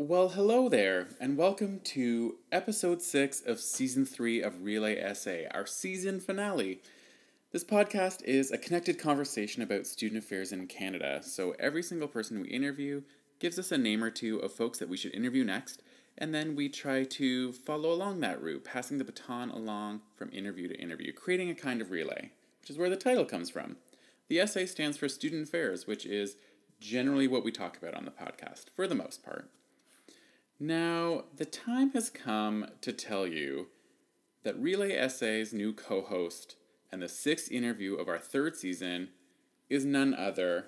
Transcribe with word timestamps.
Well, 0.00 0.28
hello 0.28 0.68
there, 0.68 1.08
and 1.18 1.36
welcome 1.36 1.80
to 1.86 2.36
episode 2.52 3.02
six 3.02 3.40
of 3.40 3.58
season 3.58 4.06
three 4.06 4.40
of 4.40 4.62
Relay 4.62 4.96
Essay, 4.96 5.48
our 5.50 5.66
season 5.66 6.20
finale. 6.20 6.80
This 7.50 7.64
podcast 7.64 8.22
is 8.22 8.52
a 8.52 8.58
connected 8.58 8.96
conversation 9.00 9.60
about 9.60 9.88
student 9.88 10.22
affairs 10.22 10.52
in 10.52 10.68
Canada. 10.68 11.18
So 11.24 11.56
every 11.58 11.82
single 11.82 12.06
person 12.06 12.40
we 12.40 12.46
interview 12.46 13.02
gives 13.40 13.58
us 13.58 13.72
a 13.72 13.76
name 13.76 14.04
or 14.04 14.08
two 14.08 14.38
of 14.38 14.52
folks 14.52 14.78
that 14.78 14.88
we 14.88 14.96
should 14.96 15.16
interview 15.16 15.42
next, 15.42 15.82
and 16.16 16.32
then 16.32 16.54
we 16.54 16.68
try 16.68 17.02
to 17.02 17.52
follow 17.52 17.90
along 17.90 18.20
that 18.20 18.40
route, 18.40 18.62
passing 18.62 18.98
the 18.98 19.04
baton 19.04 19.50
along 19.50 20.02
from 20.14 20.30
interview 20.32 20.68
to 20.68 20.80
interview, 20.80 21.12
creating 21.12 21.50
a 21.50 21.56
kind 21.56 21.80
of 21.80 21.90
relay, 21.90 22.30
which 22.60 22.70
is 22.70 22.78
where 22.78 22.88
the 22.88 22.94
title 22.94 23.24
comes 23.24 23.50
from. 23.50 23.78
The 24.28 24.38
essay 24.38 24.66
stands 24.66 24.96
for 24.96 25.08
Student 25.08 25.48
Affairs, 25.48 25.88
which 25.88 26.06
is 26.06 26.36
generally 26.78 27.26
what 27.26 27.42
we 27.42 27.50
talk 27.50 27.76
about 27.76 27.94
on 27.94 28.04
the 28.04 28.12
podcast, 28.12 28.66
for 28.76 28.86
the 28.86 28.94
most 28.94 29.24
part. 29.24 29.50
Now, 30.60 31.24
the 31.36 31.44
time 31.44 31.90
has 31.92 32.10
come 32.10 32.66
to 32.80 32.92
tell 32.92 33.28
you 33.28 33.68
that 34.42 34.58
Relay 34.58 35.08
SA's 35.08 35.52
new 35.52 35.72
co 35.72 36.02
host 36.02 36.56
and 36.90 37.00
the 37.00 37.08
sixth 37.08 37.52
interview 37.52 37.94
of 37.94 38.08
our 38.08 38.18
third 38.18 38.56
season 38.56 39.10
is 39.70 39.84
none 39.84 40.14
other 40.14 40.66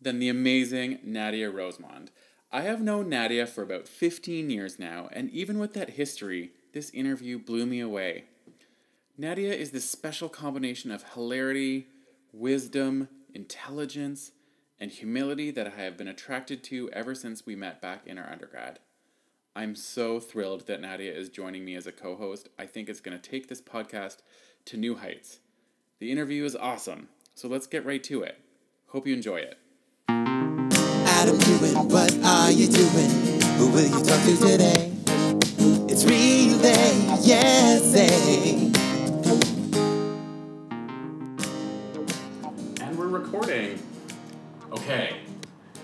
than 0.00 0.20
the 0.20 0.28
amazing 0.28 1.00
Nadia 1.02 1.50
Rosemond. 1.50 2.08
I 2.52 2.62
have 2.62 2.80
known 2.80 3.08
Nadia 3.08 3.44
for 3.46 3.62
about 3.62 3.88
15 3.88 4.50
years 4.50 4.78
now, 4.78 5.08
and 5.12 5.30
even 5.30 5.58
with 5.58 5.74
that 5.74 5.90
history, 5.90 6.52
this 6.72 6.90
interview 6.90 7.38
blew 7.40 7.66
me 7.66 7.80
away. 7.80 8.26
Nadia 9.18 9.52
is 9.52 9.72
this 9.72 9.90
special 9.90 10.28
combination 10.28 10.92
of 10.92 11.14
hilarity, 11.14 11.88
wisdom, 12.32 13.08
intelligence, 13.34 14.30
and 14.78 14.90
humility 14.90 15.50
that 15.50 15.66
I 15.66 15.82
have 15.82 15.96
been 15.96 16.08
attracted 16.08 16.62
to 16.64 16.90
ever 16.90 17.14
since 17.14 17.46
we 17.46 17.56
met 17.56 17.80
back 17.80 18.06
in 18.06 18.18
our 18.18 18.30
undergrad. 18.30 18.78
I'm 19.56 19.74
so 19.74 20.20
thrilled 20.20 20.66
that 20.66 20.82
Nadia 20.82 21.10
is 21.10 21.30
joining 21.30 21.64
me 21.64 21.76
as 21.76 21.86
a 21.86 21.92
co 21.92 22.14
host. 22.14 22.50
I 22.58 22.66
think 22.66 22.90
it's 22.90 23.00
going 23.00 23.18
to 23.18 23.30
take 23.30 23.48
this 23.48 23.62
podcast 23.62 24.18
to 24.66 24.76
new 24.76 24.96
heights. 24.96 25.38
The 25.98 26.12
interview 26.12 26.44
is 26.44 26.54
awesome, 26.54 27.08
so 27.34 27.48
let's 27.48 27.66
get 27.66 27.86
right 27.86 28.04
to 28.04 28.22
it. 28.22 28.38
Hope 28.88 29.06
you 29.06 29.14
enjoy 29.14 29.36
it. 29.38 29.56
Adam 30.10 31.38
doing? 31.38 31.88
What 31.88 32.14
are 32.22 32.52
you 32.52 32.68
doing? 32.68 33.10
Who 33.56 33.70
will 33.70 33.86
you 33.86 34.04
talk 34.04 34.22
to 34.24 34.36
today? 34.36 34.92
It's 35.88 36.04
Relay 36.04 36.92
USA. 37.22 38.08
Eh. 38.08 38.72
And 42.82 42.98
we're 42.98 43.08
recording. 43.08 43.82
Okay. 44.70 45.16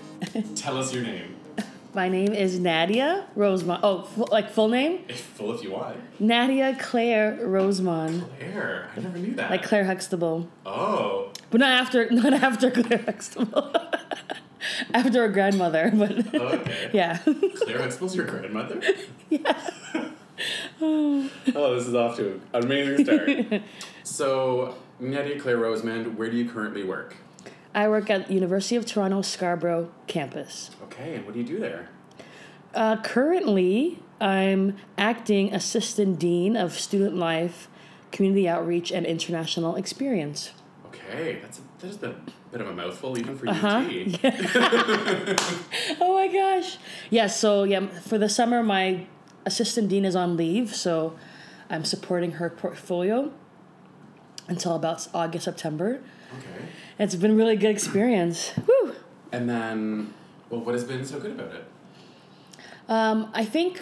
Tell 0.55 0.77
us 0.77 0.93
your 0.93 1.01
name. 1.01 1.37
My 1.93 2.09
name 2.09 2.33
is 2.33 2.57
Nadia 2.59 3.27
Rosemond. 3.37 3.81
Oh, 3.83 4.01
fu- 4.01 4.25
like 4.25 4.49
full 4.49 4.67
name? 4.67 5.05
Full 5.35 5.53
if 5.53 5.61
you 5.63 5.71
want. 5.71 5.95
Nadia 6.19 6.75
Claire 6.79 7.37
Rosemond. 7.41 8.23
Claire. 8.39 8.89
I 8.95 8.99
never 8.99 9.17
knew 9.19 9.35
that. 9.35 9.51
Like 9.51 9.61
Claire 9.63 9.85
Huxtable. 9.85 10.47
Oh. 10.65 11.31
But 11.51 11.59
not 11.59 11.69
after 11.71 12.09
not 12.11 12.33
after 12.33 12.71
Claire 12.71 13.03
Huxtable. 13.03 13.71
after 14.93 15.21
her 15.21 15.29
grandmother, 15.29 15.91
but 15.93 16.33
oh, 16.35 16.47
Okay. 16.59 16.89
yeah. 16.93 17.17
Claire 17.57 17.79
Huxtable's 17.83 18.15
your 18.15 18.25
grandmother? 18.25 18.81
yeah. 19.29 19.69
oh, 20.81 21.29
this 21.75 21.85
is 21.87 21.93
off 21.93 22.17
to 22.17 22.41
an 22.53 22.63
amazing 22.63 23.05
start. 23.05 23.61
so, 24.03 24.75
Nadia 24.99 25.39
Claire 25.39 25.57
Rosemond, 25.59 26.15
where 26.15 26.31
do 26.31 26.37
you 26.37 26.49
currently 26.49 26.83
work? 26.83 27.15
I 27.75 27.87
work 27.87 28.09
at 28.09 28.29
University 28.29 28.75
of 28.75 28.85
Toronto 28.85 29.21
Scarborough 29.21 29.91
campus. 30.07 30.71
Okay, 30.83 31.15
and 31.15 31.25
what 31.25 31.33
do 31.33 31.39
you 31.39 31.45
do 31.45 31.59
there? 31.59 31.89
Uh, 32.73 32.97
currently, 33.01 33.99
I'm 34.21 34.77
acting 34.97 35.53
assistant 35.53 36.19
dean 36.19 36.55
of 36.55 36.73
student 36.79 37.15
life, 37.17 37.67
community 38.11 38.47
outreach, 38.47 38.91
and 38.91 39.05
international 39.05 39.75
experience. 39.75 40.51
Okay, 40.87 41.39
that's 41.41 41.59
a, 41.59 41.61
that 41.79 41.87
is 41.89 42.03
a 42.03 42.15
bit 42.51 42.61
of 42.61 42.67
a 42.67 42.73
mouthful 42.73 43.17
even 43.17 43.37
for 43.37 43.49
Uh-huh. 43.49 43.77
UT. 43.77 44.19
Oh 45.99 46.13
my 46.13 46.27
gosh. 46.27 46.77
Yeah, 47.09 47.27
so 47.27 47.63
yeah, 47.63 47.87
for 47.87 48.17
the 48.17 48.29
summer 48.29 48.61
my 48.63 49.07
assistant 49.45 49.89
dean 49.89 50.05
is 50.05 50.15
on 50.15 50.37
leave, 50.37 50.75
so 50.75 51.15
I'm 51.69 51.83
supporting 51.85 52.33
her 52.33 52.49
portfolio 52.49 53.31
until 54.47 54.75
about 54.75 55.07
August, 55.13 55.45
September. 55.45 56.01
Okay. 56.37 56.65
It's 56.99 57.15
been 57.15 57.31
a 57.31 57.35
really 57.35 57.55
good 57.55 57.71
experience. 57.71 58.51
Woo! 58.67 58.93
And 59.31 59.49
then, 59.49 60.13
well, 60.49 60.61
what 60.61 60.73
has 60.75 60.83
been 60.83 61.05
so 61.05 61.19
good 61.19 61.31
about 61.31 61.53
it? 61.53 61.65
Um, 62.87 63.31
I 63.33 63.45
think 63.45 63.81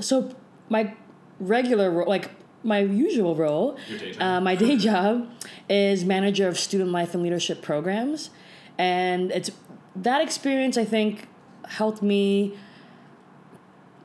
so 0.00 0.34
my 0.68 0.94
regular 1.40 1.90
role 1.90 2.08
like 2.08 2.30
my 2.62 2.80
usual 2.80 3.34
role, 3.34 3.78
day 3.98 4.14
uh, 4.18 4.40
my 4.40 4.54
day 4.54 4.76
job 4.76 5.28
is 5.68 6.04
manager 6.04 6.48
of 6.48 6.58
student 6.58 6.90
life 6.90 7.14
and 7.14 7.22
leadership 7.22 7.62
programs, 7.62 8.30
and 8.76 9.30
it's 9.30 9.50
that 9.96 10.20
experience 10.20 10.76
I 10.76 10.84
think 10.84 11.28
helped 11.66 12.02
me 12.02 12.56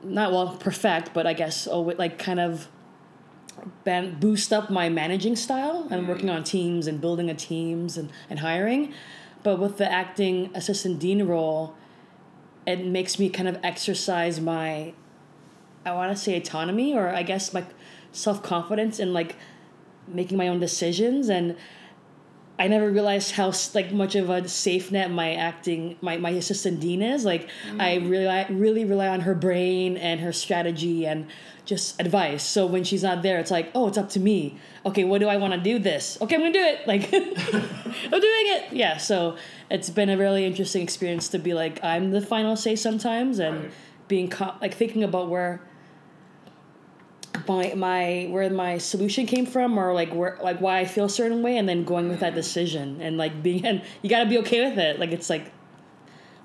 not 0.02 0.32
well 0.32 0.56
perfect, 0.56 1.12
but 1.14 1.26
I 1.26 1.32
guess 1.32 1.66
oh, 1.70 1.80
like 1.80 2.18
kind 2.18 2.40
of 2.40 2.68
ban- 3.84 4.18
boost 4.20 4.52
up 4.52 4.70
my 4.70 4.88
managing 4.88 5.36
style. 5.36 5.86
I'm 5.90 6.04
mm. 6.04 6.08
working 6.08 6.30
on 6.30 6.44
teams 6.44 6.86
and 6.86 7.00
building 7.00 7.30
a 7.30 7.34
teams 7.34 7.96
and, 7.96 8.10
and 8.28 8.40
hiring, 8.40 8.92
but 9.42 9.58
with 9.58 9.78
the 9.78 9.90
acting 9.90 10.50
assistant 10.54 10.98
dean 10.98 11.26
role, 11.26 11.74
it 12.66 12.84
makes 12.84 13.18
me 13.18 13.28
kind 13.28 13.48
of 13.48 13.58
exercise 13.62 14.40
my 14.40 14.94
I 15.84 15.92
want 15.92 16.16
to 16.16 16.22
say 16.22 16.36
autonomy 16.36 16.94
or 16.94 17.08
I 17.08 17.22
guess 17.22 17.52
my 17.52 17.64
self 18.12 18.42
confidence 18.42 18.98
in 18.98 19.12
like 19.12 19.36
making 20.08 20.38
my 20.38 20.48
own 20.48 20.60
decisions. 20.60 21.28
And 21.28 21.56
I 22.58 22.68
never 22.68 22.88
realized 22.88 23.32
how 23.32 23.52
like 23.74 23.90
much 23.92 24.14
of 24.14 24.30
a 24.30 24.48
safe 24.48 24.92
net 24.92 25.10
my 25.10 25.34
acting 25.34 25.96
my, 26.00 26.16
my 26.18 26.30
assistant 26.30 26.80
dean 26.80 27.02
is. 27.02 27.24
Like 27.24 27.48
I 27.78 27.98
mm. 27.98 28.08
really 28.08 28.54
really 28.54 28.84
rely 28.84 29.08
on 29.08 29.20
her 29.20 29.34
brain 29.34 29.96
and 29.96 30.20
her 30.20 30.32
strategy 30.32 31.04
and 31.04 31.26
just 31.64 31.98
advice. 32.00 32.44
So 32.44 32.66
when 32.66 32.84
she's 32.84 33.02
not 33.02 33.22
there 33.22 33.40
it's 33.40 33.50
like 33.50 33.70
oh 33.74 33.88
it's 33.88 33.98
up 33.98 34.08
to 34.10 34.20
me. 34.20 34.58
Okay 34.86 35.02
what 35.02 35.18
do 35.20 35.28
I 35.28 35.36
want 35.36 35.52
to 35.54 35.60
do 35.60 35.78
this? 35.80 36.16
Okay 36.20 36.36
I'm 36.36 36.42
gonna 36.42 36.52
do 36.52 36.60
it. 36.60 36.86
Like 36.86 37.12
I'm 37.14 38.20
doing 38.20 38.46
it. 38.54 38.72
Yeah 38.72 38.98
so 38.98 39.36
it's 39.68 39.90
been 39.90 40.10
a 40.10 40.16
really 40.16 40.44
interesting 40.44 40.82
experience 40.82 41.28
to 41.30 41.38
be 41.38 41.54
like 41.54 41.82
I'm 41.82 42.12
the 42.12 42.20
final 42.20 42.54
say 42.56 42.76
sometimes 42.76 43.40
and 43.40 43.54
Right. 43.64 43.72
being 44.06 44.30
co- 44.30 44.54
like 44.60 44.74
thinking 44.74 45.02
about 45.02 45.28
where 45.28 45.60
my 47.48 47.74
my 47.74 48.26
where 48.30 48.48
my 48.50 48.78
solution 48.78 49.26
came 49.26 49.46
from 49.46 49.78
or 49.78 49.92
like 49.92 50.12
where 50.14 50.38
like 50.42 50.60
why 50.60 50.80
I 50.80 50.84
feel 50.84 51.04
a 51.06 51.10
certain 51.10 51.42
way 51.42 51.56
and 51.56 51.68
then 51.68 51.84
going 51.84 52.08
with 52.08 52.20
that 52.20 52.32
mm. 52.32 52.36
decision 52.36 53.00
and 53.00 53.16
like 53.16 53.42
being 53.42 53.64
and 53.66 53.82
you 54.02 54.10
got 54.10 54.24
to 54.24 54.28
be 54.30 54.38
okay 54.38 54.68
with 54.68 54.78
it 54.78 54.98
like 54.98 55.10
it's 55.12 55.28
like 55.30 55.52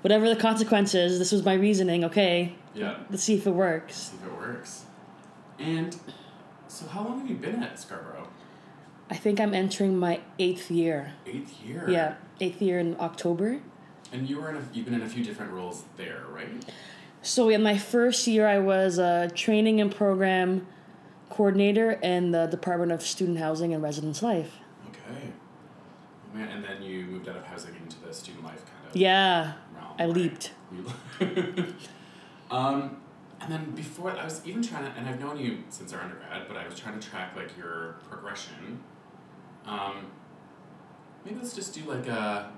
whatever 0.02 0.28
the 0.28 0.36
consequences 0.36 1.18
this 1.18 1.32
was 1.32 1.44
my 1.44 1.54
reasoning 1.54 2.04
okay 2.04 2.54
Yeah. 2.74 2.96
let's 3.10 3.22
see 3.22 3.34
if 3.34 3.46
it 3.46 3.50
works 3.52 3.96
See 3.96 4.16
if 4.16 4.26
it 4.26 4.36
works. 4.38 4.84
And 5.58 5.94
so, 6.68 6.86
how 6.86 7.04
long 7.04 7.20
have 7.20 7.28
you 7.28 7.36
been 7.36 7.62
at 7.62 7.78
Scarborough? 7.78 8.28
I 9.10 9.16
think 9.16 9.38
I'm 9.40 9.52
entering 9.52 9.98
my 9.98 10.20
eighth 10.38 10.70
year 10.70 11.12
Eighth 11.26 11.52
year. 11.64 11.84
yeah 11.88 12.14
eighth 12.40 12.62
year 12.62 12.78
in 12.78 12.96
October 12.98 13.60
And 14.12 14.28
you 14.28 14.40
were 14.40 14.48
in 14.50 14.56
a, 14.56 14.62
you've 14.72 14.84
been 14.86 14.94
in 14.94 15.02
a 15.02 15.08
few 15.08 15.22
different 15.24 15.52
roles 15.52 15.84
there, 15.96 16.24
right? 16.32 16.48
so 17.22 17.50
in 17.50 17.62
my 17.62 17.76
first 17.76 18.26
year 18.26 18.46
I 18.48 18.58
was 18.58 18.96
a 18.98 19.28
training 19.34 19.78
and 19.82 19.94
program 19.94 20.66
coordinator 21.40 21.92
in 21.92 22.32
the 22.32 22.44
Department 22.48 22.92
of 22.92 23.00
Student 23.00 23.38
Housing 23.38 23.72
and 23.72 23.82
Residence 23.82 24.22
Life 24.22 24.58
Okay. 24.88 25.32
Oh, 25.32 26.36
man, 26.36 26.48
and 26.50 26.62
then 26.62 26.82
you 26.82 27.06
moved 27.06 27.30
out 27.30 27.36
of 27.36 27.46
housing 27.46 27.74
into 27.76 27.98
the 28.06 28.12
student 28.12 28.44
life 28.44 28.62
kind 28.66 28.90
of. 28.90 28.94
yeah 28.94 29.54
realm, 29.74 29.86
I 29.98 30.04
right? 30.04 30.14
leaped 30.14 30.50
um, 32.50 32.98
and 33.40 33.50
then 33.50 33.70
before 33.70 34.10
I 34.10 34.22
was 34.22 34.42
even 34.44 34.62
trying 34.62 34.84
to, 34.84 34.90
and 34.98 35.08
I've 35.08 35.18
known 35.18 35.38
you 35.38 35.64
since 35.70 35.94
our 35.94 36.02
undergrad, 36.02 36.46
but 36.46 36.58
I 36.58 36.66
was 36.66 36.78
trying 36.78 37.00
to 37.00 37.08
track 37.08 37.34
like 37.34 37.56
your 37.56 37.96
progression. 38.10 38.78
Um, 39.64 40.08
maybe 41.24 41.38
let's 41.38 41.54
just 41.54 41.74
do 41.74 41.80
like 41.90 42.06
a. 42.06 42.52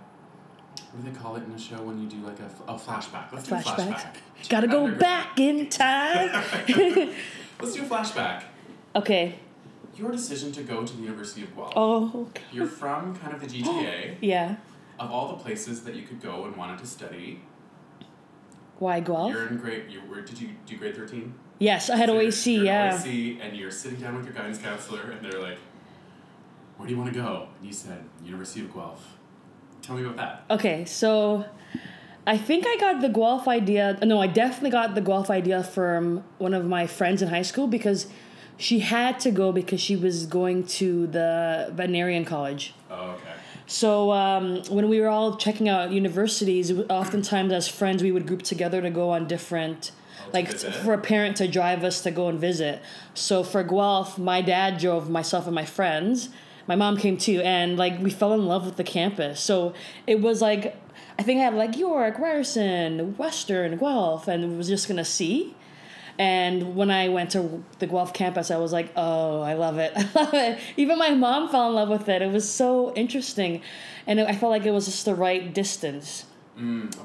What 0.91 1.05
do 1.05 1.11
they 1.11 1.17
call 1.17 1.37
it 1.37 1.45
in 1.45 1.53
the 1.53 1.59
show 1.59 1.81
when 1.83 2.03
you 2.03 2.09
do 2.09 2.17
like 2.27 2.39
a, 2.41 2.51
a 2.73 2.75
flashback? 2.75 3.33
Let's 3.33 3.49
do 3.49 3.55
a 3.55 3.59
flashback. 3.59 3.95
flashback. 3.95 4.49
Gotta 4.49 4.67
go 4.67 4.85
undergrad. 4.85 4.99
back 5.01 5.41
in 5.41 5.69
time. 5.71 6.33
Let's 7.61 7.75
do 7.75 7.83
a 7.83 7.87
flashback. 7.87 8.43
Okay. 8.95 9.39
Your 9.97 10.11
decision 10.11 10.53
to 10.53 10.63
go 10.63 10.85
to 10.87 10.97
the 10.97 11.03
University 11.03 11.43
of 11.43 11.55
Guelph. 11.55 11.73
Oh, 11.77 12.27
okay. 12.31 12.43
You're 12.53 12.67
from 12.67 13.15
kind 13.17 13.35
of 13.35 13.41
the 13.41 13.47
GTA. 13.47 14.17
yeah. 14.21 14.57
of 14.99 15.11
all 15.11 15.29
the 15.37 15.43
places 15.43 15.83
that 15.85 15.95
you 15.95 16.03
could 16.03 16.21
go 16.23 16.45
and 16.45 16.57
wanted 16.57 16.79
to 16.79 16.87
study, 16.87 17.41
Why 18.79 19.01
Guelph? 19.01 19.33
you're 19.33 19.49
in 19.49 19.59
grade. 19.59 19.85
You 19.91 20.01
were. 20.09 20.21
Did 20.23 20.41
you 20.41 20.51
do 20.67 20.77
grade 20.79 20.97
thirteen? 20.97 21.35
yes, 21.59 21.91
I 21.91 21.97
had 21.97 22.09
So 22.09 22.17
OAC. 22.17 22.55
you're 22.57 22.65
Yeah. 22.65 22.97
OAC, 22.99 23.39
and 23.43 23.57
you're 23.57 23.71
sitting 23.71 24.01
down 24.01 24.17
with 24.17 24.25
your 24.25 24.35
guidance 24.35 24.59
counselor, 24.59 25.11
and 25.13 25.25
they're 25.25 25.41
like, 25.41 25.59
"Where 26.77 26.89
do 26.89 26.95
you 26.95 27.01
want 27.01 27.13
to 27.13 27.19
go?" 27.21 27.49
And 27.59 27.67
you 27.67 27.73
said, 27.73 28.03
"University 28.25 28.61
of 28.63 28.73
Guelph." 28.73 29.17
Tell 29.83 29.97
me 29.97 30.03
about 30.05 30.17
that. 30.17 30.45
Okay, 30.51 30.85
so 30.85 31.45
I 32.27 32.39
think 32.39 32.65
I 32.67 32.77
got 32.79 33.01
the 33.03 33.09
Guelph 33.09 33.47
idea. 33.49 33.99
No, 34.03 34.21
I 34.21 34.27
definitely 34.29 34.71
got 34.71 34.95
the 34.95 35.01
Guelph 35.01 35.29
idea 35.31 35.63
from 35.63 36.25
one 36.39 36.55
of 36.55 36.65
my 36.65 36.87
friends 36.87 37.21
in 37.23 37.29
high 37.29 37.43
school 37.43 37.67
because 37.67 38.07
she 38.57 38.81
had 38.81 39.19
to 39.21 39.31
go 39.31 39.53
because 39.53 39.81
she 39.81 39.97
was 39.97 40.27
going 40.27 40.65
to 40.67 41.07
the 41.09 41.71
veterinarian 41.73 42.25
college. 42.25 42.75
Oh, 42.91 43.11
okay. 43.13 43.25
So 43.67 44.13
um, 44.13 44.63
when 44.69 44.89
we 44.89 45.01
were 45.01 45.09
all 45.09 45.37
checking 45.37 45.69
out 45.69 45.93
universities, 45.93 46.73
oftentimes 46.91 47.53
as 47.53 47.69
friends 47.69 48.03
we 48.03 48.13
would 48.13 48.27
group 48.27 48.43
together 48.43 48.83
to 48.83 48.91
go 48.91 49.11
on 49.11 49.27
different, 49.27 49.93
like 50.33 50.49
Oh, 50.49 50.53
visit? 50.53 50.75
for 50.75 50.93
a 50.93 50.99
parent 50.99 51.37
to 51.39 51.49
drive 51.49 51.83
us 51.85 52.03
to 52.03 52.11
go 52.11 52.29
and 52.29 52.39
visit. 52.39 52.83
So 53.15 53.43
for 53.43 53.63
Guelph, 53.63 54.19
my 54.19 54.43
dad 54.43 54.79
drove 54.79 55.09
myself 55.09 55.47
and 55.47 55.55
my 55.55 55.65
friends. 55.65 56.29
My 56.67 56.77
mom 56.77 56.97
came 56.97 57.17
too, 57.17 57.41
and 57.43 57.77
like 57.77 57.99
we 58.01 58.11
fell 58.11 58.33
in 58.35 58.47
love 58.47 58.65
with 58.67 58.77
the 58.77 58.85
campus. 58.85 59.41
So 59.41 59.75
it 60.07 60.21
was 60.21 60.41
like 60.41 60.77
I 61.19 61.23
think 61.23 61.41
I 61.41 61.45
had 61.45 61.55
like 61.55 61.77
York, 61.77 62.19
Ryerson, 62.19 63.17
Western, 63.17 63.77
Guelph, 63.79 64.29
and 64.29 64.57
was 64.57 64.69
just 64.69 64.87
gonna 64.87 65.05
see. 65.05 65.55
And 66.23 66.77
when 66.77 66.89
I 66.89 67.09
went 67.09 67.33
to 67.33 67.65
the 67.81 67.89
Guelph 67.89 68.15
campus, 68.15 68.53
I 68.53 68.57
was 68.57 68.73
like, 68.73 68.93
oh, 68.95 69.41
I 69.41 69.55
love 69.55 69.79
it. 69.79 69.93
I 69.97 70.03
love 70.15 70.35
it. 70.35 70.61
Even 70.77 70.97
my 70.97 71.11
mom 71.11 71.49
fell 71.49 71.69
in 71.69 71.75
love 71.75 71.89
with 71.89 72.09
it. 72.09 72.23
It 72.23 72.31
was 72.31 72.49
so 72.49 72.95
interesting. 72.95 73.61
And 74.07 74.21
I 74.21 74.33
felt 74.37 74.51
like 74.51 74.65
it 74.65 74.71
was 74.71 74.87
just 74.87 75.05
the 75.05 75.17
right 75.17 75.53
distance. 75.53 76.27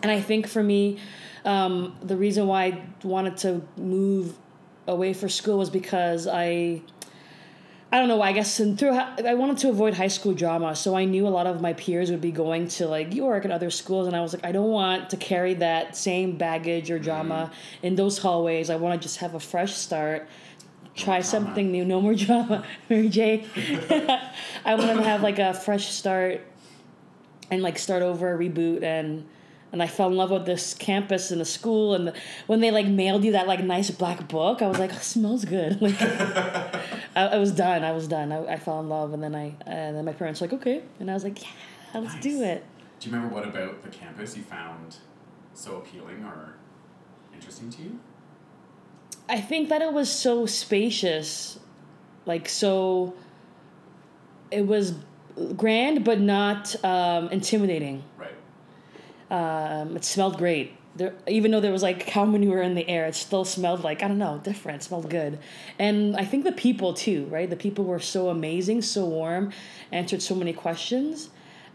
And 0.03 0.11
I 0.11 0.21
think 0.21 0.45
for 0.45 0.61
me, 0.61 0.99
um, 1.45 1.95
the 2.03 2.15
reason 2.15 2.45
why 2.45 2.65
I 2.65 2.85
wanted 3.01 3.37
to 3.37 3.67
move 3.75 4.37
away 4.87 5.13
for 5.13 5.27
school 5.27 5.57
was 5.57 5.71
because 5.71 6.27
I. 6.27 6.83
I 7.89 7.99
don't 7.99 8.09
know. 8.09 8.21
I 8.21 8.33
guess 8.33 8.59
and 8.59 8.77
through 8.77 8.91
I 8.91 9.33
wanted 9.35 9.59
to 9.59 9.69
avoid 9.69 9.93
high 9.93 10.09
school 10.09 10.33
drama, 10.33 10.75
so 10.75 10.95
I 10.95 11.05
knew 11.05 11.25
a 11.25 11.29
lot 11.29 11.47
of 11.47 11.61
my 11.61 11.71
peers 11.71 12.11
would 12.11 12.19
be 12.19 12.31
going 12.31 12.67
to 12.69 12.87
like 12.87 13.13
York 13.13 13.45
and 13.45 13.53
other 13.53 13.69
schools, 13.69 14.07
and 14.07 14.15
I 14.15 14.21
was 14.21 14.33
like, 14.33 14.45
I 14.45 14.51
don't 14.51 14.69
want 14.69 15.09
to 15.11 15.17
carry 15.17 15.53
that 15.55 15.95
same 15.95 16.37
baggage 16.37 16.91
or 16.91 16.99
drama 16.99 17.49
mm-hmm. 17.49 17.85
in 17.85 17.95
those 17.95 18.17
hallways. 18.17 18.69
I 18.69 18.75
want 18.75 18.99
to 19.01 19.05
just 19.05 19.19
have 19.19 19.35
a 19.35 19.39
fresh 19.39 19.73
start, 19.73 20.27
try 20.95 21.21
drama. 21.21 21.23
something 21.23 21.71
new. 21.71 21.85
No 21.85 22.01
more 22.01 22.13
drama, 22.25 22.65
Mary 22.89 23.07
J. 23.07 23.45
I 24.65 24.75
want 24.75 24.97
to 24.97 25.03
have 25.03 25.23
like 25.23 25.39
a 25.39 25.53
fresh 25.53 25.89
start, 25.89 26.41
and 27.49 27.61
like 27.61 27.79
start 27.79 28.03
over, 28.03 28.37
reboot, 28.37 28.83
and 28.83 29.25
and 29.71 29.83
I 29.83 29.87
fell 29.87 30.07
in 30.07 30.15
love 30.15 30.31
with 30.31 30.45
this 30.45 30.73
campus 30.73 31.31
and 31.31 31.41
the 31.41 31.45
school, 31.45 31.93
and 31.93 32.07
the, 32.07 32.13
when 32.47 32.61
they 32.61 32.71
like 32.71 32.87
mailed 32.87 33.23
you 33.23 33.33
that 33.33 33.47
like 33.47 33.63
nice 33.63 33.89
black 33.91 34.27
book, 34.27 34.61
I 34.61 34.67
was 34.67 34.79
like, 34.79 34.93
oh, 34.93 34.97
smells 34.97 35.45
good. 35.45 35.79
Like, 35.87 35.95
I, 37.17 37.25
I 37.29 37.37
was 37.37 37.51
done. 37.51 37.83
I 37.83 37.91
was 37.91 38.07
done. 38.07 38.31
I, 38.31 38.53
I 38.53 38.57
fell 38.57 38.79
in 38.79 38.89
love, 38.89 39.13
and 39.13 39.23
then 39.23 39.33
I 39.33 39.55
and 39.65 39.97
then 39.97 40.05
my 40.05 40.13
parents 40.13 40.39
were 40.39 40.47
like, 40.47 40.53
okay, 40.53 40.83
and 40.99 41.09
I 41.09 41.15
was 41.15 41.23
like, 41.23 41.41
yeah, 41.41 41.99
let's 41.99 42.19
do 42.19 42.43
it. 42.43 42.63
Do 42.99 43.09
you 43.09 43.15
remember 43.15 43.33
what 43.33 43.43
about 43.43 43.81
the 43.81 43.89
campus 43.89 44.37
you 44.37 44.43
found 44.43 44.97
so 45.53 45.77
appealing 45.77 46.23
or 46.23 46.53
interesting 47.33 47.71
to 47.71 47.81
you? 47.81 47.99
I 49.27 49.41
think 49.41 49.69
that 49.69 49.81
it 49.81 49.91
was 49.91 50.11
so 50.11 50.45
spacious, 50.45 51.59
like 52.25 52.47
so. 52.47 53.15
It 54.51 54.65
was 54.65 54.93
grand, 55.57 56.05
but 56.05 56.21
not 56.21 56.73
um, 56.85 57.29
intimidating. 57.29 58.03
Right. 58.17 58.31
Um, 59.29 59.97
it 59.97 60.05
smelled 60.05 60.37
great. 60.37 60.76
There, 60.97 61.13
even 61.27 61.51
though 61.51 61.59
there 61.59 61.71
was 61.71 61.83
like 61.83 62.07
cow 62.07 62.25
manure 62.25 62.61
in 62.61 62.75
the 62.75 62.87
air, 62.89 63.05
it 63.05 63.15
still 63.15 63.45
smelled 63.45 63.83
like 63.83 64.03
I 64.03 64.07
don't 64.07 64.17
know, 64.17 64.39
different. 64.43 64.81
It 64.81 64.85
smelled 64.85 65.09
good, 65.09 65.39
and 65.77 66.15
I 66.17 66.25
think 66.25 66.43
the 66.43 66.51
people 66.51 66.93
too, 66.93 67.25
right? 67.25 67.49
The 67.49 67.55
people 67.55 67.85
were 67.85 67.99
so 67.99 68.29
amazing, 68.29 68.81
so 68.81 69.05
warm, 69.05 69.51
answered 69.91 70.21
so 70.21 70.35
many 70.35 70.53
questions. 70.53 71.29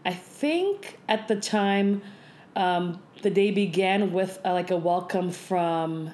I 0.05 0.13
think 0.13 0.99
at 1.07 1.27
the 1.27 1.37
time, 1.37 2.01
um, 2.55 3.01
the 3.21 3.29
day 3.29 3.51
began 3.51 4.11
with 4.11 4.39
uh, 4.43 4.51
like 4.53 4.71
a 4.71 4.77
welcome 4.77 5.31
from 5.31 6.11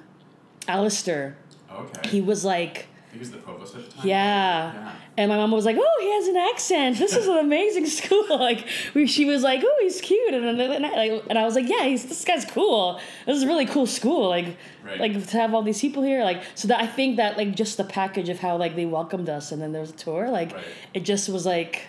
Alastair. 0.67 1.35
Okay. 1.71 2.09
He 2.09 2.21
was 2.21 2.45
like. 2.45 2.87
He 3.11 3.17
was 3.19 3.31
the 3.31 3.37
provost 3.37 3.75
at 3.75 3.85
the 3.85 3.91
time. 3.97 4.07
Yeah. 4.07 4.73
Yeah. 4.73 4.95
And 5.17 5.29
my 5.29 5.37
mom 5.37 5.51
was 5.51 5.65
like, 5.65 5.77
"Oh, 5.79 5.97
he 6.01 6.11
has 6.13 6.27
an 6.27 6.37
accent. 6.37 6.97
This 6.99 7.15
is 7.15 7.27
an 7.27 7.37
amazing 7.39 7.85
school." 7.99 8.25
Like, 8.29 8.67
we, 8.93 9.07
she 9.07 9.25
was 9.25 9.41
like, 9.41 9.61
"Oh, 9.65 9.77
he's 9.81 9.99
cute," 10.01 10.33
and 10.33 10.45
and, 10.45 10.61
and, 10.61 10.85
I, 10.85 10.95
like, 10.95 11.23
and 11.29 11.37
I 11.39 11.43
was 11.43 11.55
like, 11.55 11.67
"Yeah, 11.67 11.85
he's 11.85 12.05
this 12.05 12.23
guy's 12.23 12.45
cool. 12.45 12.99
This 13.25 13.35
is 13.37 13.43
a 13.43 13.47
really 13.47 13.65
cool 13.65 13.85
school. 13.87 14.27
Like, 14.29 14.57
Right. 14.83 14.99
like 14.99 15.27
to 15.27 15.37
have 15.37 15.53
all 15.53 15.61
these 15.61 15.81
people 15.81 16.03
here. 16.03 16.23
Like, 16.23 16.41
so 16.55 16.67
that 16.69 16.79
I 16.81 16.87
think 16.87 17.17
that 17.17 17.35
like 17.37 17.55
just 17.55 17.77
the 17.77 17.83
package 17.83 18.29
of 18.29 18.39
how 18.39 18.55
like 18.57 18.75
they 18.75 18.85
welcomed 18.85 19.27
us, 19.29 19.51
and 19.51 19.61
then 19.61 19.71
there 19.71 19.81
was 19.81 19.89
a 19.89 19.95
tour. 20.05 20.29
Like, 20.29 20.53
Right. 20.53 20.63
it 20.93 20.99
just 21.01 21.27
was 21.29 21.45
like, 21.45 21.87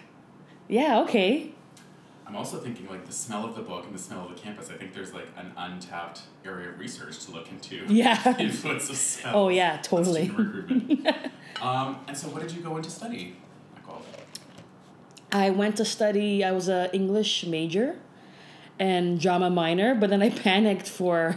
yeah, 0.69 1.01
okay, 1.03 1.53
I'm 2.31 2.37
also 2.37 2.59
thinking 2.59 2.89
like 2.89 3.07
the 3.07 3.13
smell 3.13 3.45
of 3.45 3.57
the 3.57 3.63
book 3.63 3.87
and 3.87 3.93
the 3.93 3.99
smell 3.99 4.25
of 4.25 4.33
the 4.33 4.41
campus. 4.41 4.71
I 4.71 4.75
think 4.75 4.95
there's 4.95 5.13
like 5.13 5.27
an 5.37 5.51
untapped 5.57 6.21
area 6.45 6.69
of 6.69 6.79
research 6.79 7.25
to 7.27 7.33
look 7.33 7.51
into. 7.51 7.85
Yeah. 7.89 8.37
influence 8.39 8.89
of 8.89 8.97
smell. 8.97 9.37
Oh, 9.37 9.49
yeah, 9.49 9.79
totally. 9.79 10.29
recruitment. 10.31 11.09
um, 11.61 11.99
and 12.07 12.17
so, 12.17 12.29
what 12.29 12.43
did 12.43 12.53
you 12.53 12.63
go 12.63 12.77
into 12.77 12.89
study 12.89 13.37
I 15.33 15.51
went 15.51 15.77
to 15.77 15.85
study. 15.85 16.45
I 16.45 16.53
was 16.53 16.69
a 16.69 16.95
English 16.95 17.47
major 17.47 17.97
and 18.79 19.21
drama 19.21 19.51
minor, 19.51 19.95
but 19.95 20.11
then 20.11 20.23
I 20.23 20.31
panicked 20.31 20.89
for 20.89 21.37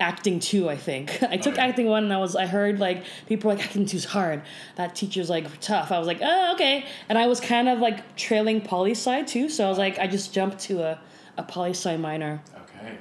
acting 0.00 0.40
two. 0.40 0.68
I 0.68 0.76
think 0.76 1.22
I 1.30 1.36
took 1.36 1.54
Okay. 1.54 1.62
acting 1.62 1.86
one, 1.86 2.04
and 2.04 2.12
I 2.12 2.16
was 2.18 2.34
I 2.34 2.46
heard 2.46 2.78
like 2.80 3.04
people 3.26 3.50
were 3.50 3.56
like 3.56 3.64
acting 3.64 3.86
two's 3.86 4.06
hard. 4.06 4.42
That 4.76 4.94
teacher's 4.94 5.30
like 5.30 5.60
tough. 5.60 5.92
I 5.92 5.98
was 5.98 6.06
like, 6.08 6.18
oh 6.22 6.52
okay, 6.54 6.84
and 7.08 7.18
I 7.18 7.26
was 7.26 7.40
kind 7.40 7.68
of 7.68 7.78
like 7.78 8.16
trailing 8.16 8.60
poli 8.62 8.92
sci 8.92 9.22
too, 9.24 9.48
so 9.48 9.66
I 9.66 9.68
was 9.68 9.78
like 9.78 9.98
I 9.98 10.06
just 10.06 10.32
jumped 10.32 10.58
to 10.60 10.82
a 10.82 11.00
a 11.36 11.42
poli 11.42 11.70
sci 11.70 11.96
minor 11.96 12.42
Okay. 12.56 12.96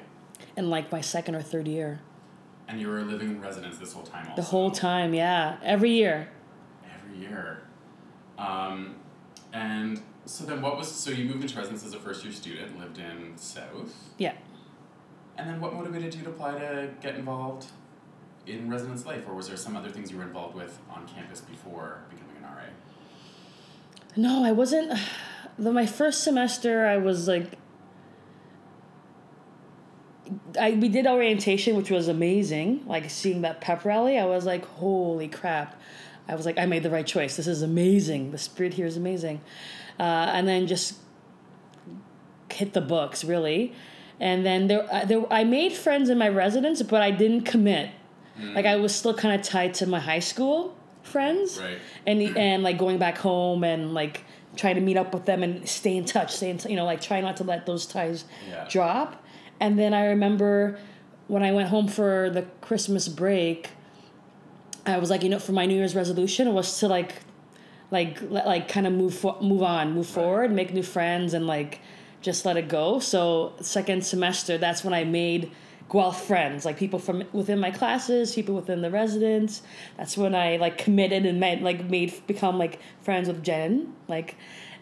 in 0.57 0.69
like 0.69 0.91
my 0.91 1.01
second 1.01 1.35
or 1.35 1.41
third 1.41 1.67
year. 1.67 1.99
And 2.67 2.79
you 2.79 2.87
were 2.87 3.01
living 3.01 3.29
in 3.29 3.41
residence 3.41 3.79
this 3.79 3.93
whole 3.93 4.03
time. 4.03 4.27
Also. 4.29 4.35
The 4.35 4.47
whole 4.47 4.69
time, 4.69 5.15
yeah, 5.15 5.57
every 5.63 5.89
year. 5.89 6.29
Every 6.85 7.17
year. 7.27 7.61
Um, 8.37 8.95
and 9.51 9.99
so 10.25 10.45
then, 10.45 10.61
what 10.61 10.77
was 10.77 10.89
so 10.91 11.09
you 11.09 11.25
moved 11.25 11.41
into 11.41 11.57
residence 11.57 11.83
as 11.83 11.95
a 11.95 11.99
first 11.99 12.23
year 12.23 12.31
student, 12.31 12.79
lived 12.79 12.99
in 12.99 13.35
South, 13.37 13.91
Yeah. 14.19 14.33
And 15.39 15.49
then 15.49 15.61
what 15.61 15.73
motivated 15.73 16.13
you 16.13 16.23
to 16.23 16.29
apply 16.29 16.59
to 16.59 16.89
get 17.01 17.15
involved 17.15 17.67
in 18.45 18.69
residence 18.69 19.05
life, 19.05 19.23
or 19.27 19.33
was 19.33 19.47
there 19.47 19.57
some 19.57 19.75
other 19.75 19.89
things 19.89 20.11
you 20.11 20.17
were 20.17 20.23
involved 20.23 20.55
with 20.55 20.77
on 20.91 21.07
campus 21.07 21.41
before 21.41 22.01
becoming 22.09 22.35
an 22.37 22.43
RA? 22.43 22.63
No, 24.15 24.43
I 24.43 24.51
wasn't. 24.51 24.97
The, 25.57 25.73
my 25.73 25.85
first 25.85 26.23
semester, 26.23 26.85
I 26.85 26.95
was 26.95 27.27
like, 27.27 27.51
I 30.57 30.71
we 30.71 30.87
did 30.87 31.05
orientation, 31.05 31.75
which 31.75 31.91
was 31.91 32.07
amazing. 32.07 32.85
Like 32.85 33.09
seeing 33.09 33.41
that 33.41 33.59
pep 33.59 33.83
rally, 33.83 34.17
I 34.17 34.23
was 34.23 34.45
like, 34.45 34.63
holy 34.63 35.27
crap! 35.27 35.77
I 36.29 36.35
was 36.35 36.45
like, 36.45 36.57
I 36.57 36.65
made 36.65 36.83
the 36.83 36.89
right 36.89 37.05
choice. 37.05 37.35
This 37.35 37.47
is 37.47 37.61
amazing. 37.61 38.31
The 38.31 38.37
spirit 38.37 38.73
here 38.75 38.85
is 38.85 38.95
amazing, 38.95 39.41
uh, 39.99 40.31
and 40.33 40.47
then 40.47 40.65
just 40.65 40.95
hit 42.49 42.71
the 42.71 42.79
books 42.79 43.25
really, 43.25 43.73
and 44.19 44.45
then 44.45 44.67
there, 44.67 44.85
uh, 44.93 45.05
there 45.05 45.21
I 45.31 45.43
made 45.43 45.73
friends 45.73 46.09
in 46.09 46.17
my 46.17 46.29
residence, 46.29 46.81
but 46.81 47.01
I 47.01 47.11
didn't 47.11 47.41
commit. 47.43 47.89
Like 48.55 48.65
I 48.65 48.77
was 48.77 48.95
still 48.95 49.13
kind 49.13 49.37
of 49.37 49.45
tied 49.45 49.73
to 49.75 49.85
my 49.85 49.99
high 49.99 50.19
school 50.19 50.73
friends 51.03 51.59
Right. 51.59 51.77
and 52.07 52.21
and 52.37 52.63
like 52.63 52.77
going 52.77 52.97
back 52.97 53.17
home 53.17 53.63
and 53.65 53.93
like 53.93 54.23
try 54.55 54.71
to 54.73 54.79
meet 54.79 54.95
up 54.95 55.13
with 55.13 55.25
them 55.25 55.43
and 55.43 55.67
stay 55.67 55.97
in 55.97 56.05
touch, 56.05 56.35
stay 56.37 56.49
in 56.49 56.57
t- 56.57 56.69
you 56.69 56.75
know 56.77 56.85
like 56.85 57.01
try 57.01 57.19
not 57.19 57.35
to 57.37 57.43
let 57.43 57.65
those 57.65 57.85
ties 57.85 58.23
Yeah. 58.49 58.65
drop. 58.69 59.21
And 59.59 59.77
then 59.77 59.93
I 59.93 60.05
remember 60.05 60.79
when 61.27 61.43
I 61.43 61.51
went 61.51 61.67
home 61.67 61.87
for 61.89 62.29
the 62.29 62.43
Christmas 62.61 63.09
break, 63.09 63.71
I 64.85 64.97
was 64.99 65.09
like, 65.09 65.21
you 65.23 65.29
know, 65.29 65.39
for 65.39 65.51
my 65.51 65.65
New 65.65 65.75
Year's 65.75 65.93
resolution 65.95 66.53
was 66.53 66.79
to 66.79 66.87
like, 66.87 67.15
like 67.91 68.21
like 68.31 68.69
kind 68.69 68.87
of 68.87 68.93
move 68.93 69.13
fo- 69.15 69.39
move 69.41 69.63
on, 69.63 69.93
move 69.93 70.07
forward, 70.07 70.51
make 70.51 70.73
new 70.73 70.83
friends, 70.83 71.33
and 71.33 71.45
like 71.45 71.81
just 72.21 72.45
let 72.45 72.57
it 72.57 72.67
go. 72.67 72.99
So 72.99 73.53
second 73.61 74.05
semester, 74.05 74.57
that's 74.57 74.83
when 74.83 74.93
I 74.93 75.03
made 75.03 75.51
Guelph 75.89 76.25
friends, 76.25 76.65
like 76.65 76.77
people 76.77 76.99
from 76.99 77.23
within 77.33 77.59
my 77.59 77.71
classes, 77.71 78.33
people 78.35 78.55
within 78.55 78.81
the 78.81 78.91
residence. 78.91 79.63
That's 79.97 80.15
when 80.17 80.35
I 80.35 80.57
like 80.57 80.77
committed 80.77 81.25
and 81.25 81.39
met, 81.39 81.61
like 81.61 81.83
made 81.85 82.13
become 82.27 82.57
like 82.57 82.79
friends 83.01 83.27
with 83.27 83.43
Jen, 83.43 83.93
like. 84.07 84.35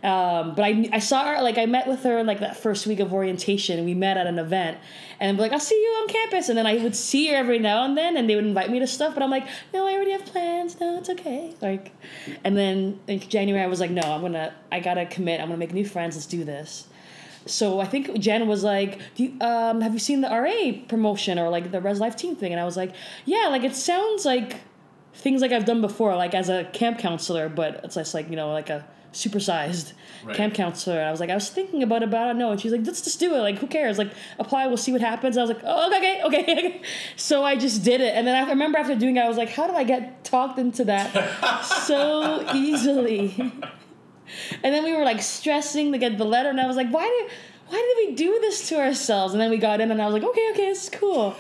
Um, 0.04 0.54
but 0.54 0.64
I, 0.64 0.88
I 0.94 1.00
saw 1.00 1.26
her 1.26 1.42
like 1.42 1.58
I 1.58 1.66
met 1.66 1.88
with 1.88 2.04
her 2.04 2.24
like 2.24 2.40
that 2.42 2.56
first 2.56 2.86
week 2.86 3.00
of 3.00 3.12
orientation. 3.12 3.84
We 3.84 3.96
met 3.96 4.16
at 4.16 4.28
an 4.28 4.38
event, 4.38 4.78
and 5.20 5.32
I'm 5.32 5.38
like, 5.38 5.52
I'll 5.52 5.60
see 5.60 5.76
you 5.76 5.90
on 6.02 6.08
campus. 6.08 6.50
And 6.50 6.58
then 6.58 6.68
I 6.68 6.78
would 6.78 6.96
see 6.96 7.30
her 7.30 7.36
every 7.36 7.58
now 7.58 7.84
and 7.84 7.98
then, 7.98 8.16
and 8.16 8.30
they 8.30 8.36
would 8.36 8.46
invite 8.46 8.70
me 8.70 8.78
to 8.80 8.86
stuff. 8.86 9.16
But 9.16 9.24
I'm 9.24 9.32
like, 9.32 9.48
no, 9.74 9.88
I 9.88 9.94
already 9.94 10.12
have 10.12 10.24
plans. 10.26 10.80
No, 10.80 11.00
it's 11.00 11.10
okay. 11.10 11.56
Like, 11.62 11.94
and 12.44 12.56
then 12.56 13.00
in 13.08 13.20
January 13.22 13.64
I 13.64 13.68
was 13.68 13.80
like, 13.80 13.90
no, 13.90 14.04
I'm 14.04 14.22
gonna, 14.22 14.54
I 14.72 14.82
gotta 14.82 15.08
commit. 15.08 15.42
I'm 15.42 15.48
gonna 15.48 15.58
make 15.58 15.74
new 15.74 15.86
friends. 15.86 16.16
Let's 16.16 16.28
do 16.28 16.44
this. 16.44 16.88
So 17.48 17.80
I 17.80 17.86
think 17.86 18.18
Jen 18.20 18.48
was 18.48 18.64
like, 18.64 19.00
do 19.16 19.24
you, 19.24 19.38
um, 19.42 19.82
have 19.82 19.94
you 19.94 20.00
seen 20.00 20.22
the 20.22 20.30
RA 20.30 20.80
promotion 20.88 21.40
or 21.40 21.50
like 21.50 21.72
the 21.72 21.82
Res 21.82 22.00
Life 22.00 22.16
team 22.16 22.36
thing? 22.36 22.52
And 22.52 22.60
I 22.62 22.66
was 22.66 22.78
like, 22.78 22.94
yeah, 23.26 23.48
like 23.50 23.64
it 23.64 23.76
sounds 23.76 24.26
like 24.26 24.58
things 25.14 25.42
like 25.42 25.52
I've 25.52 25.66
done 25.66 25.82
before, 25.82 26.16
like 26.16 26.34
as 26.36 26.50
a 26.50 26.66
camp 26.74 27.00
counselor, 27.00 27.50
but 27.50 27.82
it's 27.84 27.96
just 27.96 28.14
like 28.14 28.30
you 28.30 28.36
know 28.36 28.52
like 28.52 28.70
a 28.70 28.86
supersized 29.14 29.94
Right. 30.24 30.36
camp 30.36 30.54
counselor. 30.56 30.98
And 30.98 31.08
I 31.08 31.12
was 31.12 31.20
like, 31.20 31.30
I 31.30 31.36
was 31.36 31.50
thinking 31.50 31.84
about 31.84 32.04
it, 32.04 32.10
but 32.10 32.20
I 32.20 32.26
don't 32.26 32.38
know. 32.38 32.52
And 32.52 32.60
she's 32.60 32.72
like, 32.72 32.82
let's 32.86 33.02
just 33.02 33.20
do 33.20 33.34
it. 33.36 33.40
Like, 33.40 33.60
who 33.60 33.68
cares? 33.68 33.98
Like, 33.98 34.12
apply. 34.40 34.68
We'll 34.68 34.76
see 34.78 34.92
what 34.92 35.00
happens. 35.00 35.38
I 35.38 35.42
was 35.42 35.50
like, 35.50 35.62
oh, 35.64 35.96
okay, 35.96 36.22
okay, 36.26 36.42
okay. 36.42 36.82
So 37.16 37.44
I 37.46 37.56
just 37.56 37.84
did 37.84 38.02
it, 38.02 38.14
and 38.16 38.28
then 38.28 38.36
I 38.36 38.50
remember 38.50 38.78
after 38.78 38.96
doing 38.96 39.16
it, 39.16 39.22
I 39.22 39.28
was 39.28 39.38
like, 39.38 39.50
how 39.50 39.68
did 39.68 39.76
I 39.76 39.84
get 39.86 40.24
talked 40.24 40.60
into 40.60 40.84
that 40.86 41.64
so 41.86 42.46
easily? 42.54 43.54
And 44.64 44.74
then 44.74 44.84
we 44.84 44.96
were 44.96 45.04
like 45.04 45.22
stressing 45.22 45.92
to 45.92 45.98
get 45.98 46.18
the 46.18 46.26
letter, 46.26 46.50
and 46.50 46.60
I 46.60 46.68
was 46.68 46.76
like, 46.76 46.90
why 46.90 47.06
did 47.06 47.32
why 47.70 47.78
did 47.78 48.10
we 48.10 48.16
do 48.16 48.40
this 48.40 48.70
to 48.70 48.80
ourselves? 48.80 49.34
And 49.34 49.42
then 49.42 49.50
we 49.50 49.58
got 49.58 49.82
in, 49.82 49.92
and 49.92 50.02
I 50.02 50.06
was 50.06 50.14
like, 50.14 50.24
okay, 50.24 50.50
okay, 50.52 50.66
this 50.68 50.86
is 50.86 50.90
cool. 50.90 51.36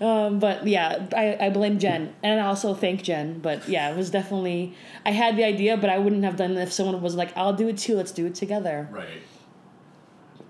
Um, 0.00 0.38
but 0.38 0.66
yeah, 0.66 1.06
I, 1.14 1.46
I 1.46 1.50
blame 1.50 1.78
Jen, 1.78 2.14
and 2.22 2.40
I 2.40 2.46
also 2.46 2.74
thank 2.74 3.02
Jen. 3.02 3.38
But 3.38 3.68
yeah, 3.68 3.90
it 3.90 3.96
was 3.96 4.10
definitely 4.10 4.74
I 5.04 5.10
had 5.10 5.36
the 5.36 5.44
idea, 5.44 5.76
but 5.76 5.90
I 5.90 5.98
wouldn't 5.98 6.24
have 6.24 6.36
done 6.36 6.52
it 6.52 6.58
if 6.60 6.72
someone 6.72 7.00
was 7.02 7.14
like, 7.14 7.36
I'll 7.36 7.52
do 7.52 7.68
it 7.68 7.78
too. 7.78 7.96
Let's 7.96 8.12
do 8.12 8.26
it 8.26 8.34
together. 8.34 8.88
Right. 8.90 9.22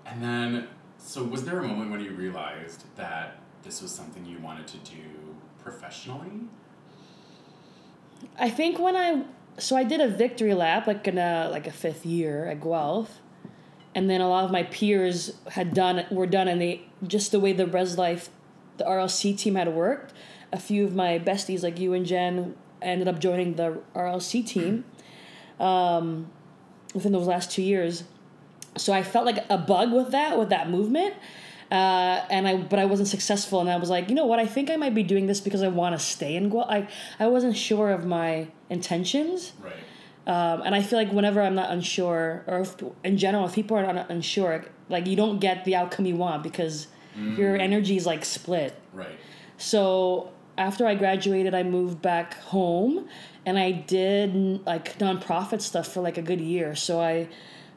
And 0.07 0.23
then, 0.23 0.69
so 0.99 1.25
was 1.25 1.45
there 1.45 1.59
a 1.59 1.67
moment 1.67 1.91
when 1.91 2.01
you 2.01 2.11
realized 2.11 2.85
that 2.97 3.39
this 3.63 3.81
was 3.81 3.91
something 3.91 4.27
you 4.27 4.39
wanted 4.39 4.67
to 4.69 4.77
do 4.79 5.03
professionally? 5.63 6.49
I 8.39 8.51
think 8.51 8.79
when 8.79 8.97
I 8.97 9.25
so 9.59 9.77
I 9.77 9.85
did 9.85 10.01
a 10.01 10.09
victory 10.09 10.55
lap 10.55 10.87
like 10.87 11.07
in 11.07 11.19
a 11.19 11.49
like 11.51 11.67
a 11.67 11.73
fifth 11.73 12.07
year 12.07 12.47
at 12.47 12.61
Guelph, 12.61 13.21
and 13.95 14.09
then 14.09 14.21
a 14.21 14.29
lot 14.29 14.45
of 14.45 14.51
my 14.51 14.63
peers 14.65 15.37
had 15.51 15.75
done 15.75 16.05
were 16.11 16.27
done, 16.27 16.49
and 16.49 16.61
they 16.61 16.83
just 17.07 17.33
the 17.33 17.41
way 17.41 17.53
the 17.53 17.67
Res 17.67 17.99
Life, 17.99 18.31
the 18.79 18.85
RLC 18.85 19.37
team 19.37 19.55
had 19.55 19.69
worked. 19.69 20.13
A 20.53 20.59
few 20.59 20.85
of 20.85 20.95
my 20.95 21.19
besties 21.19 21.63
like 21.63 21.79
you 21.79 21.95
and 21.95 22.05
Jen 22.05 22.55
ended 22.83 23.09
up 23.09 23.19
joining 23.19 23.55
the 23.55 23.81
RLC 23.95 24.47
team. 24.47 24.85
Um, 25.61 26.31
within 26.95 27.13
those 27.13 27.27
last 27.27 27.51
two 27.51 27.63
years, 27.63 28.05
so 28.77 28.93
I 28.93 29.03
felt 29.03 29.27
like 29.27 29.45
a 29.49 29.59
bug 29.59 29.93
with 29.93 30.11
that 30.11 30.39
with 30.39 30.49
that 30.49 30.71
movement. 30.71 31.15
Uh, 31.73 32.23
and 32.29 32.47
I, 32.47 32.57
but 32.59 32.79
I 32.79 32.85
wasn't 32.85 33.09
successful, 33.09 33.61
and 33.63 33.71
I 33.71 33.77
was 33.77 33.89
like, 33.89 34.11
you 34.11 34.15
know 34.15 34.27
what? 34.27 34.39
I 34.39 34.45
think 34.45 34.69
I 34.71 34.77
might 34.77 34.95
be 34.95 35.03
doing 35.03 35.27
this 35.27 35.41
because 35.41 35.63
I 35.63 35.69
want 35.69 35.99
to 35.99 36.05
stay 36.05 36.37
in 36.37 36.51
Guelph. 36.51 36.67
I, 36.69 36.87
I 37.19 37.29
wasn't 37.29 37.57
sure 37.57 37.89
of 37.91 38.05
my 38.05 38.49
intentions, 38.69 39.53
Right. 39.63 39.73
um, 40.27 40.61
and 40.67 40.75
I 40.75 40.83
feel 40.83 40.99
like 40.99 41.13
whenever 41.13 41.41
I'm 41.41 41.55
not 41.55 41.71
unsure, 41.71 42.45
or 42.47 42.61
if, 42.61 42.77
in 43.05 43.17
general, 43.17 43.47
if 43.47 43.55
people 43.55 43.75
are 43.79 43.91
not 43.91 44.11
unsure, 44.11 44.67
like 44.91 45.07
you 45.07 45.17
don't 45.17 45.39
get 45.39 45.65
the 45.65 45.75
outcome 45.75 46.05
you 46.05 46.17
want 46.17 46.43
because 46.43 46.89
your 47.37 47.57
energy 47.57 47.97
is 47.97 48.05
like 48.05 48.25
split. 48.25 48.79
Right. 48.93 49.19
So 49.57 50.31
after 50.59 50.87
I 50.87 50.95
graduated, 50.95 51.55
I 51.55 51.63
moved 51.63 52.03
back 52.03 52.35
home, 52.41 53.09
and 53.47 53.59
I 53.59 53.73
did 53.73 54.67
like 54.67 54.99
nonprofit 54.99 55.63
stuff 55.63 55.89
for 55.89 56.03
like 56.03 56.19
a 56.19 56.23
good 56.23 56.41
year. 56.41 56.75
So 56.75 57.01
I 57.01 57.29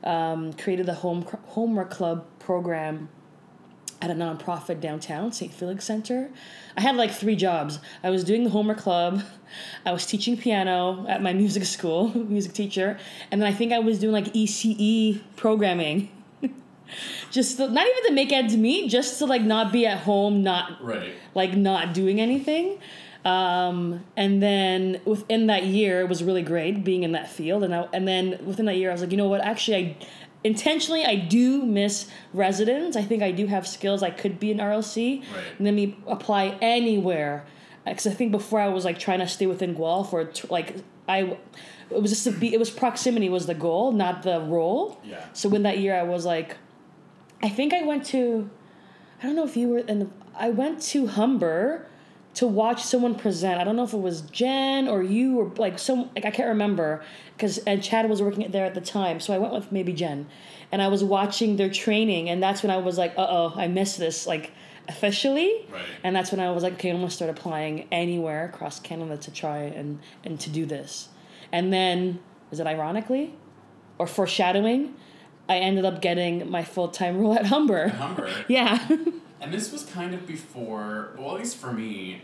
um, 0.04 0.52
created 0.54 0.86
the 0.86 0.96
home 0.96 1.26
homework 1.48 1.92
club 1.92 2.26
program 2.40 3.08
at 4.02 4.10
a 4.10 4.14
nonprofit 4.14 4.80
downtown, 4.82 5.32
St. 5.32 5.54
Felix 5.54 5.86
Center. 5.86 6.30
I 6.78 6.82
had 6.82 6.96
like 6.96 7.12
three 7.12 7.36
jobs. 7.36 7.80
I 8.04 8.10
was 8.10 8.24
doing 8.24 8.44
the 8.44 8.50
homework 8.50 8.78
club, 8.78 9.24
I 9.86 9.92
was 9.92 10.06
teaching 10.06 10.38
piano 10.38 11.06
at 11.08 11.22
my 11.22 11.34
music 11.34 11.66
school, 11.66 12.10
music 12.16 12.54
teacher, 12.54 12.98
and 13.32 13.42
then 13.42 13.48
I 13.48 13.54
think 13.54 13.72
I 13.72 13.80
was 13.80 14.00
doing 14.00 14.14
like 14.14 14.34
ECE 14.34 15.22
programming. 15.36 16.10
just 17.32 17.58
to, 17.58 17.70
not 17.70 17.88
even 17.88 18.04
to 18.08 18.12
make 18.14 18.32
ends 18.32 18.56
meet, 18.58 18.90
just 18.90 19.18
to 19.20 19.26
like 19.26 19.42
not 19.42 19.72
be 19.72 19.86
at 19.86 20.00
home, 20.00 20.44
not 20.44 20.84
Right. 20.84 21.14
like 21.34 21.56
not 21.56 21.94
doing 21.94 22.20
anything. 22.20 22.80
Um, 23.24 24.06
and 24.16 24.42
then 24.44 25.02
within 25.04 25.48
that 25.48 25.64
year, 25.64 26.02
it 26.02 26.10
was 26.10 26.24
really 26.24 26.44
great 26.44 26.84
being 26.84 27.02
in 27.04 27.14
that 27.14 27.28
field. 27.28 27.64
And 27.64 27.74
I, 27.74 27.88
and 27.92 28.08
then 28.08 28.38
within 28.46 28.66
that 28.66 28.76
year, 28.76 28.90
I 28.90 28.94
was 28.94 29.02
like, 29.02 29.10
you 29.10 29.18
know 29.18 29.28
what? 29.28 29.42
Actually, 29.42 29.78
I 29.78 29.96
intentionally 30.46 31.04
I 31.04 31.16
do 31.16 31.66
miss 31.66 32.08
residents. 32.32 32.96
I 32.96 33.02
think 33.02 33.24
I 33.24 33.32
do 33.32 33.48
have 33.48 33.68
skills. 33.68 34.04
I 34.04 34.12
could 34.12 34.40
be 34.40 34.52
an 34.52 34.60
RLC. 34.60 35.22
Right. 35.22 35.44
And 35.58 35.66
then 35.66 35.76
me 35.76 35.98
apply 36.06 36.58
anywhere. 36.62 37.46
Uh, 37.86 37.90
because 37.90 38.06
I 38.08 38.12
think 38.12 38.32
before 38.32 38.60
I 38.60 38.70
was 38.70 38.86
like 38.86 39.00
trying 39.00 39.20
to 39.20 39.28
stay 39.28 39.48
within 39.48 39.74
Guelph 39.74 40.14
or 40.14 40.26
t- 40.26 40.48
like 40.50 40.76
I. 41.10 41.38
It 41.90 42.02
was 42.02 42.12
just 42.12 42.24
to 42.24 42.32
be. 42.32 42.54
It 42.54 42.60
was 42.60 42.70
proximity 42.70 43.28
was 43.28 43.48
the 43.48 43.54
goal, 43.54 43.92
not 43.92 44.24
the 44.24 44.40
role. 44.42 45.02
Yeah. 45.04 45.26
So 45.34 45.54
in 45.54 45.64
that 45.64 45.80
year, 45.80 45.96
I 45.96 46.04
was 46.04 46.26
like, 46.26 46.58
I 47.42 47.50
think 47.50 47.74
I 47.74 47.82
went 47.84 48.06
to, 48.08 48.50
I 49.22 49.28
don't 49.28 49.36
know 49.36 49.46
if 49.46 49.56
you 49.56 49.68
were 49.68 49.80
in 49.80 50.00
the, 50.00 50.10
I 50.36 50.50
went 50.50 50.82
to 50.94 51.08
Humber 51.08 51.88
to 52.36 52.46
watch 52.46 52.84
someone 52.84 53.16
present. 53.16 53.60
I 53.60 53.64
don't 53.64 53.76
know 53.76 53.84
if 53.84 53.94
it 53.94 54.00
was 54.00 54.22
Jen 54.22 54.88
or 54.88 55.02
you 55.02 55.40
or 55.40 55.52
like 55.58 55.80
some, 55.80 56.10
like 56.16 56.26
I 56.26 56.32
can't 56.32 56.50
remember 56.50 57.04
because, 57.36 57.58
and 57.60 57.82
Chad 57.82 58.10
was 58.10 58.22
working 58.22 58.52
there 58.52 58.66
at 58.66 58.76
the 58.76 58.82
time. 58.82 59.20
So 59.20 59.34
I 59.34 59.38
went 59.38 59.54
with 59.54 59.72
maybe 59.72 59.94
Jen 59.94 60.28
and 60.72 60.82
I 60.82 60.90
was 60.90 61.04
watching 61.04 61.56
their 61.56 61.70
training 61.70 62.30
and 62.30 62.44
that's 62.44 62.62
when 62.62 62.72
I 62.72 62.78
was 62.78 62.98
like, 62.98 63.14
uh 63.18 63.26
oh, 63.28 63.54
I 63.56 63.68
missed 63.68 63.98
this 63.98 64.28
like 64.28 64.52
officially. 64.90 65.66
Right. 65.72 65.86
And 66.04 66.16
that's 66.16 66.32
when 66.32 66.42
I 66.42 66.52
was 66.52 66.62
like, 66.62 66.74
okay, 66.74 66.90
I'm 66.90 66.98
gonna 66.98 67.10
start 67.10 67.32
applying 67.32 67.88
anywhere 67.92 68.46
across 68.46 68.80
Canada 68.80 69.18
to 69.18 69.32
try 69.32 69.60
and, 69.60 70.00
and 70.24 70.40
to 70.42 70.50
do 70.50 70.66
this. 70.66 71.10
And 71.52 71.72
then, 71.72 72.20
is 72.52 72.60
it 72.60 72.68
ironically 72.68 73.34
or 73.98 74.08
foreshadowing? 74.08 74.94
I 75.48 75.58
ended 75.58 75.86
up 75.86 76.02
getting 76.02 76.50
my 76.50 76.64
full 76.64 76.90
time 76.90 77.20
role 77.20 77.34
at 77.34 77.46
Humber. 77.46 77.90
Humber. 77.90 78.30
Yeah. 78.48 78.86
And 79.46 79.54
this 79.54 79.72
was 79.72 79.84
kind 79.86 80.16
of 80.16 80.26
before, 80.26 81.12
well, 81.20 81.36
at 81.36 81.38
least 81.38 81.58
for 81.58 81.72
me, 81.72 82.24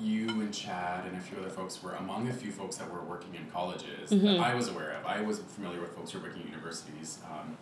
you 0.00 0.28
and 0.40 0.52
Chad 0.52 1.06
and 1.06 1.16
a 1.16 1.20
few 1.20 1.38
other 1.38 1.48
folks 1.48 1.80
were 1.80 1.92
among 1.92 2.28
a 2.28 2.32
few 2.32 2.50
folks 2.50 2.74
that 2.76 2.92
were 2.92 3.02
working 3.02 3.36
in 3.36 3.48
colleges 3.52 4.10
that 4.10 4.40
I 4.40 4.56
was 4.56 4.66
aware 4.66 4.90
of. 4.90 5.06
I 5.06 5.20
was 5.20 5.38
familiar 5.38 5.80
with 5.80 5.94
folks 5.94 6.10
who 6.10 6.18
were 6.18 6.26
working 6.26 6.42
at 6.42 6.48
universities, 6.48 7.20
um, 7.30 7.56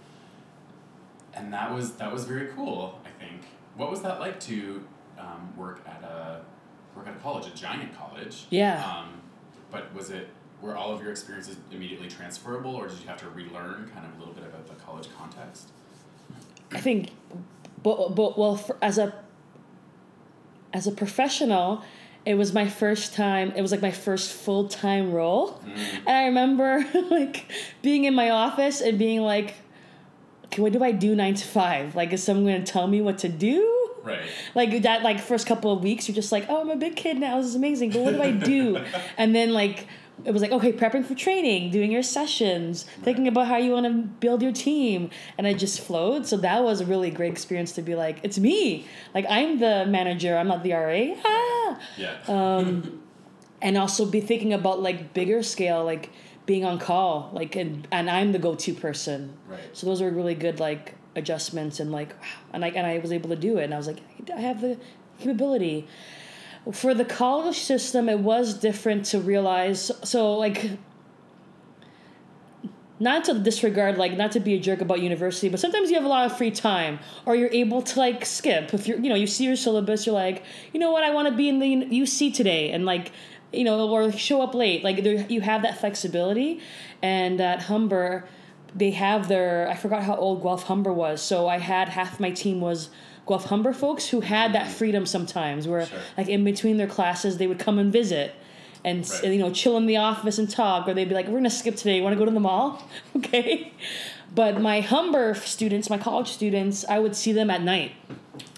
and 1.35 1.53
that 1.53 1.75
was 1.75 1.93
that 1.97 2.11
was 2.11 2.25
very 2.25 2.47
cool. 2.57 2.99
I 3.05 3.23
think. 3.23 3.43
What 3.77 3.91
was 3.91 4.01
that 4.03 4.21
like 4.21 4.41
to 4.41 4.83
um, 5.19 5.53
work 5.55 5.83
at 5.87 6.03
a 6.03 6.41
work 6.97 7.07
at 7.09 7.15
a 7.15 7.19
college, 7.19 7.47
a 7.47 7.55
giant 7.55 7.95
college? 7.95 8.47
Yeah. 8.49 8.83
Um, 8.83 9.21
but 9.71 9.95
was 9.95 10.09
it 10.09 10.29
were 10.63 10.79
all 10.79 10.95
of 10.95 11.03
your 11.03 11.11
experiences 11.11 11.57
immediately 11.71 12.09
transferable, 12.09 12.75
or 12.75 12.89
did 12.89 13.01
you 13.01 13.07
have 13.09 13.19
to 13.19 13.29
relearn 13.29 13.91
kind 13.95 14.07
of 14.07 14.17
a 14.17 14.19
little 14.19 14.35
bit 14.35 14.45
about 14.45 14.67
the 14.67 14.83
college 14.83 15.09
context? 15.19 15.69
I 16.73 16.81
think, 16.81 17.11
but, 17.83 18.15
but 18.15 18.39
well, 18.39 18.57
for, 18.57 18.77
as 18.83 18.99
a 18.99 19.15
as 20.73 20.87
a 20.87 20.93
professional, 20.93 21.83
it 22.25 22.35
was 22.35 22.53
my 22.53 22.69
first 22.69 23.15
time. 23.15 23.53
It 23.57 23.63
was 23.63 23.71
like 23.73 23.83
my 23.83 23.91
first 23.91 24.33
full 24.33 24.69
time 24.69 25.13
role, 25.13 25.61
mm. 25.65 25.77
and 26.07 26.09
I 26.09 26.25
remember 26.27 26.85
like 27.11 27.51
being 27.83 28.05
in 28.05 28.15
my 28.15 28.31
office 28.31 28.81
and 28.81 28.99
being 28.99 29.23
like, 29.23 29.55
"Okay, 30.47 30.63
what 30.63 30.73
do 30.73 30.83
I 30.83 30.93
do 30.93 31.15
nine 31.15 31.35
to 31.35 31.47
five? 31.47 31.95
Like, 31.95 32.13
is 32.13 32.23
someone 32.23 32.45
going 32.45 32.65
to 32.65 32.71
tell 32.71 32.87
me 32.87 33.01
what 33.01 33.19
to 33.19 33.29
do?" 33.29 33.75
Right. 34.05 34.21
like 34.55 34.83
that 34.83 35.03
like 35.03 35.21
first 35.21 35.47
couple 35.47 35.71
of 35.71 35.83
weeks 35.83 36.09
you're 36.09 36.15
just 36.15 36.33
like 36.33 36.47
oh 36.49 36.63
i'm 36.63 36.71
a 36.71 36.77
big 36.77 36.97
kid 36.97 37.19
now 37.19 37.37
this 37.37 37.47
is 37.47 37.57
amazing 37.57 37.91
but 37.91 38.01
what 38.01 38.13
do 38.13 38.23
i 38.23 38.31
do 38.31 38.83
and 39.19 39.35
then 39.35 39.53
like 39.53 39.87
it 40.25 40.33
was 40.33 40.43
like 40.43 40.51
okay 40.51 40.73
prepping 40.73 41.05
for 41.05 41.15
training 41.15 41.71
doing 41.71 41.91
your 41.91 42.03
sessions 42.03 42.85
thinking 43.03 43.29
about 43.29 43.47
how 43.47 43.57
you 43.57 43.71
want 43.71 43.87
to 43.87 43.93
build 43.93 44.43
your 44.43 44.53
team 44.53 45.11
and 45.37 45.47
it 45.47 45.55
just 45.59 45.81
flowed 45.81 46.27
so 46.27 46.37
that 46.37 46.63
was 46.63 46.81
a 46.81 46.87
really 46.87 47.11
great 47.11 47.33
experience 47.33 47.73
to 47.73 47.83
be 47.83 47.95
like 47.95 48.19
it's 48.23 48.39
me 48.39 48.87
like 49.15 49.25
i'm 49.29 49.59
the 49.59 49.87
manager 49.87 50.37
i'm 50.37 50.49
not 50.49 50.63
the 50.63 50.73
ra 50.73 51.15
ah! 51.25 51.81
Yeah. 51.97 52.17
Um, 52.27 53.03
and 53.63 53.77
also 53.77 54.07
be 54.07 54.21
thinking 54.21 54.53
about 54.53 54.81
like 54.81 55.15
bigger 55.15 55.43
scale 55.43 55.85
like 55.85 56.11
being 56.47 56.65
on 56.65 56.79
call 56.79 57.31
like 57.33 57.57
and, 57.57 57.87
and 57.91 58.09
i'm 58.11 58.33
the 58.33 58.39
go-to 58.39 58.75
person 58.75 59.35
Right. 59.49 59.61
so 59.73 59.87
those 59.87 60.01
were 60.01 60.11
really 60.11 60.35
good 60.35 60.61
like 60.61 60.95
adjustments 61.17 61.81
and 61.81 61.91
like 61.93 62.11
wow. 62.21 62.29
and 62.53 62.65
I 62.65 62.69
and 62.69 62.87
I 62.87 62.99
was 62.99 63.13
able 63.13 63.31
to 63.31 63.37
do 63.37 63.59
it 63.59 63.65
and 63.65 63.75
I 63.75 63.77
was 63.77 63.87
like 63.87 63.99
I 64.35 64.41
have 64.41 64.61
the 64.61 64.79
capability. 65.19 65.87
For 66.73 66.95
the 66.95 67.05
college 67.05 67.59
system 67.59 68.09
it 68.09 68.21
was 68.21 68.55
different 68.55 69.07
to 69.07 69.21
realize 69.21 69.91
so 70.05 70.35
like 70.35 70.71
not 73.01 73.25
to 73.25 73.39
disregard 73.39 73.97
like 73.97 74.17
not 74.17 74.33
to 74.33 74.41
be 74.41 74.55
a 74.55 74.59
jerk 74.59 74.81
about 74.81 75.01
university 75.01 75.49
but 75.49 75.61
sometimes 75.61 75.89
you 75.89 75.95
have 75.95 76.05
a 76.05 76.09
lot 76.09 76.27
of 76.27 76.37
free 76.37 76.51
time 76.51 76.99
or 77.27 77.37
you're 77.37 77.51
able 77.53 77.81
to 77.83 77.99
like 77.99 78.27
skip. 78.27 78.75
If 78.75 78.87
you're 78.87 78.99
you 78.99 79.09
know 79.09 79.15
you 79.15 79.27
see 79.27 79.45
your 79.45 79.57
syllabus 79.57 80.07
you're 80.07 80.15
like 80.15 80.43
you 80.73 80.81
know 80.81 80.91
what? 80.91 81.05
I 81.05 81.11
want 81.11 81.29
to 81.29 81.35
be 81.35 81.49
in 81.49 81.59
the 81.59 81.87
uc 82.01 82.35
today 82.35 82.71
and 82.71 82.85
like 82.85 83.13
you 83.53 83.65
know 83.65 83.89
or 83.89 84.13
show 84.13 84.43
up 84.43 84.55
late. 84.55 84.85
Like 84.85 85.03
there, 85.05 85.27
you 85.29 85.41
have 85.41 85.63
that 85.63 85.79
flexibility 85.79 86.61
and 87.03 87.41
at 87.41 87.63
humber 87.63 88.29
they 88.75 88.91
have 88.91 89.29
their 89.29 89.69
i 89.69 89.75
forgot 89.75 90.03
how 90.03 90.15
old 90.17 90.43
guelph 90.43 90.65
humber 90.65 90.93
was 90.93 91.23
so 91.23 91.49
i 91.49 91.59
had 91.59 91.89
half 91.89 92.21
my 92.21 92.31
team 92.31 92.61
was 92.61 92.91
guelph 93.29 93.45
humber 93.47 93.73
folks 93.73 94.09
who 94.09 94.21
had 94.21 94.53
that 94.55 94.65
mm-hmm. 94.65 94.73
freedom 94.73 95.07
sometimes 95.07 95.69
where 95.69 95.87
Sure. 95.87 95.99
like 96.17 96.29
in 96.29 96.43
between 96.45 96.77
their 96.79 96.87
classes 96.87 97.37
they 97.37 97.47
would 97.47 97.59
come 97.59 97.79
and 97.79 97.93
visit 97.93 98.35
and 98.85 99.09
Right. 99.09 99.33
you 99.33 99.39
know 99.39 99.51
chill 99.51 99.77
in 99.77 99.87
the 99.87 99.97
office 99.99 100.39
and 100.39 100.49
talk 100.51 100.89
or 100.89 100.95
they'd 100.95 101.09
be 101.09 101.15
like 101.15 101.27
we're 101.27 101.35
gonna 101.39 101.51
skip 101.51 101.77
today. 101.77 101.97
You 101.97 102.03
want 102.03 102.15
to 102.15 102.19
go 102.19 102.25
to 102.25 102.31
the 102.31 102.41
mall? 102.41 102.83
Okay. 103.17 103.73
But 104.35 104.61
my 104.61 104.81
humber 104.81 105.35
students 105.35 105.89
my 105.91 105.99
college 105.99 106.29
students 106.29 106.85
i 106.89 106.99
would 106.99 107.15
see 107.17 107.33
them 107.33 107.51
at 107.51 107.63
night. 107.63 107.93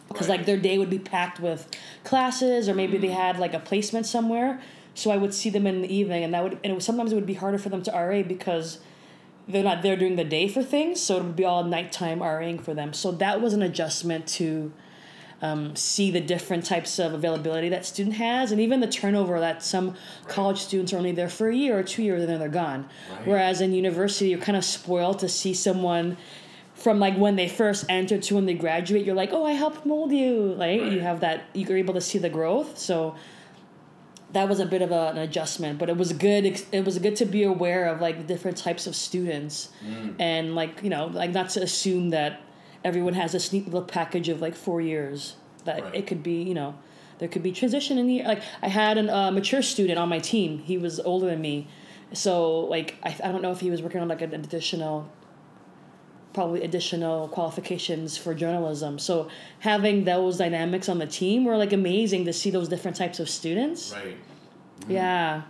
Because 0.09 0.29
Right. 0.29 0.39
like 0.39 0.47
their 0.47 0.57
day 0.59 0.77
would 0.79 0.91
be 0.91 0.99
packed 0.99 1.39
with 1.41 1.69
classes 2.05 2.69
or 2.69 2.75
maybe 2.75 2.99
they 2.99 3.09
mm-hmm. 3.09 3.17
had 3.17 3.39
like 3.39 3.55
a 3.55 3.61
placement 3.61 4.07
somewhere. 4.07 4.61
So 4.95 5.11
I 5.11 5.17
would 5.17 5.33
see 5.33 5.51
them 5.51 5.67
in 5.69 5.83
the 5.83 5.95
evening, 5.95 6.25
and 6.25 6.35
that 6.35 6.43
would 6.43 6.55
and 6.65 6.73
it 6.73 6.75
was, 6.75 6.85
sometimes 6.85 7.13
it 7.13 7.15
would 7.15 7.25
be 7.25 7.35
harder 7.35 7.59
for 7.59 7.69
them 7.69 7.83
to 7.85 7.91
RA 7.93 8.23
because 8.23 8.81
they're 9.53 9.63
not 9.65 9.83
there 9.83 9.97
during 9.97 10.17
the 10.17 10.25
day 10.25 10.49
for 10.49 10.63
things, 10.63 11.01
so 11.01 11.17
it 11.19 11.23
would 11.25 11.37
be 11.37 11.45
all 11.45 11.65
nighttime 11.65 12.21
RAing 12.21 12.59
for 12.59 12.75
them. 12.75 12.93
So 12.93 13.11
that 13.13 13.41
was 13.41 13.53
an 13.53 13.63
adjustment 13.63 14.27
to 14.29 14.73
um, 15.43 15.75
see 15.75 16.11
the 16.11 16.21
different 16.21 16.65
types 16.67 16.99
of 16.99 17.15
availability 17.15 17.69
that 17.71 17.87
student 17.87 18.17
has, 18.17 18.53
and 18.53 18.61
even 18.61 18.81
the 18.81 18.87
turnover 18.87 19.41
that 19.41 19.63
some 19.63 19.95
college 20.29 20.59
students 20.59 20.93
are 20.93 20.99
only 20.99 21.13
there 21.13 21.29
for 21.31 21.49
a 21.49 21.55
year 21.57 21.79
or 21.79 21.83
two 21.83 22.03
years 22.03 22.21
and 22.23 22.31
then 22.31 22.39
they're 22.41 22.49
gone. 22.49 22.89
Right. 23.11 23.27
Whereas 23.27 23.61
in 23.61 23.73
university, 23.73 24.29
you're 24.31 24.39
kind 24.39 24.57
of 24.59 24.65
spoiled 24.65 25.19
to 25.21 25.29
see 25.29 25.55
someone 25.55 26.17
from 26.75 26.99
like 26.99 27.17
when 27.17 27.37
they 27.37 27.49
first 27.49 27.85
enter 27.89 28.19
to 28.19 28.35
when 28.35 28.47
they 28.47 28.55
graduate. 28.55 29.05
You're 29.05 29.15
like, 29.15 29.33
oh, 29.33 29.45
I 29.45 29.53
helped 29.53 29.85
mold 29.87 30.13
you. 30.13 30.55
Like 30.55 30.81
Right. 30.81 30.93
you 30.93 31.01
have 31.01 31.21
that, 31.21 31.45
you're 31.55 31.77
able 31.77 31.95
to 31.95 32.01
see 32.01 32.19
the 32.19 32.31
growth. 32.31 32.79
So 32.79 33.17
that 34.33 34.49
was 34.49 34.61
a 34.61 34.67
bit 34.67 34.81
of 34.83 34.91
a, 34.93 35.09
an 35.09 35.19
adjustment, 35.19 35.79
but 35.79 35.89
it 35.89 35.97
was 35.97 36.13
good. 36.13 36.45
It 36.73 36.85
was 36.85 36.99
good 36.99 37.17
to 37.17 37.25
be 37.25 37.43
aware 37.43 37.87
of 37.87 38.01
like 38.01 38.27
different 38.27 38.57
types 38.57 38.87
of 38.87 38.95
students, 38.95 39.71
and 40.19 40.55
like 40.55 40.83
you 40.83 40.91
know, 40.91 41.07
like 41.07 41.31
not 41.33 41.51
to 41.51 41.63
assume 41.63 42.11
that 42.11 42.41
everyone 42.85 43.15
has 43.15 43.33
this 43.33 43.53
neat 43.53 43.65
little 43.67 43.83
package 43.83 44.29
of 44.29 44.41
like 44.41 44.55
four 44.55 44.81
years. 44.81 45.37
That 45.65 45.83
Right. 45.83 45.95
it 45.97 46.07
could 46.07 46.23
be, 46.23 46.43
you 46.43 46.55
know, 46.55 46.75
there 47.19 47.29
could 47.29 47.43
be 47.43 47.53
transition 47.53 47.99
in 47.99 48.07
the 48.07 48.23
like. 48.23 48.43
I 48.63 48.69
had 48.69 48.97
a 48.99 49.15
uh, 49.15 49.31
mature 49.31 49.63
student 49.63 49.99
on 49.99 50.09
my 50.09 50.19
team. 50.19 50.59
He 50.61 50.79
was 50.79 50.99
older 51.01 51.27
than 51.27 51.41
me, 51.41 51.67
so 52.13 52.61
like 52.61 52.97
I, 53.03 53.15
I 53.25 53.33
don't 53.33 53.43
know 53.43 53.53
if 53.53 53.61
he 53.61 53.71
was 53.71 53.83
working 53.83 54.01
on 54.01 54.09
like 54.09 54.23
an 54.23 54.33
additional 54.33 55.11
probably 56.33 56.63
additional 56.63 57.29
qualifications 57.29 58.17
for 58.17 58.35
journalism. 58.35 58.99
So 58.99 59.29
having 59.61 60.05
those 60.05 60.39
dynamics 60.39 60.89
on 60.89 60.99
the 60.99 61.07
team 61.07 61.45
were 61.45 61.57
like 61.57 61.73
amazing 61.73 62.25
to 62.27 62.33
see 62.33 62.51
those 62.51 62.69
different 62.69 62.97
types 62.97 63.19
of 63.19 63.29
students. 63.29 63.93
Right. 63.93 64.17
Yeah. 64.89 65.43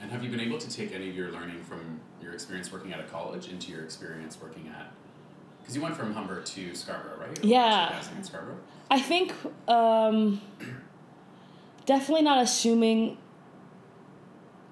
And 0.00 0.10
have 0.12 0.22
you 0.22 0.30
been 0.30 0.40
able 0.40 0.58
to 0.58 0.70
take 0.70 0.92
any 0.94 1.08
of 1.08 1.16
your 1.16 1.32
learning 1.32 1.62
from 1.64 2.00
your 2.22 2.32
experience 2.32 2.70
working 2.72 2.92
at 2.92 3.00
a 3.00 3.04
college 3.04 3.48
into 3.48 3.72
your 3.72 3.82
experience 3.82 4.38
working 4.40 4.68
at? 4.68 4.92
Because 5.60 5.74
you 5.74 5.82
went 5.82 5.96
from 5.96 6.14
Humber 6.14 6.42
to 6.42 6.74
Scarborough, 6.74 7.18
right? 7.20 7.38
Or 7.38 7.46
Yeah. 7.46 8.00
Scarborough. 8.22 8.58
I 8.90 9.00
think 9.00 9.34
um, 9.66 10.40
definitely 11.84 12.22
not 12.22 12.42
assuming 12.42 13.18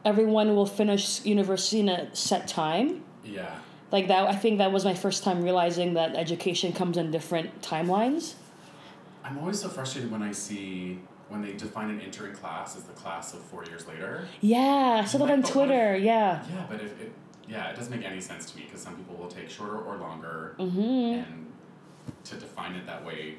everyone 0.04 0.54
will 0.54 0.64
finish 0.66 1.24
university 1.24 1.80
in 1.80 1.88
a 1.88 2.14
set 2.14 2.46
time. 2.46 3.02
Yeah. 3.24 3.58
Like 3.92 4.08
that, 4.08 4.26
I 4.26 4.34
think 4.34 4.58
that 4.58 4.72
was 4.72 4.84
my 4.84 4.94
first 4.94 5.22
time 5.22 5.42
realizing 5.42 5.94
that 5.94 6.16
education 6.16 6.72
comes 6.72 6.96
in 6.96 7.10
different 7.10 7.62
timelines. 7.62 8.34
I'm 9.24 9.38
always 9.38 9.60
so 9.60 9.68
frustrated 9.68 10.10
when 10.10 10.22
I 10.22 10.32
see 10.32 10.98
when 11.28 11.42
they 11.42 11.52
define 11.54 11.90
an 11.90 12.00
entering 12.00 12.32
class 12.34 12.76
as 12.76 12.84
the 12.84 12.92
class 12.92 13.34
of 13.34 13.40
four 13.40 13.64
years 13.64 13.86
later. 13.88 14.26
Yeah, 14.40 15.00
I 15.02 15.04
saw 15.04 15.18
that 15.18 15.30
on 15.30 15.42
Twitter. 15.42 15.96
Yeah. 15.96 16.44
Yeah, 16.48 16.66
but 16.68 16.80
if 16.80 17.00
it, 17.00 17.12
yeah, 17.48 17.70
it 17.70 17.76
doesn't 17.76 17.94
make 17.96 18.04
any 18.08 18.20
sense 18.20 18.50
to 18.52 18.56
me 18.58 18.64
because 18.64 18.80
some 18.80 18.94
people 18.96 19.16
will 19.16 19.28
take 19.28 19.48
shorter 19.50 19.78
or 19.78 19.96
longer, 19.96 20.54
Mm-hmm. 20.58 20.80
and 20.80 21.52
to 22.24 22.36
define 22.36 22.74
it 22.76 22.86
that 22.86 23.04
way 23.04 23.34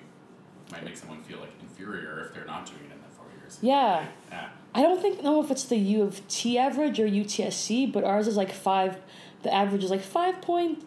might 0.71 0.83
make 0.83 0.97
someone 0.97 1.21
feel 1.23 1.39
like 1.39 1.51
inferior 1.61 2.25
if 2.25 2.33
they're 2.33 2.45
not 2.45 2.65
doing 2.65 2.79
it 2.89 2.93
in 2.93 2.99
that 3.01 3.13
four 3.13 3.25
years. 3.39 3.57
Yeah. 3.61 4.05
Yeah. 4.29 4.49
I 4.75 4.81
don't 4.81 5.01
think 5.01 5.23
know 5.23 5.41
if 5.41 5.49
it's 5.51 5.63
the 5.63 5.77
U 5.77 6.03
of 6.03 6.25
T 6.27 6.57
average 6.57 6.99
or 6.99 7.07
UTSC, 7.07 7.91
but 7.91 8.03
ours 8.03 8.27
is 8.27 8.35
like 8.37 8.51
five. 8.51 8.97
The 9.43 9.53
average 9.53 9.83
is 9.83 9.89
like 9.91 10.01
five 10.01 10.41
point 10.41 10.83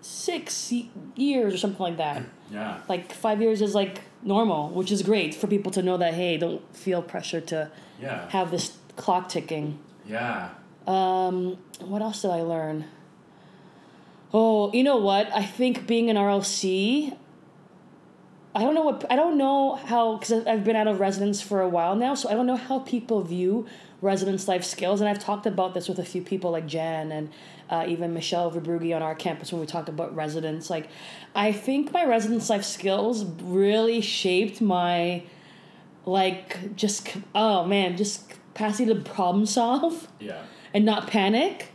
six 0.00 0.72
years 1.16 1.54
or 1.54 1.58
something 1.58 1.80
like 1.80 1.96
that. 1.96 2.22
Yeah. 2.50 2.78
Like 2.88 3.12
five 3.12 3.40
years 3.40 3.62
is 3.62 3.74
like 3.74 4.02
normal, 4.22 4.70
which 4.70 4.92
is 4.92 5.02
great 5.02 5.34
for 5.34 5.46
people 5.46 5.72
to 5.72 5.82
know 5.82 5.96
that 5.96 6.14
hey, 6.14 6.36
don't 6.36 6.62
feel 6.76 7.02
pressure 7.02 7.40
to 7.40 7.70
Yeah. 8.00 8.28
have 8.30 8.50
this 8.50 8.76
clock 8.96 9.28
ticking. 9.28 9.78
Yeah. 10.06 10.50
Um, 10.86 11.56
what 11.80 12.02
else 12.02 12.20
did 12.22 12.30
I 12.30 12.42
learn? 12.42 12.84
Oh, 14.32 14.70
you 14.72 14.82
know 14.82 14.96
what? 14.96 15.32
I 15.32 15.44
think 15.44 15.86
being 15.86 16.10
an 16.10 16.16
RLC, 16.16 17.16
I 18.54 18.60
don't 18.62 18.74
know 18.74 18.82
what 18.82 19.04
I 19.10 19.16
don't 19.16 19.38
know 19.38 19.76
how 19.76 20.16
because 20.16 20.46
I've 20.46 20.64
been 20.64 20.76
out 20.76 20.86
of 20.86 21.00
residence 21.00 21.40
for 21.40 21.60
a 21.62 21.68
while 21.68 21.96
now, 21.96 22.14
so 22.14 22.28
I 22.28 22.34
don't 22.34 22.46
know 22.46 22.56
how 22.56 22.80
people 22.80 23.22
view 23.22 23.66
residence 24.04 24.46
life 24.46 24.64
skills. 24.64 25.00
And 25.00 25.08
I've 25.08 25.18
talked 25.18 25.46
about 25.46 25.74
this 25.74 25.88
with 25.88 25.98
a 25.98 26.04
few 26.04 26.22
people 26.22 26.50
like 26.50 26.66
Jan 26.66 27.10
and 27.10 27.30
uh, 27.70 27.84
even 27.88 28.12
Michelle 28.12 28.50
Verbrugi 28.52 28.94
on 28.94 29.02
our 29.02 29.14
campus 29.14 29.50
when 29.50 29.60
we 29.60 29.66
talked 29.66 29.88
about 29.88 30.14
residence. 30.14 30.68
Like, 30.70 30.88
I 31.34 31.50
think 31.52 31.92
my 31.92 32.04
residence 32.04 32.50
life 32.50 32.64
skills 32.64 33.24
really 33.42 34.00
shaped 34.00 34.60
my 34.60 35.22
like 36.06 36.76
just 36.76 37.08
oh 37.34 37.64
man 37.64 37.96
just 37.96 38.28
capacity 38.28 38.86
to 38.92 39.00
problem 39.00 39.46
solve 39.46 40.06
Yeah. 40.20 40.42
and 40.74 40.84
not 40.84 41.08
panic, 41.08 41.68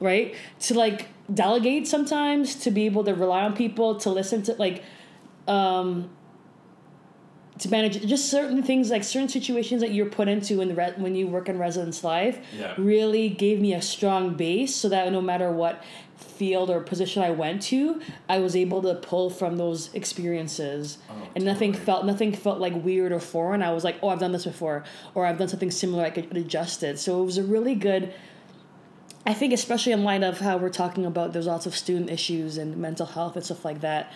right? 0.00 0.34
To 0.60 0.74
like 0.74 1.08
delegate 1.32 1.88
sometimes, 1.88 2.54
to 2.56 2.70
be 2.70 2.86
able 2.86 3.02
to 3.04 3.14
rely 3.14 3.42
on 3.42 3.54
people, 3.56 3.96
to 3.96 4.10
listen 4.10 4.42
to 4.44 4.52
like, 4.54 4.82
um, 5.48 6.08
to 7.60 7.70
manage 7.70 8.04
just 8.06 8.30
certain 8.30 8.62
things 8.62 8.90
like 8.90 9.04
certain 9.04 9.28
situations 9.28 9.80
that 9.80 9.92
you're 9.92 10.06
put 10.06 10.26
into 10.26 10.60
in 10.60 10.68
the 10.68 10.74
re- 10.74 10.92
when 10.96 11.14
you 11.14 11.26
work 11.28 11.48
in 11.48 11.56
residence 11.58 12.02
life 12.02 12.38
Yeah. 12.58 12.74
really 12.76 13.28
gave 13.28 13.60
me 13.60 13.74
a 13.74 13.80
strong 13.82 14.34
base 14.34 14.74
so 14.74 14.88
that 14.88 15.10
no 15.12 15.20
matter 15.20 15.50
what 15.52 15.82
field 16.16 16.68
or 16.68 16.80
position 16.80 17.22
I 17.22 17.30
went 17.30 17.62
to, 17.62 18.00
I 18.28 18.38
was 18.40 18.56
able 18.56 18.82
to 18.82 18.94
pull 18.96 19.30
from 19.30 19.56
those 19.56 19.92
experiences. 19.94 20.98
Oh, 21.08 21.14
and 21.36 21.44
nothing 21.44 21.72
felt 21.72 22.04
nothing 22.06 22.32
felt 22.32 22.58
like 22.58 22.74
weird 22.84 23.12
or 23.12 23.20
foreign. 23.20 23.62
I 23.62 23.72
was 23.72 23.84
like, 23.84 23.96
oh, 24.02 24.08
I've 24.08 24.18
done 24.20 24.32
this 24.32 24.44
before, 24.44 24.84
or 25.14 25.26
I've 25.26 25.38
done 25.38 25.48
something 25.48 25.70
similar. 25.70 26.04
I 26.04 26.10
could 26.10 26.36
adjust 26.36 26.82
it. 26.82 26.98
So 26.98 27.22
it 27.22 27.24
was 27.24 27.38
a 27.38 27.42
really 27.44 27.74
good. 27.76 28.12
I 29.26 29.32
think, 29.32 29.54
especially 29.54 29.92
in 29.92 30.04
light 30.04 30.22
of 30.22 30.38
how 30.38 30.58
we're 30.58 30.68
talking 30.68 31.06
about, 31.06 31.32
there's 31.32 31.46
lots 31.46 31.64
of 31.64 31.74
student 31.74 32.10
issues 32.10 32.58
and 32.58 32.76
mental 32.76 33.06
health 33.06 33.36
and 33.36 33.44
stuff 33.44 33.64
like 33.64 33.80
that. 33.80 34.12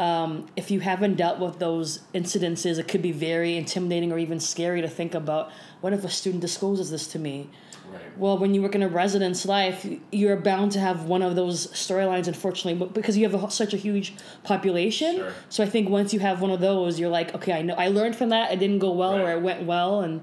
Um, 0.00 0.48
if 0.56 0.70
you 0.72 0.80
haven't 0.80 1.14
dealt 1.14 1.38
with 1.38 1.60
those 1.60 2.00
incidences, 2.12 2.78
it 2.78 2.88
could 2.88 3.02
be 3.02 3.12
very 3.12 3.56
intimidating 3.56 4.10
or 4.10 4.18
even 4.18 4.40
scary 4.40 4.80
to 4.80 4.88
think 4.88 5.14
about. 5.14 5.52
What 5.80 5.92
if 5.92 6.04
a 6.04 6.08
student 6.08 6.40
discloses 6.40 6.90
this 6.90 7.06
to 7.08 7.20
me? 7.20 7.50
Right. 7.92 8.18
Well, 8.18 8.36
when 8.36 8.52
you 8.52 8.60
work 8.60 8.74
in 8.74 8.82
a 8.82 8.88
residence 8.88 9.46
life, 9.46 9.86
you're 10.10 10.36
bound 10.36 10.72
to 10.72 10.80
have 10.80 11.04
one 11.04 11.22
of 11.22 11.36
those 11.36 11.68
storylines, 11.68 12.26
unfortunately, 12.26 12.74
but 12.74 12.92
because 12.92 13.16
you 13.16 13.28
have 13.28 13.40
a, 13.40 13.50
such 13.50 13.72
a 13.72 13.78
huge 13.78 14.14
population. 14.42 15.16
Sure. 15.16 15.34
So 15.48 15.62
I 15.62 15.68
think 15.68 15.88
once 15.88 16.12
you 16.12 16.18
have 16.18 16.42
one 16.42 16.50
of 16.50 16.60
those, 16.60 16.98
you're 16.98 17.08
like, 17.08 17.32
okay, 17.34 17.52
I 17.52 17.62
know, 17.62 17.74
I 17.74 17.88
learned 17.88 18.16
from 18.16 18.30
that. 18.30 18.52
It 18.52 18.58
didn't 18.58 18.80
go 18.80 18.90
well, 18.90 19.14
or 19.14 19.30
it 19.30 19.40
went 19.40 19.62
well, 19.64 20.00
and 20.00 20.20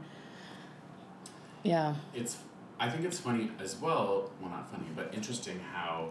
yeah, 1.64 1.96
It's 2.14 2.38
I 2.86 2.90
think 2.90 3.04
it's 3.04 3.20
funny 3.20 3.50
as 3.60 3.76
well, 3.78 4.32
well 4.40 4.52
not 4.52 4.70
funny, 4.70 4.86
but 4.96 5.12
interesting 5.14 5.60
how 5.74 6.10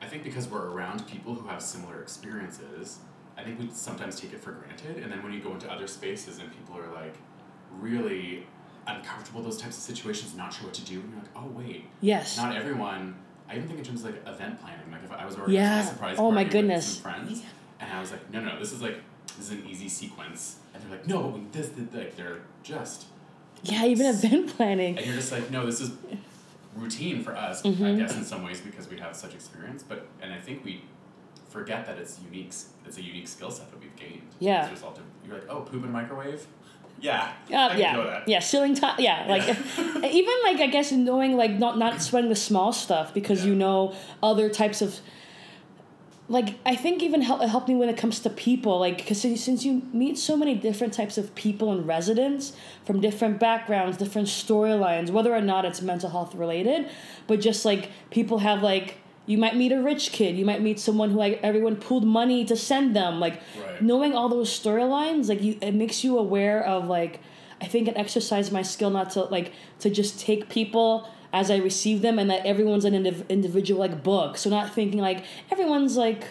I 0.00 0.06
think 0.06 0.24
because 0.24 0.48
we're 0.48 0.70
around 0.70 1.06
people 1.06 1.34
who 1.34 1.46
have 1.48 1.60
similar 1.62 2.00
experiences, 2.00 2.98
I 3.36 3.42
think 3.42 3.58
we 3.60 3.68
sometimes 3.72 4.18
take 4.18 4.32
it 4.32 4.40
for 4.40 4.52
granted 4.52 5.02
and 5.02 5.12
then 5.12 5.22
when 5.22 5.32
you 5.34 5.40
go 5.40 5.52
into 5.52 5.70
other 5.70 5.86
spaces 5.86 6.38
and 6.38 6.50
people 6.50 6.76
are 6.78 6.90
like 6.94 7.14
really 7.78 8.46
uncomfortable 8.86 9.40
with 9.40 9.50
those 9.50 9.60
types 9.60 9.76
of 9.76 9.82
situations, 9.82 10.34
not 10.34 10.52
sure 10.54 10.64
what 10.64 10.74
to 10.74 10.84
do, 10.84 11.00
and 11.00 11.10
you're 11.10 11.20
like, 11.20 11.30
oh 11.36 11.48
wait, 11.48 11.84
yes, 12.00 12.36
not 12.38 12.56
everyone 12.56 13.14
I 13.50 13.56
even 13.56 13.66
think 13.66 13.78
in 13.80 13.84
terms 13.84 14.02
of 14.04 14.12
like 14.14 14.26
event 14.26 14.60
planning. 14.62 14.90
Like 14.90 15.04
if 15.04 15.12
I 15.12 15.26
was 15.26 15.34
organizing 15.34 15.54
Yeah. 15.56 15.80
a 15.80 15.86
surprise 15.86 16.16
Oh, 16.18 16.30
my 16.30 16.44
party 16.44 16.44
with 16.44 16.52
goodness. 16.52 16.86
some 16.86 17.02
friends, 17.02 17.42
and 17.80 17.92
I 17.92 18.00
was 18.00 18.10
like, 18.12 18.30
no, 18.30 18.40
no, 18.40 18.58
this 18.58 18.72
is 18.72 18.80
like 18.80 18.96
this 19.36 19.46
is 19.50 19.52
an 19.52 19.66
easy 19.68 19.88
sequence, 19.90 20.56
and 20.72 20.82
they're 20.82 20.90
like, 20.92 21.06
no, 21.06 21.28
but 21.28 21.52
this, 21.52 21.68
this, 21.68 21.92
like 21.94 22.16
they're 22.16 22.38
just 22.62 23.06
yeah, 23.62 23.84
even 23.84 24.06
event 24.06 24.56
planning. 24.56 24.96
and 24.96 25.06
you're 25.06 25.16
just 25.16 25.32
like, 25.32 25.50
no, 25.50 25.66
this 25.66 25.80
is 25.80 25.92
routine 26.76 27.22
for 27.22 27.36
us, 27.36 27.62
Mm-hmm. 27.62 27.84
I 27.84 27.94
guess, 27.94 28.16
in 28.16 28.24
some 28.24 28.42
ways 28.44 28.60
because 28.60 28.88
we 28.88 28.98
have 28.98 29.14
such 29.16 29.34
experience. 29.34 29.82
But 29.82 30.06
and 30.22 30.32
I 30.32 30.38
think 30.38 30.64
we 30.64 30.82
forget 31.48 31.86
that 31.86 31.98
it's 31.98 32.18
unique. 32.24 32.52
It's 32.86 32.98
a 32.98 33.02
unique 33.02 33.28
skill 33.28 33.50
set 33.50 33.70
that 33.70 33.80
we've 33.80 33.94
gained. 33.96 34.22
Yeah. 34.38 34.62
As 34.62 34.68
a 34.68 34.70
result 34.72 34.98
of 34.98 35.04
you're 35.26 35.34
like, 35.36 35.48
oh, 35.50 35.60
poop 35.60 35.84
in 35.84 35.92
microwave. 35.92 36.46
Yeah. 37.00 37.32
Uh, 37.52 37.56
I 37.56 37.68
can 37.70 37.78
yeah, 37.78 37.96
that. 37.96 38.28
yeah, 38.28 38.38
ceiling 38.40 38.74
time. 38.74 38.96
Yeah, 38.98 39.24
like 39.28 39.42
even 40.04 40.34
like 40.44 40.60
I 40.60 40.66
guess 40.66 40.90
knowing 40.90 41.36
like 41.36 41.52
not 41.52 41.78
not 41.78 42.02
sweating 42.02 42.28
the 42.28 42.36
small 42.36 42.72
stuff 42.72 43.14
because 43.14 43.44
you 43.44 43.54
know 43.54 43.94
other 44.22 44.48
types 44.48 44.82
of. 44.82 44.98
Like 46.30 46.58
I 46.66 46.76
think 46.76 47.02
even 47.02 47.22
help 47.22 47.40
it 47.42 47.48
helped 47.48 47.68
me 47.68 47.74
when 47.74 47.88
it 47.88 47.96
comes 47.96 48.20
to 48.20 48.30
people 48.30 48.78
like 48.78 48.98
because 48.98 49.20
since 49.20 49.64
you 49.64 49.82
meet 49.94 50.18
so 50.18 50.36
many 50.36 50.54
different 50.54 50.92
types 50.92 51.16
of 51.16 51.34
people 51.34 51.72
and 51.72 51.86
residents 51.86 52.52
from 52.84 53.00
different 53.00 53.40
backgrounds, 53.40 53.96
different 53.96 54.28
storylines, 54.28 55.08
whether 55.10 55.34
or 55.34 55.40
not 55.40 55.64
it's 55.64 55.80
mental 55.80 56.10
health 56.10 56.34
related, 56.34 56.88
but 57.26 57.40
just 57.40 57.64
like 57.64 57.90
people 58.10 58.40
have 58.40 58.62
like 58.62 58.96
you 59.24 59.38
might 59.38 59.56
meet 59.56 59.72
a 59.72 59.80
rich 59.82 60.12
kid, 60.12 60.36
you 60.36 60.44
might 60.44 60.60
meet 60.62 60.78
someone 60.78 61.10
who 61.10 61.18
like 61.18 61.40
everyone 61.42 61.76
pooled 61.76 62.04
money 62.04 62.44
to 62.44 62.56
send 62.56 62.94
them, 62.94 63.20
like 63.20 63.40
Right. 63.58 63.80
knowing 63.82 64.14
all 64.14 64.28
those 64.28 64.50
storylines 64.50 65.28
like 65.30 65.42
you 65.42 65.56
it 65.62 65.72
makes 65.72 66.04
you 66.04 66.18
aware 66.18 66.62
of 66.62 66.86
like 66.88 67.20
i 67.60 67.66
think 67.66 67.88
it 67.88 67.96
exercised 67.96 68.52
my 68.52 68.62
skill 68.62 68.90
not 68.90 69.10
to 69.10 69.22
like 69.24 69.52
to 69.80 69.90
just 69.90 70.20
take 70.20 70.48
people 70.48 71.08
as 71.38 71.50
i 71.50 71.56
receive 71.56 72.02
them 72.02 72.18
and 72.18 72.28
that 72.30 72.44
everyone's 72.44 72.84
an 72.84 72.94
indiv- 72.94 73.28
individual 73.28 73.78
like 73.80 74.02
book 74.02 74.36
so 74.36 74.50
not 74.50 74.74
thinking 74.74 75.00
like 75.00 75.24
everyone's 75.52 75.96
like 75.96 76.24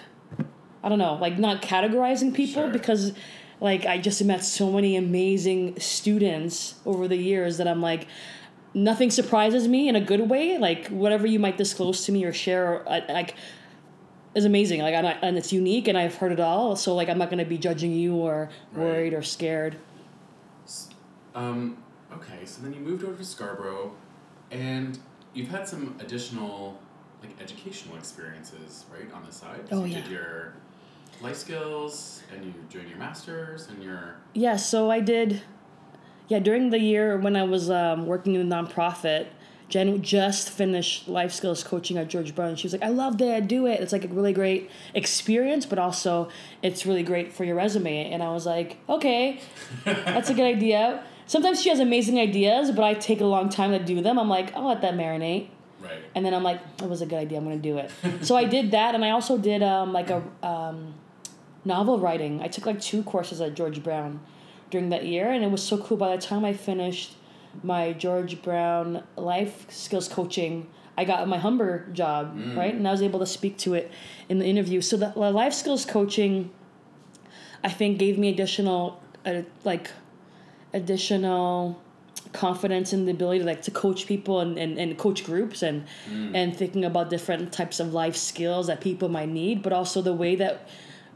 i 0.84 0.90
don't 0.90 1.00
know 1.00 1.16
like 1.16 1.38
not 1.40 1.62
categorizing 1.62 2.34
people 2.34 2.64
Sure. 2.64 2.72
because 2.72 3.14
like 3.62 3.86
i 3.86 3.98
just 3.98 4.24
met 4.24 4.44
so 4.44 4.72
many 4.72 4.96
amazing 4.96 5.80
students 5.80 6.76
over 6.86 7.08
the 7.08 7.16
years 7.18 7.58
that 7.58 7.68
i'm 7.68 7.82
like 7.82 8.08
nothing 8.74 9.10
surprises 9.10 9.68
me 9.68 9.88
in 9.90 9.96
a 9.96 10.02
good 10.02 10.30
way. 10.30 10.60
Like 10.60 10.88
whatever 10.90 11.26
you 11.26 11.40
might 11.40 11.58
disclose 11.58 12.06
to 12.06 12.12
me 12.12 12.26
or 12.26 12.34
share, 12.34 12.84
like 13.10 13.34
is 14.36 14.46
amazing. 14.46 14.82
Like 14.82 14.94
I'm 14.94 15.04
not, 15.04 15.18
and 15.24 15.36
it's 15.36 15.52
unique, 15.52 15.88
and 15.88 15.98
I've 15.98 16.14
heard 16.16 16.32
it 16.32 16.40
all. 16.40 16.76
So 16.76 16.94
like 16.94 17.10
I'm 17.10 17.18
not 17.18 17.32
gonna 17.32 17.46
be 17.46 17.58
judging 17.58 17.92
you 17.94 18.14
or 18.18 18.50
Right. 18.74 18.84
worried 18.84 19.14
or 19.16 19.24
scared. 19.24 19.78
Um, 21.34 21.78
okay, 22.14 22.46
so 22.46 22.62
then 22.62 22.74
you 22.74 22.80
moved 22.82 23.04
over 23.04 23.16
to 23.18 23.26
Scarborough, 23.26 23.94
and 24.52 24.98
you've 25.34 25.50
had 25.50 25.68
some 25.68 25.96
additional 26.00 26.80
like 27.22 27.32
educational 27.42 27.98
experiences, 27.98 28.86
right, 28.92 29.12
on 29.14 29.26
the 29.26 29.32
side. 29.32 29.62
Oh, 29.72 29.84
you 29.84 29.96
yeah. 29.96 30.02
did 30.02 30.12
your 30.12 30.54
life 31.22 31.36
skills, 31.38 32.24
and 32.32 32.44
you're 32.44 32.54
doing 32.70 32.88
your 32.88 32.98
masters, 32.98 33.68
and 33.70 33.84
your 33.84 34.16
Yeah, 34.34 34.56
so 34.56 34.92
I 34.92 35.00
did. 35.00 35.42
Yeah, 36.28 36.40
during 36.40 36.70
the 36.70 36.80
year 36.80 37.18
when 37.18 37.36
I 37.36 37.44
was 37.44 37.70
um, 37.70 38.06
working 38.06 38.36
in 38.36 38.50
the 38.50 38.56
nonprofit, 38.56 39.28
Jen 39.70 40.02
just 40.02 40.50
finished 40.50 41.08
life 41.08 41.32
skills 41.32 41.64
coaching 41.64 41.98
at 41.98 42.10
George 42.10 42.36
Brown. 42.36 42.56
She 42.56 42.66
was 42.66 42.74
like, 42.74 42.84
"I 42.84 42.90
loved 42.90 43.22
it. 43.22 43.48
Do 43.48 43.66
it. 43.66 43.80
It's 43.80 43.94
like 43.94 44.06
a 44.06 44.10
really 44.10 44.34
great 44.34 44.70
experience, 44.94 45.66
but 45.66 45.80
also 45.80 46.30
it's 46.62 46.86
really 46.86 47.04
great 47.04 47.34
for 47.34 47.44
your 47.44 47.56
resume." 47.56 48.12
And 48.12 48.22
I 48.22 48.32
was 48.32 48.46
like, 48.46 48.78
"Okay, 48.88 49.40
that's 49.86 50.30
a 50.30 50.34
good 50.34 50.46
idea." 50.46 51.04
Sometimes 51.28 51.62
she 51.62 51.70
has 51.70 51.80
amazing 51.80 52.20
ideas, 52.20 52.72
but 52.72 52.84
I 52.84 52.94
take 52.94 53.22
a 53.22 53.26
long 53.26 53.50
time 53.50 53.72
to 53.72 53.80
do 53.80 54.02
them. 54.02 54.18
I'm 54.18 54.30
like, 54.30 54.56
"I'll 54.56 54.68
let 54.68 54.82
that 54.82 54.96
marinate." 54.96 55.50
right. 55.80 56.04
And 56.16 56.26
then 56.26 56.34
I'm 56.34 56.44
like, 56.44 56.60
it 56.82 56.90
was 56.90 57.02
a 57.02 57.06
good 57.06 57.20
idea. 57.20 57.38
I'm 57.38 57.44
gonna 57.44 57.58
do 57.58 57.78
it. 57.78 57.92
so 58.22 58.36
I 58.36 58.46
did 58.46 58.72
that, 58.72 58.96
and 58.96 59.04
I 59.04 59.12
also 59.12 59.38
did 59.38 59.64
um, 59.64 59.94
like 59.94 60.10
a 60.10 60.24
um, 60.44 60.94
novel 61.66 62.00
writing. 62.00 62.42
I 62.42 62.48
took 62.48 62.66
like 62.66 62.82
two 62.82 63.04
courses 63.04 63.42
at 63.42 63.54
George 63.54 63.84
Brown 63.84 64.20
during 64.70 64.90
that 64.90 65.06
year, 65.06 65.32
and 65.32 65.44
it 65.44 65.52
was 65.52 65.64
so 65.64 65.78
cool. 65.78 65.98
By 65.98 66.16
the 66.16 66.22
time 66.22 66.46
I 66.46 66.54
finished 66.54 67.16
my 67.64 67.94
George 67.94 68.42
Brown 68.42 69.04
life 69.16 69.70
skills 69.70 70.08
coaching, 70.08 70.68
I 70.98 71.06
got 71.06 71.28
my 71.28 71.38
Humber 71.38 71.88
job, 71.94 72.38
right, 72.56 72.74
and 72.74 72.88
I 72.88 72.92
was 72.92 73.02
able 73.02 73.20
to 73.20 73.26
speak 73.26 73.58
to 73.60 73.74
it 73.74 73.92
in 74.30 74.40
the 74.40 74.46
interview. 74.46 74.82
So 74.82 74.98
the, 74.98 75.10
the 75.10 75.32
life 75.32 75.54
skills 75.54 75.86
coaching, 75.86 76.52
I 77.64 77.70
think, 77.70 78.00
gave 78.00 78.18
me 78.18 78.30
additional, 78.30 79.02
uh, 79.26 79.44
like, 79.64 79.92
additional 80.74 81.82
confidence 82.34 82.92
in 82.94 83.06
the 83.06 83.12
ability 83.12 83.42
like 83.42 83.62
to 83.62 83.72
coach 83.72 84.06
people 84.06 84.42
and, 84.42 84.58
and, 84.58 84.78
and 84.78 84.98
coach 84.98 85.24
groups 85.24 85.64
and 85.64 85.86
and 86.34 86.56
thinking 86.56 86.84
about 86.84 87.10
different 87.10 87.54
types 87.54 87.80
of 87.80 87.94
life 87.94 88.16
skills 88.18 88.68
that 88.68 88.82
people 88.82 89.08
might 89.08 89.30
need 89.30 89.62
but 89.64 89.72
also 89.72 90.02
the 90.02 90.14
way 90.14 90.36
that 90.36 90.68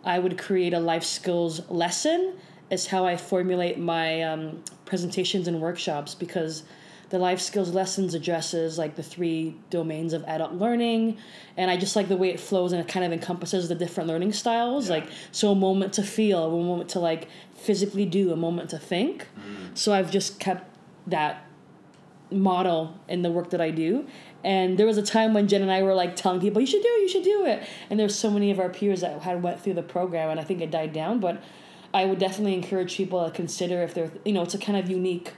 i 0.05 0.17
would 0.17 0.37
create 0.37 0.73
a 0.73 0.79
life 0.79 1.03
skills 1.03 1.69
lesson 1.69 2.33
is 2.69 2.87
how 2.87 3.05
i 3.05 3.17
formulate 3.17 3.77
my 3.77 4.21
um, 4.23 4.63
presentations 4.85 5.47
and 5.49 5.59
workshops 5.59 6.15
because 6.15 6.63
the 7.09 7.19
life 7.19 7.41
skills 7.41 7.71
lessons 7.73 8.13
addresses 8.13 8.77
like 8.77 8.95
the 8.95 9.03
three 9.03 9.53
domains 9.69 10.13
of 10.13 10.23
adult 10.25 10.53
learning 10.53 11.17
and 11.57 11.69
i 11.69 11.75
just 11.75 11.97
like 11.97 12.07
the 12.07 12.15
way 12.15 12.29
it 12.29 12.39
flows 12.39 12.71
and 12.71 12.81
it 12.81 12.87
kind 12.87 13.05
of 13.05 13.11
encompasses 13.11 13.67
the 13.67 13.75
different 13.75 14.07
learning 14.07 14.31
styles 14.31 14.87
Yeah. 14.87 14.95
like 14.95 15.07
so 15.33 15.51
a 15.51 15.55
moment 15.55 15.91
to 15.93 16.03
feel 16.03 16.45
a 16.45 16.49
moment 16.49 16.89
to 16.91 16.99
like 16.99 17.27
physically 17.61 18.05
do 18.05 18.31
a 18.31 18.35
moment 18.35 18.69
to 18.69 18.79
think 18.79 19.27
mm. 19.35 19.77
so 19.77 19.93
i've 19.93 20.11
just 20.11 20.39
kept 20.39 20.67
that 21.07 21.45
model 22.31 22.97
in 23.07 23.21
the 23.21 23.31
work 23.31 23.49
that 23.49 23.61
I 23.61 23.71
do. 23.71 24.07
And 24.43 24.77
there 24.77 24.85
was 24.85 24.97
a 24.97 25.03
time 25.03 25.33
when 25.33 25.47
Jen 25.47 25.61
and 25.61 25.71
I 25.71 25.83
were 25.83 25.93
like 25.93 26.15
telling 26.15 26.39
people, 26.39 26.61
"You 26.61 26.67
should 26.67 26.81
do 26.81 26.89
it, 26.97 27.01
you 27.01 27.07
should 27.07 27.23
do 27.23 27.45
it." 27.45 27.63
And 27.89 27.99
there's 27.99 28.15
so 28.15 28.31
many 28.31 28.49
of 28.51 28.59
our 28.59 28.69
peers 28.69 29.01
that 29.01 29.21
had 29.21 29.43
went 29.43 29.59
through 29.59 29.75
the 29.75 29.83
program, 29.83 30.29
and 30.29 30.39
I 30.39 30.43
think 30.43 30.61
it 30.61 30.71
died 30.71 30.93
down. 30.93 31.19
But 31.19 31.43
I 31.93 32.05
would 32.05 32.19
definitely 32.19 32.55
encourage 32.55 32.95
people 32.95 33.23
to 33.23 33.31
consider 33.31 33.83
if 33.83 33.93
they're, 33.93 34.11
you 34.25 34.33
know, 34.33 34.41
it's 34.41 34.53
a 34.53 34.59
kind 34.59 34.77
of 34.77 34.89
unique 34.89 35.33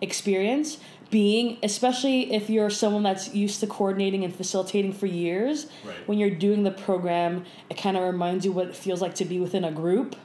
experience. 0.00 0.78
Being, 1.14 1.58
especially 1.62 2.32
if 2.34 2.50
you're 2.50 2.70
someone 2.70 3.04
that's 3.04 3.32
used 3.32 3.60
to 3.60 3.68
coordinating 3.68 4.24
and 4.24 4.34
facilitating 4.34 4.92
for 4.92 5.06
years, 5.06 5.66
Right. 5.84 5.94
when 6.08 6.18
you're 6.18 6.28
doing 6.46 6.64
the 6.64 6.72
program, 6.72 7.44
it 7.70 7.76
kind 7.76 7.96
of 7.96 8.02
reminds 8.02 8.44
you 8.44 8.50
what 8.50 8.66
it 8.66 8.74
feels 8.74 9.00
like 9.00 9.14
to 9.16 9.24
be 9.24 9.38
within 9.38 9.62
a 9.62 9.70
group. 9.70 10.16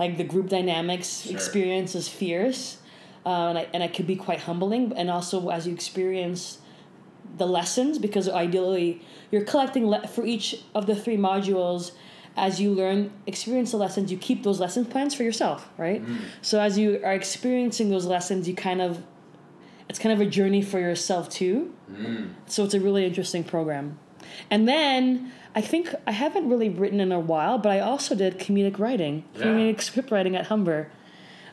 Like 0.00 0.16
the 0.16 0.24
group 0.24 0.48
dynamics 0.48 1.22
Sure. 1.22 1.32
experience 1.32 1.94
is 1.94 2.08
fierce 2.08 2.78
uh, 3.24 3.28
and, 3.50 3.58
I, 3.58 3.66
and 3.72 3.82
it 3.84 3.94
could 3.94 4.08
be 4.08 4.16
quite 4.16 4.40
humbling. 4.40 4.92
And 4.96 5.08
also, 5.10 5.48
as 5.48 5.64
you 5.68 5.72
experience 5.72 6.58
the 7.38 7.46
lessons, 7.46 7.98
because 7.98 8.28
ideally 8.28 9.00
you're 9.30 9.44
collecting 9.44 9.86
le- 9.88 10.08
for 10.08 10.26
each 10.26 10.46
of 10.74 10.86
the 10.86 10.96
three 10.96 11.16
modules. 11.16 11.92
As 12.36 12.60
you 12.60 12.70
learn, 12.72 13.12
experience 13.26 13.70
the 13.70 13.76
lessons, 13.78 14.10
you 14.12 14.18
keep 14.18 14.42
those 14.42 14.58
lesson 14.58 14.84
plans 14.86 15.14
for 15.14 15.22
yourself, 15.22 15.68
right? 15.78 16.02
So 16.42 16.60
as 16.60 16.76
you 16.76 17.00
are 17.04 17.12
experiencing 17.14 17.90
those 17.90 18.06
lessons, 18.06 18.46
you 18.48 18.54
kind 18.54 18.82
of, 18.82 19.02
it's 19.88 19.98
kind 19.98 20.12
of 20.12 20.20
a 20.20 20.30
journey 20.30 20.62
for 20.62 20.78
yourself 20.78 21.28
too. 21.28 21.72
So 22.46 22.64
it's 22.64 22.74
a 22.74 22.80
really 22.80 23.04
interesting 23.04 23.44
program. 23.44 23.98
And 24.50 24.68
then 24.68 25.32
I 25.54 25.60
think 25.60 25.94
I 26.06 26.12
haven't 26.12 26.48
really 26.48 26.68
written 26.68 27.00
in 27.00 27.12
a 27.12 27.20
while, 27.20 27.58
but 27.58 27.70
I 27.70 27.80
also 27.80 28.14
did 28.14 28.38
comedic 28.38 28.78
writing, 28.78 29.24
Yeah. 29.34 29.44
comedic 29.46 29.80
script 29.80 30.10
writing 30.10 30.36
at 30.36 30.46
Humber 30.46 30.90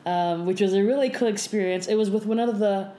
um, 0.05 0.45
which 0.45 0.61
was 0.61 0.73
a 0.73 0.83
really 0.83 1.09
cool 1.09 1.27
experience. 1.27 1.87
It 1.87 1.95
was 1.95 2.09
with 2.09 2.25
one 2.25 2.39
of 2.39 2.59
the 2.59 2.91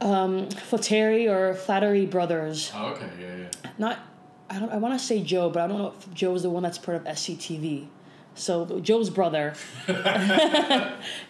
um, 0.00 0.48
Flaherty 0.50 1.28
or 1.28 1.54
Flattery 1.54 2.06
brothers. 2.06 2.70
Oh, 2.74 2.88
okay, 2.88 3.08
yeah, 3.20 3.36
yeah. 3.36 3.70
Not, 3.78 3.98
I 4.48 4.58
don't. 4.58 4.70
I 4.70 4.76
want 4.76 4.98
to 4.98 5.04
say 5.04 5.22
Joe, 5.22 5.50
but 5.50 5.62
I 5.62 5.66
don't 5.66 5.78
know 5.78 5.94
if 5.98 6.12
Joe 6.14 6.34
is 6.34 6.42
the 6.42 6.50
one 6.50 6.62
that's 6.62 6.78
part 6.78 6.96
of 6.96 7.04
SCTV. 7.04 7.88
So 8.34 8.80
Joe's 8.80 9.08
brother 9.08 9.54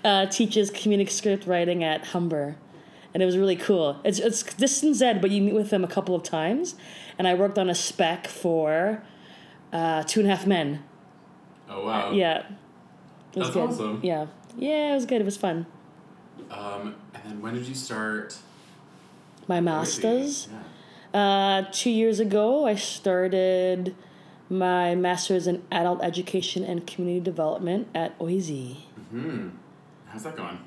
uh, 0.05 0.27
teaches 0.27 0.71
comedic 0.73 1.11
script 1.11 1.47
writing 1.47 1.85
at 1.85 2.05
Humber, 2.07 2.57
and 3.17 3.23
it 3.23 3.27
was 3.27 3.39
really 3.39 3.57
cool. 3.57 3.99
It's 4.05 4.19
it's 4.19 4.43
distance 4.43 5.01
ed, 5.01 5.23
but 5.23 5.31
you 5.31 5.41
meet 5.41 5.55
with 5.55 5.71
them 5.71 5.83
a 5.83 5.89
couple 5.89 6.15
of 6.15 6.23
times, 6.23 6.75
and 7.19 7.27
I 7.27 7.33
worked 7.33 7.57
on 7.59 7.71
a 7.71 7.75
spec 7.75 8.27
for 8.27 9.03
uh, 9.73 10.03
Two 10.03 10.21
and 10.21 10.31
a 10.31 10.37
Half 10.37 10.47
Men. 10.47 10.85
Oh 11.67 11.87
wow. 11.87 12.13
Yeah. 12.13 12.41
It 13.33 13.39
was 13.39 13.47
That's 13.47 13.55
good. 13.55 13.71
awesome. 13.71 14.01
Yeah. 14.03 14.27
Yeah, 14.59 14.93
it 14.93 14.97
was 14.97 15.07
good. 15.07 15.23
It 15.23 15.25
was 15.25 15.39
fun. 15.39 15.65
Um, 16.51 16.97
and 17.15 17.23
then 17.25 17.41
when 17.41 17.55
did 17.55 17.67
you 17.67 17.75
start? 17.75 18.37
My 19.49 19.61
masters. 19.61 20.49
Yeah. 21.15 21.19
Uh, 21.19 21.71
two 21.73 21.89
years 21.89 22.21
ago, 22.21 22.67
I 22.67 22.75
started 22.75 23.97
my 24.51 24.95
master's 24.95 25.47
in 25.47 25.63
adult 25.73 26.05
education 26.05 26.65
and 26.65 26.87
community 26.87 27.21
development 27.21 27.89
at 27.95 28.19
OISE. 28.19 28.77
Hmm. 29.09 29.49
How's 30.09 30.25
that 30.25 30.37
going? 30.37 30.59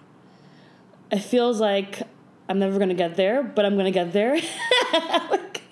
It 1.11 1.19
feels 1.19 1.61
like 1.61 2.07
I'm 2.49 2.59
never 2.59 2.79
gonna 2.79 2.95
get 2.95 3.15
there, 3.15 3.43
but 3.43 3.65
I'm 3.65 3.77
gonna 3.77 3.91
get 3.91 4.11
there. 4.11 4.37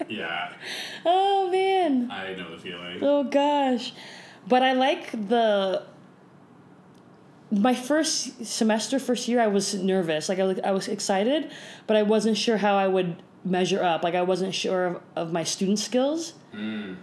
Yeah, 0.09 0.53
oh 1.05 1.49
man. 1.51 2.09
I 2.11 2.33
know 2.33 2.51
the 2.51 2.57
feeling. 2.57 2.99
Oh 3.01 3.23
gosh. 3.23 3.93
But 4.47 4.63
I 4.63 4.73
like 4.73 5.11
the 5.11 5.83
my 7.51 7.73
first 7.73 8.45
semester, 8.45 8.99
first 8.99 9.27
year, 9.27 9.39
I 9.39 9.47
was 9.47 9.73
nervous. 9.73 10.29
Like 10.29 10.39
I 10.39 10.43
was, 10.43 10.59
I 10.63 10.71
was 10.71 10.87
excited, 10.87 11.51
but 11.87 11.95
I 11.97 12.03
wasn't 12.03 12.37
sure 12.37 12.57
how 12.57 12.75
I 12.75 12.87
would 12.87 13.21
measure 13.43 13.83
up. 13.83 14.03
Like 14.03 14.15
I 14.15 14.21
wasn't 14.21 14.53
sure 14.53 14.85
of, 14.85 15.01
of 15.15 15.31
my 15.31 15.43
student 15.43 15.79
skills. 15.79 16.33
Mm. 16.53 16.97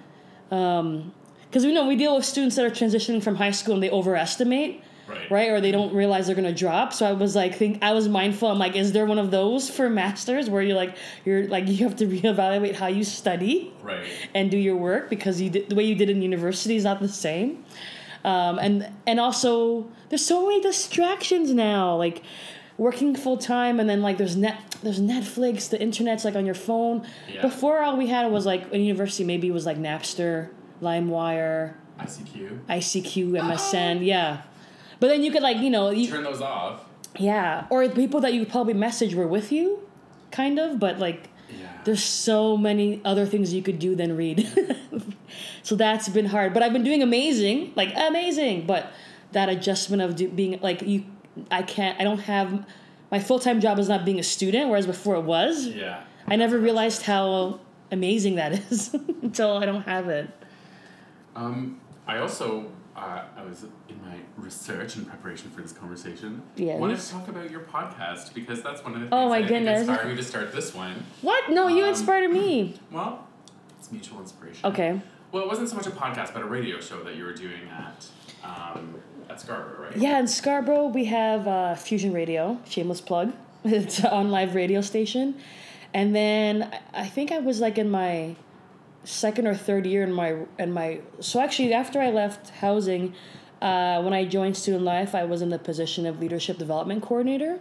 Um, 0.50 1.12
because 1.48 1.64
we 1.64 1.72
know 1.72 1.86
we 1.86 1.96
deal 1.96 2.16
with 2.16 2.24
students 2.24 2.56
that 2.56 2.64
are 2.64 2.70
transitioning 2.70 3.22
from 3.22 3.36
high 3.36 3.52
school 3.52 3.74
and 3.74 3.82
they 3.82 3.90
overestimate, 3.90 4.82
Right. 5.06 5.30
right? 5.30 5.50
Or 5.50 5.60
they 5.60 5.70
don't 5.70 5.94
realize 5.94 6.26
they're 6.26 6.36
gonna 6.36 6.54
drop. 6.54 6.92
So 6.92 7.06
I 7.06 7.12
was 7.12 7.36
like, 7.36 7.54
think 7.54 7.82
I 7.82 7.92
was 7.92 8.08
mindful. 8.08 8.48
I'm 8.48 8.58
like, 8.58 8.74
is 8.76 8.92
there 8.92 9.06
one 9.06 9.18
of 9.18 9.30
those 9.30 9.68
for 9.68 9.90
masters 9.90 10.48
where 10.48 10.62
you're 10.62 10.76
like, 10.76 10.96
you're 11.24 11.46
like 11.48 11.68
you 11.68 11.76
have 11.84 11.96
to 11.96 12.06
reevaluate 12.14 12.74
how 12.74 12.86
you 12.86 13.04
study? 13.04 13.72
Right. 13.82 14.06
and 14.34 14.50
do 14.50 14.56
your 14.56 14.76
work 14.76 15.10
because 15.10 15.40
you 15.40 15.50
did, 15.50 15.68
the 15.68 15.74
way 15.74 15.84
you 15.84 15.94
did 15.94 16.08
in 16.08 16.22
university 16.22 16.76
is 16.76 16.84
not 16.84 17.00
the 17.00 17.08
same. 17.08 17.64
Um, 18.24 18.58
and 18.58 18.90
and 19.06 19.20
also 19.20 19.90
there's 20.08 20.24
so 20.24 20.46
many 20.46 20.62
distractions 20.62 21.52
now, 21.52 21.96
like 21.96 22.22
working 22.78 23.14
full 23.14 23.36
time 23.36 23.78
and 23.78 23.88
then 23.88 24.02
like 24.02 24.16
there's 24.18 24.36
net 24.36 24.58
there's 24.82 25.00
Netflix, 25.00 25.68
the 25.68 25.80
internet's 25.80 26.24
like 26.24 26.34
on 26.34 26.46
your 26.46 26.54
phone. 26.54 27.06
Yeah. 27.30 27.42
Before 27.42 27.82
all 27.82 27.96
we 27.96 28.08
had 28.08 28.30
was 28.32 28.46
like 28.46 28.72
in 28.72 28.80
university 28.80 29.24
maybe 29.24 29.48
it 29.48 29.52
was 29.52 29.66
like 29.66 29.76
Napster, 29.78 30.48
LimeWire, 30.82 31.74
ICQ. 32.00 32.64
ICQ, 32.66 33.30
MSN, 33.40 34.04
yeah. 34.04 34.42
But 35.04 35.08
then 35.08 35.22
you 35.22 35.30
could 35.30 35.42
like 35.42 35.58
you 35.58 35.68
know 35.68 35.90
you, 35.90 36.08
Turn 36.08 36.24
those 36.24 36.40
off. 36.40 36.80
yeah, 37.18 37.66
or 37.68 37.86
the 37.86 37.94
people 37.94 38.20
that 38.22 38.32
you 38.32 38.46
probably 38.46 38.72
message 38.72 39.14
were 39.14 39.26
with 39.28 39.52
you, 39.52 39.80
kind 40.30 40.58
of, 40.58 40.80
but 40.80 40.98
like 40.98 41.28
Yeah. 41.50 41.66
there's 41.84 42.02
so 42.02 42.56
many 42.56 43.02
other 43.04 43.26
things 43.26 43.52
you 43.52 43.60
could 43.60 43.78
do 43.78 43.94
than 43.94 44.16
read. 44.16 44.48
so 45.62 45.76
that's 45.76 46.08
been 46.08 46.24
hard. 46.24 46.54
But 46.54 46.62
I've 46.62 46.72
been 46.72 46.84
doing 46.84 47.02
amazing, 47.02 47.74
like 47.76 47.90
amazing. 47.94 48.64
But 48.66 48.86
that 49.32 49.50
adjustment 49.50 50.00
of 50.00 50.16
do, 50.16 50.26
being 50.30 50.58
like 50.62 50.80
you, 50.80 51.04
I 51.50 51.60
can't. 51.64 52.00
I 52.00 52.04
don't 52.04 52.20
have 52.20 52.64
my 53.10 53.18
full 53.18 53.38
time 53.38 53.60
job 53.60 53.78
is 53.78 53.90
not 53.90 54.06
being 54.06 54.18
a 54.18 54.22
student, 54.22 54.70
whereas 54.70 54.86
before 54.86 55.16
it 55.16 55.24
was. 55.24 55.66
Yeah. 55.66 56.02
I 56.26 56.36
never 56.36 56.58
realized 56.58 57.02
how 57.02 57.60
amazing 57.92 58.36
that 58.36 58.52
is 58.72 58.94
until 59.22 59.58
I 59.58 59.66
don't 59.66 59.82
have 59.82 60.08
it. 60.08 60.30
Um, 61.36 61.78
I 62.06 62.16
also 62.20 62.70
uh, 63.04 63.24
I 63.36 63.42
was 63.44 63.64
in 63.88 64.00
my 64.02 64.16
research 64.36 64.96
and 64.96 65.06
preparation 65.08 65.50
for 65.50 65.60
this 65.62 65.72
conversation. 65.72 66.42
Yes. 66.56 66.78
Wanted 66.80 66.98
to 67.00 67.10
talk 67.10 67.28
about 67.28 67.50
your 67.50 67.60
podcast 67.60 68.32
because 68.34 68.62
that's 68.62 68.82
one 68.82 68.94
of 68.94 69.00
the 69.00 69.06
things 69.06 69.12
Oh 69.12 69.28
my 69.28 69.40
that 69.42 69.48
goodness. 69.48 69.80
inspired 69.88 70.08
me 70.08 70.16
to 70.16 70.22
start 70.22 70.52
this 70.52 70.74
one. 70.74 71.04
What? 71.22 71.50
No, 71.50 71.68
you 71.68 71.82
Um, 71.84 71.90
inspired 71.90 72.30
me. 72.30 72.78
Well, 72.90 73.26
it's 73.78 73.90
mutual 73.92 74.20
inspiration. 74.20 74.64
Okay. 74.64 75.00
Well, 75.32 75.42
it 75.42 75.48
wasn't 75.48 75.68
so 75.68 75.76
much 75.76 75.86
a 75.86 75.90
podcast, 75.90 76.32
but 76.32 76.42
a 76.42 76.46
radio 76.46 76.80
show 76.80 77.02
that 77.02 77.16
you 77.16 77.24
were 77.24 77.34
doing 77.34 77.68
at 77.70 78.06
um, 78.44 78.94
at 79.28 79.40
Scarborough, 79.40 79.86
right? 79.88 79.96
Yeah, 79.96 80.18
in 80.20 80.26
Scarborough 80.28 80.86
we 80.88 81.06
have 81.06 81.46
uh, 81.48 81.74
Fusion 81.74 82.12
Radio, 82.12 82.58
shameless 82.68 83.00
plug. 83.00 83.32
It's 83.64 83.98
an 84.00 84.06
on 84.06 84.30
live 84.30 84.54
radio 84.54 84.80
station. 84.82 85.36
And 85.94 86.14
then 86.14 86.70
I 86.92 87.06
think 87.06 87.32
I 87.32 87.38
was 87.38 87.60
like 87.60 87.78
in 87.78 87.88
my 87.90 88.36
second 89.04 89.46
or 89.46 89.54
third 89.54 89.86
year 89.86 90.02
in 90.02 90.12
my 90.12 90.36
in 90.58 90.72
my 90.72 91.00
so 91.20 91.40
actually 91.40 91.72
after 91.72 92.00
I 92.00 92.10
left 92.10 92.50
housing, 92.50 93.14
uh, 93.62 94.02
when 94.02 94.12
I 94.12 94.24
joined 94.24 94.56
Student 94.56 94.84
Life, 94.84 95.14
I 95.14 95.24
was 95.24 95.42
in 95.42 95.50
the 95.50 95.58
position 95.58 96.06
of 96.06 96.20
leadership 96.20 96.58
development 96.58 97.02
coordinator. 97.02 97.60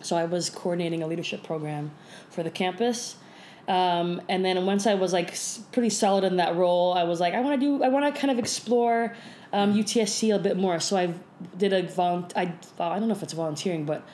So 0.00 0.16
I 0.16 0.24
was 0.24 0.50
coordinating 0.50 1.02
a 1.02 1.06
leadership 1.06 1.42
program 1.42 1.90
for 2.30 2.42
the 2.42 2.50
campus. 2.50 3.16
Um, 3.66 4.20
and 4.28 4.44
then 4.44 4.66
once 4.66 4.86
I 4.86 4.94
was 4.94 5.12
like 5.12 5.34
pretty 5.72 5.88
solid 5.88 6.24
in 6.24 6.36
that 6.36 6.54
role, 6.56 6.92
I 6.92 7.04
was 7.04 7.20
like, 7.20 7.32
I 7.32 7.40
want 7.40 7.58
to 7.58 7.66
do, 7.66 7.82
I 7.82 7.88
want 7.88 8.14
to 8.14 8.20
kind 8.20 8.30
of 8.30 8.38
explore 8.38 9.14
um, 9.52 9.72
UTSC 9.72 10.34
a 10.34 10.38
bit 10.38 10.58
more. 10.58 10.80
So 10.80 10.96
I 10.96 11.14
did 11.56 11.72
a 11.72 11.84
volun, 11.84 12.30
I, 12.36 12.52
I 12.78 12.98
don't 12.98 13.08
know 13.08 13.14
if 13.14 13.22
it's 13.22 13.32
volunteering, 13.32 13.86
but 13.86 14.06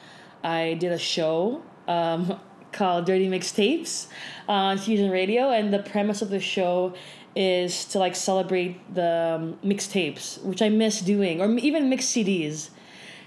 I 0.44 0.74
did 0.74 0.92
a 0.92 0.98
show 0.98 1.62
um, 1.88 2.38
called 2.72 3.06
Dirty 3.06 3.28
Mixtapes 3.28 4.06
on 4.48 4.78
Fusion 4.78 5.10
Radio, 5.10 5.50
and 5.50 5.72
the 5.72 5.78
premise 5.80 6.22
of 6.22 6.30
the 6.30 6.40
show 6.40 6.94
is 7.36 7.84
to 7.86 7.98
like 7.98 8.16
celebrate 8.16 8.76
the 8.94 9.38
um, 9.40 9.58
mixtapes, 9.64 10.42
which 10.42 10.62
I 10.62 10.68
miss 10.68 11.00
doing, 11.00 11.40
or 11.40 11.50
even 11.58 11.88
mix 11.88 12.06
CDs, 12.06 12.70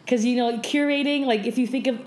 because 0.03 0.25
you 0.25 0.35
know 0.35 0.57
curating. 0.59 1.25
Like 1.25 1.45
if 1.45 1.57
you 1.57 1.67
think 1.67 1.87
of 1.87 1.99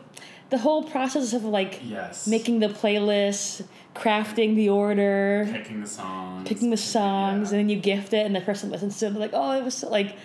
the 0.51 0.59
whole 0.59 0.83
process 0.83 1.33
of 1.33 1.44
like 1.44 1.81
Yes. 1.85 2.27
making 2.27 2.61
the 2.61 2.68
playlist, 2.68 3.64
crafting 3.94 4.55
the 4.57 4.68
order, 4.68 5.49
picking 5.51 5.81
the 5.81 5.87
songs. 5.87 6.49
picking 6.49 6.70
the 6.70 6.77
songs, 6.77 7.51
Yeah. 7.53 7.59
and 7.59 7.68
then 7.70 7.75
you 7.77 7.81
gift 7.83 8.12
it, 8.12 8.27
and 8.27 8.37
the 8.37 8.40
person 8.42 8.70
listens 8.70 8.99
to 8.99 9.07
it. 9.07 9.14
Like, 9.14 9.31
oh, 9.33 9.53
it 9.59 9.64
was 9.64 9.75
so, 9.79 9.88
like 9.88 10.16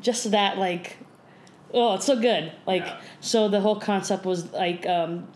just 0.00 0.30
that 0.30 0.58
like, 0.58 0.96
oh, 1.74 1.94
it's 1.96 2.06
so 2.06 2.18
good. 2.18 2.52
Like 2.66 2.86
Yeah. 2.86 3.00
so, 3.20 3.48
the 3.48 3.60
whole 3.60 3.76
concept 3.76 4.24
was 4.24 4.50
like. 4.52 4.86
um 4.86 5.28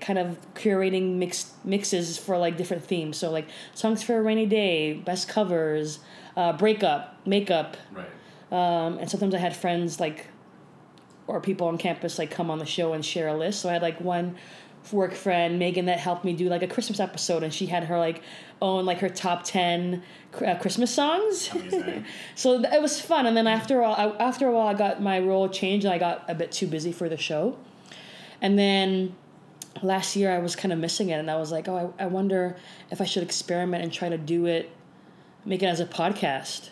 kind 0.00 0.18
of 0.18 0.36
curating 0.54 1.16
mixed 1.16 1.64
mixes 1.64 2.18
for 2.18 2.36
like 2.38 2.56
different 2.56 2.84
themes 2.84 3.16
so 3.16 3.30
like 3.30 3.46
songs 3.74 4.02
for 4.02 4.18
a 4.18 4.22
rainy 4.22 4.46
day 4.46 4.92
best 4.94 5.28
covers 5.28 5.98
uh, 6.36 6.52
breakup 6.52 7.16
makeup 7.26 7.76
Right. 7.92 8.06
um, 8.52 8.98
and 8.98 9.10
sometimes 9.10 9.34
I 9.34 9.38
had 9.38 9.54
friends 9.56 9.98
like, 10.00 10.26
or 11.26 11.40
people 11.40 11.66
on 11.68 11.78
campus 11.78 12.18
like 12.18 12.30
come 12.30 12.50
on 12.50 12.58
the 12.58 12.66
show 12.66 12.92
and 12.92 13.04
share 13.04 13.28
a 13.28 13.34
list. 13.36 13.60
So 13.60 13.68
I 13.68 13.72
had 13.72 13.82
like 13.82 14.00
one 14.00 14.36
work 14.92 15.12
friend, 15.14 15.58
Megan, 15.58 15.84
that 15.86 15.98
helped 15.98 16.24
me 16.24 16.32
do 16.32 16.48
like 16.48 16.62
a 16.62 16.66
Christmas 16.66 17.00
episode, 17.00 17.42
and 17.42 17.52
she 17.52 17.66
had 17.66 17.84
her 17.84 17.98
like 17.98 18.22
own 18.62 18.86
like 18.86 19.00
her 19.00 19.08
top 19.10 19.42
ten 19.44 20.02
uh, 20.46 20.54
Christmas 20.56 20.94
songs. 20.94 21.50
So 22.34 22.62
th- 22.62 22.72
it 22.72 22.80
was 22.80 22.98
fun. 23.00 23.26
And 23.26 23.36
then 23.36 23.46
after 23.46 23.82
all, 23.82 23.94
I, 23.94 24.16
after 24.24 24.46
a 24.46 24.52
while, 24.52 24.68
I 24.68 24.74
got 24.74 25.02
my 25.02 25.18
role 25.18 25.48
changed, 25.48 25.84
and 25.84 25.92
I 25.92 25.98
got 25.98 26.24
a 26.28 26.34
bit 26.34 26.50
too 26.52 26.66
busy 26.68 26.92
for 26.92 27.08
the 27.10 27.16
show. 27.18 27.58
And 28.40 28.58
then 28.58 29.14
last 29.82 30.16
year, 30.16 30.30
I 30.34 30.38
was 30.38 30.56
kind 30.56 30.72
of 30.72 30.78
missing 30.78 31.10
it, 31.10 31.14
and 31.18 31.30
I 31.30 31.36
was 31.36 31.50
like, 31.52 31.68
oh, 31.68 31.94
I, 31.98 32.04
I 32.04 32.06
wonder 32.06 32.56
if 32.90 33.00
I 33.00 33.04
should 33.04 33.22
experiment 33.22 33.82
and 33.82 33.92
try 33.92 34.08
to 34.08 34.18
do 34.18 34.46
it, 34.46 34.70
make 35.44 35.62
it 35.62 35.66
as 35.66 35.80
a 35.80 35.86
podcast. 35.86 36.70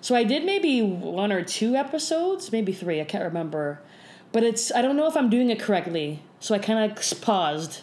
So 0.00 0.14
I 0.14 0.22
did 0.22 0.44
maybe 0.44 0.82
one 0.82 1.32
or 1.32 1.42
two 1.42 1.74
episodes, 1.74 2.52
maybe 2.52 2.72
three, 2.72 3.00
I 3.00 3.04
can't 3.04 3.24
remember. 3.24 3.80
But 4.30 4.44
it's 4.44 4.70
I 4.72 4.82
don't 4.82 4.94
know 4.96 5.08
if 5.08 5.16
I'm 5.16 5.28
doing 5.30 5.50
it 5.50 5.58
correctly. 5.58 6.22
So 6.38 6.54
I 6.54 6.58
kind 6.60 6.92
of 6.92 7.20
paused. 7.20 7.80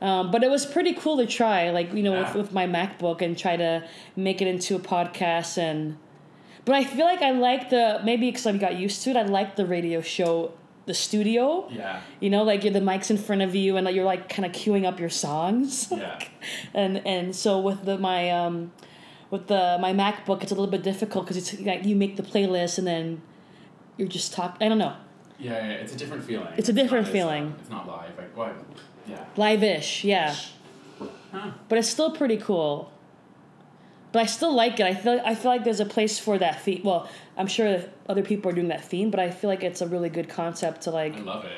Um, 0.00 0.30
but 0.30 0.44
it 0.44 0.50
was 0.50 0.64
pretty 0.64 0.92
cool 0.94 1.16
to 1.16 1.26
try, 1.26 1.70
like 1.70 1.92
you 1.92 2.04
know, 2.04 2.12
Yeah. 2.14 2.26
with, 2.28 2.34
with 2.36 2.52
my 2.52 2.66
MacBook 2.68 3.20
and 3.20 3.36
try 3.36 3.56
to 3.56 3.82
make 4.14 4.40
it 4.40 4.46
into 4.46 4.76
a 4.76 4.78
podcast. 4.78 5.58
And 5.58 5.96
but 6.64 6.76
I 6.76 6.84
feel 6.84 7.06
like 7.06 7.22
I 7.22 7.32
like 7.32 7.70
the 7.70 8.00
maybe 8.04 8.28
because 8.30 8.46
I 8.46 8.56
got 8.56 8.76
used 8.76 9.02
to 9.02 9.10
it. 9.10 9.16
I 9.16 9.22
like 9.22 9.56
the 9.56 9.66
radio 9.66 10.00
show, 10.02 10.52
the 10.86 10.94
studio. 10.94 11.68
Yeah. 11.70 12.00
You 12.20 12.30
know, 12.30 12.42
like 12.42 12.64
you're 12.64 12.72
the 12.72 12.80
mics 12.80 13.10
in 13.10 13.18
front 13.18 13.42
of 13.42 13.54
you, 13.54 13.76
and 13.76 13.84
like, 13.84 13.94
you're 13.94 14.04
like 14.04 14.28
kind 14.28 14.44
of 14.46 14.52
queuing 14.52 14.84
up 14.86 14.98
your 15.00 15.10
songs. 15.10 15.88
Yeah. 15.92 16.18
and 16.74 17.06
and 17.06 17.34
so 17.36 17.58
with 17.60 17.84
the 17.84 17.98
my 17.98 18.30
um 18.30 18.72
with 19.30 19.46
the 19.46 19.78
my 19.80 19.92
MacBook, 19.92 20.42
it's 20.42 20.52
a 20.52 20.54
little 20.54 20.70
bit 20.70 20.82
difficult 20.82 21.24
because 21.26 21.36
it's 21.36 21.60
like 21.60 21.84
you 21.84 21.94
make 21.96 22.16
the 22.16 22.22
playlist 22.22 22.78
and 22.78 22.86
then 22.86 23.22
you're 23.96 24.08
just 24.08 24.32
talk. 24.32 24.56
I 24.60 24.68
don't 24.68 24.78
know, 24.78 24.94
Yeah, 25.38 25.52
yeah, 25.52 25.72
it's 25.82 25.92
a 25.94 25.96
different 25.96 26.24
feeling. 26.24 26.48
It's 26.56 26.68
a 26.68 26.72
different 26.72 27.06
not- 27.06 27.12
feeling. 27.12 27.56
It's 27.60 27.70
not, 27.70 27.82
it's 27.82 27.88
not 27.88 27.98
live. 27.98 28.18
Like 28.18 28.36
what? 28.36 28.54
Yeah. 29.06 29.24
live-ish, 29.36 30.04
yeah. 30.04 30.34
Huh. 31.32 31.50
But 31.68 31.78
it's 31.78 31.88
still 31.88 32.10
pretty 32.12 32.36
cool. 32.36 32.90
But 34.12 34.22
I 34.22 34.26
still 34.26 34.54
like 34.54 34.78
it. 34.78 34.86
I 34.86 34.94
feel 34.94 35.20
I 35.24 35.34
feel 35.34 35.50
like 35.50 35.64
there's 35.64 35.80
a 35.80 35.86
place 35.86 36.18
for 36.18 36.36
that 36.38 36.62
theme. 36.62 36.82
Well, 36.84 37.08
I'm 37.42 37.48
sure 37.48 37.82
other 38.08 38.22
people 38.22 38.52
are 38.52 38.54
doing 38.54 38.68
that 38.68 38.84
theme, 38.84 39.10
but 39.10 39.18
I 39.18 39.32
feel 39.32 39.50
like 39.50 39.64
it's 39.64 39.80
a 39.80 39.86
really 39.88 40.08
good 40.08 40.28
concept 40.28 40.82
to 40.82 40.92
like. 40.92 41.16
I 41.16 41.20
love 41.20 41.44
it. 41.44 41.50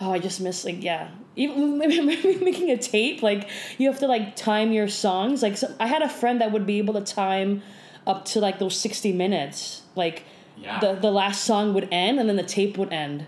Oh, 0.00 0.10
I 0.10 0.18
just 0.18 0.40
miss 0.40 0.64
like 0.64 0.82
yeah. 0.82 1.10
Even 1.36 1.76
making 1.78 2.70
a 2.70 2.78
tape, 2.78 3.22
like 3.22 3.50
you 3.76 3.90
have 3.90 4.00
to 4.00 4.06
like 4.06 4.34
time 4.36 4.72
your 4.72 4.88
songs. 4.88 5.42
Like 5.42 5.58
so, 5.58 5.66
I 5.78 5.86
had 5.86 6.00
a 6.00 6.08
friend 6.08 6.40
that 6.40 6.50
would 6.50 6.64
be 6.64 6.78
able 6.78 6.94
to 6.94 7.02
time 7.02 7.60
up 8.06 8.24
to 8.32 8.40
like 8.40 8.58
those 8.58 8.74
sixty 8.74 9.12
minutes. 9.12 9.82
Like 9.94 10.24
Yeah. 10.56 10.80
the 10.80 10.94
the 10.94 11.10
last 11.10 11.44
song 11.44 11.74
would 11.74 11.88
end 11.92 12.18
and 12.18 12.26
then 12.26 12.36
the 12.36 12.42
tape 12.42 12.78
would 12.78 12.90
end. 12.90 13.26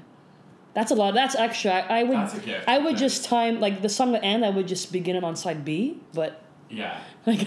That's 0.72 0.90
a 0.90 0.94
lot. 0.94 1.12
That's 1.12 1.34
extra. 1.36 1.72
I, 1.72 2.00
I 2.00 2.02
would 2.04 2.16
That's 2.16 2.34
a 2.34 2.40
gift. 2.40 2.64
I 2.66 2.78
would 2.78 2.96
just 2.96 3.26
time 3.26 3.60
like 3.60 3.82
the 3.82 3.90
song 3.90 4.10
would 4.12 4.24
end. 4.24 4.42
I 4.42 4.48
would 4.50 4.66
just 4.66 4.90
begin 4.90 5.16
it 5.16 5.22
on 5.22 5.36
side 5.36 5.66
B, 5.66 6.00
but 6.14 6.42
Yeah. 6.70 6.98
like 7.26 7.46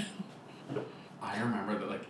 I 1.23 1.39
remember 1.39 1.77
that 1.79 1.89
like 1.89 2.03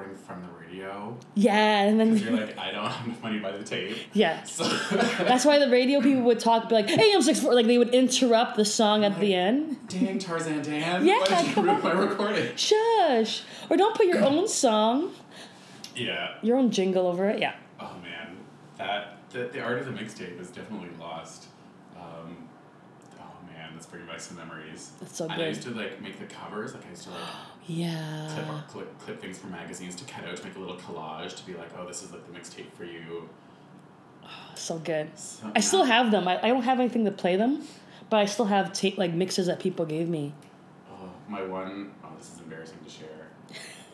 recording 0.00 0.24
from 0.24 0.42
the 0.42 0.48
radio. 0.66 1.16
yeah, 1.34 1.82
and 1.82 1.98
Because 1.98 2.22
you're 2.28 2.32
like, 2.46 2.58
I 2.58 2.70
don't 2.70 2.86
have 2.86 3.06
enough 3.06 3.22
money 3.22 3.38
by 3.38 3.52
the 3.52 3.62
tape. 3.64 3.96
yeah. 4.12 4.42
So 4.44 4.64
That's 4.64 5.44
why 5.44 5.58
the 5.58 5.68
radio 5.70 6.00
people 6.00 6.22
would 6.22 6.40
talk, 6.40 6.68
be 6.68 6.74
like, 6.74 6.88
"Hey, 6.88 7.12
I'm 7.14 7.22
six 7.22 7.40
four. 7.40 7.54
Like 7.54 7.66
they 7.66 7.78
would 7.78 7.90
interrupt 7.94 8.56
the 8.56 8.64
song 8.64 9.04
at 9.04 9.18
the 9.20 9.34
end. 9.34 9.76
dang 9.88 10.18
Tarzan 10.18 10.62
Dan. 10.62 11.04
Yeah, 11.04 11.18
Why 11.18 11.26
did 11.26 11.46
you 11.48 11.54
come 11.54 11.64
ruin 11.64 11.76
on. 11.76 11.82
my 11.82 11.92
recording? 11.92 12.56
Shush, 12.56 13.42
or 13.68 13.76
don't 13.76 13.94
put 13.96 14.06
your 14.06 14.22
own 14.24 14.48
song, 14.48 15.12
Yeah. 15.94 16.34
your 16.42 16.56
own 16.56 16.70
jingle 16.70 17.06
over 17.06 17.28
it. 17.28 17.38
Yeah. 17.40 17.54
Oh 17.78 17.96
man, 18.02 18.36
that 18.78 19.18
the, 19.30 19.44
the 19.52 19.60
art 19.60 19.78
of 19.78 19.86
the 19.86 19.92
mixtape 19.92 20.40
is 20.40 20.48
definitely 20.50 20.90
lost. 20.98 21.46
Um, 21.96 22.48
oh 23.20 23.24
man, 23.46 23.70
that's 23.74 23.86
bringing 23.86 24.08
back 24.08 24.20
some 24.20 24.36
memories. 24.36 24.92
That's 25.00 25.16
so 25.16 25.24
And 25.28 25.40
I 25.42 25.48
used 25.48 25.62
to 25.62 25.70
like 25.70 26.00
make 26.00 26.18
the 26.18 26.26
covers. 26.26 26.74
Like 26.74 26.86
I 26.86 26.90
used 26.90 27.04
to 27.04 27.10
like 27.10 27.20
clip, 27.76 27.78
Yeah. 27.78 28.52
or 28.52 28.62
clip 28.68 28.98
clip 28.98 29.20
things 29.20 29.38
from 29.38 29.52
magazines 29.52 29.94
to 29.96 30.04
cut 30.04 30.24
out 30.26 30.36
to 30.36 30.44
make 30.44 30.56
a 30.56 30.58
little 30.58 30.76
collage 30.76 31.36
to 31.36 31.46
be 31.46 31.54
like, 31.54 31.70
oh, 31.78 31.86
this 31.86 32.02
is 32.02 32.12
like 32.12 32.26
the 32.30 32.38
mixtape 32.38 32.72
for 32.76 32.84
you. 32.84 33.28
Ah, 34.24 34.50
so 34.54 34.78
good. 34.78 35.08
So, 35.18 35.50
I 35.54 35.60
still 35.60 35.84
have 35.84 36.10
them. 36.10 36.28
I, 36.28 36.38
I 36.42 36.48
don't 36.48 36.62
have 36.62 36.80
anything 36.80 37.04
to 37.04 37.10
play 37.10 37.36
them, 37.36 37.62
but 38.10 38.18
I 38.18 38.26
still 38.26 38.46
have 38.46 38.72
tape 38.72 38.98
like 38.98 39.12
mixes 39.12 39.46
that 39.46 39.60
people 39.60 39.86
gave 39.86 40.08
me. 40.08 40.32
Oh, 40.90 41.10
my 41.28 41.42
one 41.42 41.92
oh 42.04 42.08
this 42.18 42.32
is 42.34 42.40
embarrassing 42.40 42.78
to 42.84 42.90
share. 42.90 43.06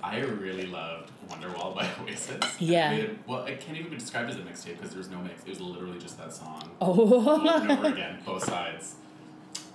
I 0.03 0.21
really 0.21 0.67
loved 0.67 1.11
Wonderwall 1.29 1.75
by 1.75 1.89
Oasis. 2.03 2.39
Yeah. 2.61 2.91
I 2.91 3.11
well, 3.27 3.45
it 3.45 3.61
can't 3.61 3.77
even 3.77 3.91
be 3.91 3.97
described 3.99 4.31
as 4.31 4.37
a 4.37 4.41
mixtape 4.41 4.77
because 4.77 4.91
there 4.91 4.99
was 4.99 5.11
no 5.11 5.19
mix. 5.19 5.43
It 5.43 5.49
was 5.49 5.61
literally 5.61 5.99
just 5.99 6.17
that 6.19 6.33
song. 6.33 6.71
Oh. 6.81 7.29
over 7.29 7.49
and 7.61 7.73
over 7.73 7.87
again, 7.93 8.19
both 8.25 8.45
sides. 8.45 8.95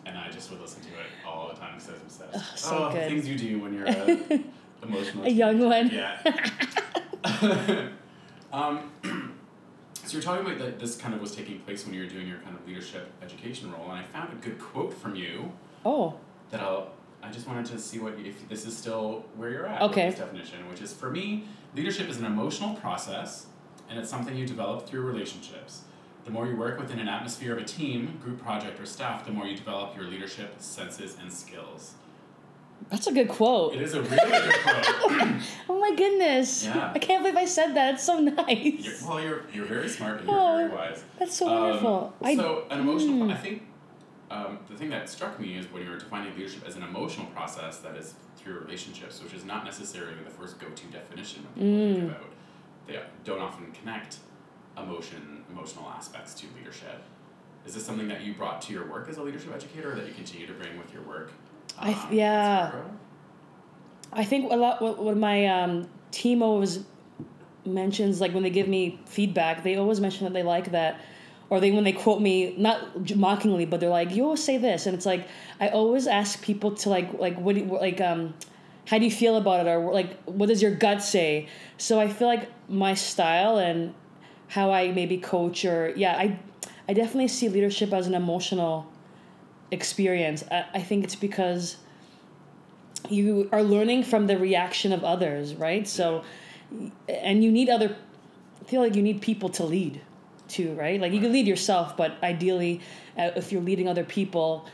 And 0.05 0.17
I 0.17 0.29
just 0.31 0.49
would 0.51 0.59
listen 0.61 0.81
to 0.81 0.87
it 0.89 1.05
all 1.27 1.47
the 1.49 1.55
time 1.55 1.75
because 1.75 1.89
I 1.89 1.93
was 1.93 2.01
obsessed. 2.01 2.57
so 2.57 2.87
oh, 2.89 2.91
good. 2.91 3.07
things 3.09 3.27
you 3.27 3.37
do 3.37 3.59
when 3.61 3.73
you're 3.73 3.85
a 3.87 4.39
emotional. 4.83 5.25
A 5.25 5.29
young 5.29 5.59
one. 5.59 5.89
Yeah. 5.89 6.17
um, 8.53 8.91
so 9.93 10.13
you're 10.13 10.21
talking 10.21 10.45
about 10.45 10.57
that 10.59 10.79
this 10.79 10.95
kind 10.97 11.13
of 11.13 11.21
was 11.21 11.35
taking 11.35 11.59
place 11.59 11.85
when 11.85 11.93
you 11.93 12.01
were 12.01 12.09
doing 12.09 12.27
your 12.27 12.39
kind 12.39 12.55
of 12.57 12.65
leadership 12.67 13.11
education 13.21 13.71
role, 13.71 13.83
and 13.91 13.93
I 13.99 14.03
found 14.03 14.33
a 14.33 14.35
good 14.37 14.59
quote 14.59 14.93
from 14.93 15.15
you 15.15 15.51
Oh. 15.85 16.15
that 16.49 16.61
I'll. 16.61 16.91
I 17.23 17.29
just 17.29 17.47
wanted 17.47 17.67
to 17.67 17.77
see 17.77 17.99
what 17.99 18.13
if 18.17 18.49
this 18.49 18.65
is 18.65 18.75
still 18.75 19.23
where 19.35 19.51
you're 19.51 19.67
at 19.67 19.79
Okay. 19.83 20.07
with 20.07 20.17
this 20.17 20.25
definition, 20.25 20.67
which 20.67 20.81
is 20.81 20.91
for 20.91 21.11
me, 21.11 21.43
leadership 21.75 22.09
is 22.09 22.17
an 22.17 22.25
emotional 22.25 22.73
process, 22.73 23.45
and 23.91 23.99
it's 23.99 24.09
something 24.09 24.35
you 24.35 24.47
develop 24.47 24.87
through 24.87 25.01
relationships. 25.01 25.83
The 26.25 26.31
more 26.31 26.45
you 26.47 26.55
work 26.55 26.79
within 26.79 26.99
an 26.99 27.07
atmosphere 27.07 27.53
of 27.53 27.59
a 27.59 27.63
team, 27.65 28.19
group 28.23 28.41
project, 28.41 28.79
or 28.79 28.85
staff, 28.85 29.25
the 29.25 29.31
more 29.31 29.45
you 29.47 29.55
develop 29.57 29.95
your 29.95 30.05
leadership 30.05 30.55
senses 30.59 31.17
and 31.19 31.31
skills. 31.33 31.93
That's 32.89 33.07
a 33.07 33.11
good 33.13 33.29
quote. 33.29 33.73
It 33.75 33.81
is 33.81 33.93
a 33.93 34.01
really 34.01 34.17
good 34.17 34.53
quote. 34.63 35.31
Oh 35.69 35.79
my 35.79 35.95
goodness. 35.95 36.65
Yeah. 36.65 36.91
I 36.93 36.99
can't 36.99 37.23
believe 37.23 37.37
I 37.37 37.45
said 37.45 37.73
that. 37.75 37.95
It's 37.95 38.03
so 38.03 38.19
You're, 38.19 38.33
nice. 38.33 39.03
well, 39.07 39.21
you're 39.21 39.43
you're 39.53 39.65
very 39.65 39.87
smart 39.89 40.19
and 40.19 40.27
you're 40.29 40.37
Oh, 40.39 40.57
very 40.57 40.69
wise. 40.69 41.03
That's 41.19 41.35
so 41.35 41.47
Um, 41.47 41.59
wonderful. 41.61 42.13
I, 42.21 42.35
so 42.35 42.65
an 42.69 42.79
emotional. 42.81 43.27
mm. 43.27 43.33
I 43.33 43.37
think 43.37 43.63
um, 44.31 44.59
the 44.69 44.75
thing 44.75 44.89
that 44.89 45.09
struck 45.09 45.39
me 45.39 45.57
is 45.57 45.71
when 45.71 45.83
you 45.83 45.89
were 45.89 45.97
defining 45.97 46.35
leadership 46.35 46.63
as 46.67 46.75
an 46.75 46.83
emotional 46.83 47.27
process 47.27 47.77
that 47.79 47.95
is 47.97 48.13
through 48.37 48.59
relationships, 48.59 49.21
which 49.23 49.33
is 49.33 49.43
not 49.45 49.63
necessarily 49.65 50.15
the 50.23 50.29
first 50.31 50.59
go-to 50.59 50.85
definition 50.87 51.45
when 51.55 51.65
people 51.65 51.93
think 51.95 52.11
about. 52.11 52.29
They 52.87 52.99
don't 53.25 53.41
often 53.41 53.71
connect 53.73 54.17
emotion, 54.77 55.40
emotional 55.51 55.89
aspects 55.89 56.33
to 56.35 56.47
leadership. 56.57 57.01
Is 57.65 57.75
this 57.75 57.85
something 57.85 58.07
that 58.07 58.21
you 58.21 58.33
brought 58.33 58.61
to 58.63 58.73
your 58.73 58.89
work 58.89 59.07
as 59.09 59.17
a 59.17 59.23
leadership 59.23 59.53
educator, 59.53 59.91
or 59.91 59.95
that 59.95 60.07
you 60.07 60.13
continue 60.13 60.47
to 60.47 60.53
bring 60.53 60.77
with 60.77 60.91
your 60.93 61.03
work? 61.03 61.31
I 61.77 61.93
th- 61.93 61.97
um, 61.97 62.13
yeah. 62.13 62.71
I 64.13 64.23
think 64.23 64.51
a 64.51 64.55
lot 64.55 64.81
what, 64.81 65.01
what 65.01 65.17
my 65.17 65.47
um, 65.47 65.87
team 66.11 66.41
always 66.41 66.83
mentions, 67.65 68.19
like 68.19 68.33
when 68.33 68.43
they 68.43 68.49
give 68.49 68.67
me 68.67 68.99
feedback, 69.05 69.63
they 69.63 69.75
always 69.77 69.99
mention 69.99 70.25
that 70.25 70.33
they 70.33 70.43
like 70.43 70.71
that, 70.71 70.99
or 71.49 71.59
they 71.59 71.71
when 71.71 71.83
they 71.83 71.93
quote 71.93 72.21
me 72.21 72.55
not 72.57 73.15
mockingly, 73.15 73.65
but 73.65 73.79
they're 73.79 73.89
like, 73.89 74.11
"You 74.15 74.23
always 74.23 74.43
say 74.43 74.57
this," 74.57 74.85
and 74.85 74.95
it's 74.95 75.05
like 75.05 75.27
I 75.59 75.69
always 75.69 76.07
ask 76.07 76.41
people 76.41 76.71
to 76.71 76.89
like 76.89 77.13
like 77.19 77.37
what 77.37 77.55
do 77.55 77.61
you, 77.61 77.67
like 77.67 78.01
um, 78.01 78.33
how 78.87 78.97
do 78.97 79.05
you 79.05 79.11
feel 79.11 79.37
about 79.37 79.65
it, 79.65 79.69
or 79.69 79.93
like 79.93 80.21
what 80.23 80.47
does 80.47 80.61
your 80.61 80.75
gut 80.75 81.03
say? 81.03 81.47
So 81.77 81.99
I 81.99 82.07
feel 82.07 82.27
like 82.27 82.49
my 82.69 82.95
style 82.95 83.57
and 83.57 83.93
how 84.51 84.71
I 84.71 84.91
maybe 84.91 85.17
coach 85.17 85.65
or 85.65 85.93
yeah, 85.95 86.15
I 86.17 86.37
I 86.87 86.93
definitely 86.93 87.29
see 87.29 87.47
leadership 87.49 87.91
as 87.93 88.05
an 88.07 88.13
emotional 88.13 88.85
experience. 89.71 90.43
I, 90.51 90.65
I 90.73 90.81
think 90.81 91.03
it's 91.03 91.15
because 91.15 91.77
you 93.09 93.49
are 93.51 93.63
learning 93.63 94.03
from 94.03 94.27
the 94.27 94.37
reaction 94.37 94.91
of 94.93 95.03
others, 95.03 95.55
right? 95.55 95.87
So, 95.87 96.23
and 97.09 97.43
you 97.43 97.51
need 97.51 97.69
other. 97.69 97.95
I 98.61 98.63
feel 98.65 98.81
like 98.81 98.95
you 98.95 99.01
need 99.01 99.21
people 99.21 99.49
to 99.49 99.63
lead, 99.63 100.01
too, 100.47 100.73
right? 100.75 100.99
Like 101.01 101.13
you 101.13 101.19
can 101.19 101.31
lead 101.31 101.47
yourself, 101.47 101.97
but 101.97 102.11
ideally, 102.21 102.81
uh, 103.17 103.31
if 103.35 103.51
you're 103.51 103.61
leading 103.61 103.87
other 103.87 104.03
people, 104.03 104.67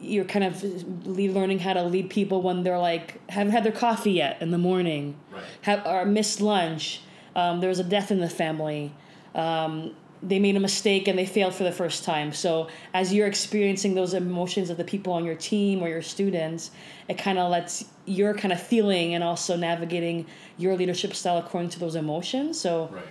you're 0.00 0.24
kind 0.24 0.44
of 0.44 0.62
learning 1.06 1.58
how 1.58 1.72
to 1.72 1.82
lead 1.82 2.08
people 2.10 2.40
when 2.42 2.62
they're 2.62 2.78
like 2.78 3.20
haven't 3.30 3.52
had 3.52 3.64
their 3.64 3.72
coffee 3.72 4.12
yet 4.12 4.40
in 4.40 4.50
the 4.50 4.58
morning, 4.58 5.16
Right. 5.32 5.42
have 5.62 5.86
or 5.86 6.04
missed 6.04 6.40
lunch. 6.40 7.00
Um, 7.38 7.60
there 7.60 7.68
was 7.68 7.78
a 7.78 7.84
death 7.84 8.10
in 8.10 8.20
the 8.20 8.28
family. 8.28 8.92
Um, 9.34 9.92
they 10.22 10.40
made 10.40 10.56
a 10.56 10.60
mistake 10.60 11.06
and 11.06 11.16
they 11.16 11.26
failed 11.26 11.54
for 11.54 11.62
the 11.62 11.70
first 11.82 12.02
time. 12.02 12.32
So 12.32 12.66
as 12.92 13.14
you're 13.14 13.28
experiencing 13.28 13.94
those 13.94 14.12
emotions 14.14 14.70
of 14.70 14.76
the 14.76 14.84
people 14.84 15.12
on 15.12 15.24
your 15.24 15.36
team 15.36 15.80
or 15.82 15.88
your 15.88 16.02
students, 16.02 16.72
it 17.08 17.16
kind 17.16 17.38
of 17.38 17.50
lets 17.50 17.84
you're 18.06 18.34
kind 18.34 18.52
of 18.52 18.60
feeling 18.60 19.14
and 19.14 19.22
also 19.22 19.56
navigating 19.56 20.26
your 20.56 20.74
leadership 20.76 21.14
style 21.14 21.38
according 21.38 21.70
to 21.70 21.78
those 21.78 21.94
emotions. 21.94 22.58
So 22.60 22.88
Right. 22.92 23.04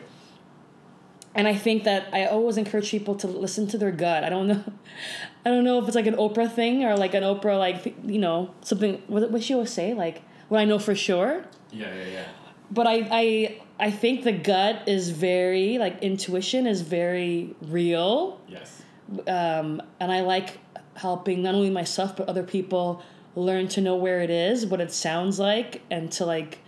and 1.34 1.48
I 1.48 1.56
think 1.56 1.86
that 1.86 2.08
I 2.12 2.26
always 2.26 2.58
encourage 2.58 2.90
people 2.92 3.16
to 3.16 3.28
listen 3.28 3.68
to 3.68 3.78
their 3.78 3.92
gut. 3.92 4.26
I 4.26 4.30
don't 4.30 4.48
know, 4.48 4.64
I 5.46 5.50
don't 5.50 5.64
know 5.64 5.80
if 5.80 5.86
it's 5.88 5.96
like 5.96 6.08
an 6.08 6.16
Oprah 6.16 6.52
thing 6.52 6.84
or 6.84 6.98
like 6.98 7.14
an 7.14 7.24
Oprah 7.24 7.58
like 7.58 7.96
you 8.04 8.20
know 8.20 8.50
something. 8.62 9.02
What 9.08 9.32
what 9.32 9.42
she 9.44 9.54
always 9.54 9.72
say 9.72 9.94
like 9.94 10.24
what 10.50 10.60
I 10.60 10.66
know 10.66 10.80
for 10.80 10.96
sure. 10.96 11.46
Yeah, 11.72 11.94
yeah, 11.96 12.08
yeah. 12.18 12.28
But 12.70 12.86
I 12.88 12.96
I 13.24 13.62
I 13.80 13.92
think 13.92 14.24
the 14.24 14.32
gut 14.32 14.88
is 14.88 15.10
very 15.12 15.78
like 15.78 16.02
intuition 16.02 16.66
is 16.68 16.82
very 16.82 17.56
real, 17.62 18.40
Yes. 18.48 18.82
um, 19.28 19.82
and 20.00 20.12
I 20.12 20.22
like 20.22 20.58
helping 20.96 21.44
not 21.44 21.54
only 21.54 21.70
myself 21.70 22.16
but 22.16 22.28
other 22.28 22.44
people 22.44 23.04
learn 23.36 23.68
to 23.70 23.82
know 23.82 23.96
where 23.96 24.22
it 24.22 24.32
is, 24.32 24.66
what 24.66 24.82
it 24.82 24.92
sounds 24.92 25.38
like, 25.40 25.82
and 25.92 26.12
to 26.14 26.26
like 26.26 26.60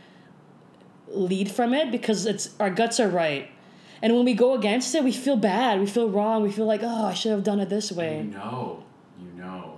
lead 1.07 1.49
from 1.51 1.73
it 1.73 1.91
because 1.91 2.25
it's 2.27 2.51
our 2.59 2.69
guts 2.69 2.99
are 2.99 3.09
right. 3.09 3.49
And 4.01 4.15
when 4.15 4.23
we 4.23 4.33
go 4.33 4.53
against 4.53 4.93
it, 4.95 5.03
we 5.03 5.11
feel 5.11 5.35
bad. 5.35 5.79
We 5.79 5.85
feel 5.87 6.09
wrong. 6.09 6.41
We 6.43 6.51
feel 6.51 6.65
like, 6.65 6.81
oh, 6.83 7.05
I 7.07 7.13
should 7.13 7.31
have 7.31 7.43
done 7.43 7.59
it 7.59 7.67
this 7.69 7.91
way. 7.91 8.17
You 8.19 8.23
know, 8.25 8.83
you 9.19 9.31
know, 9.41 9.77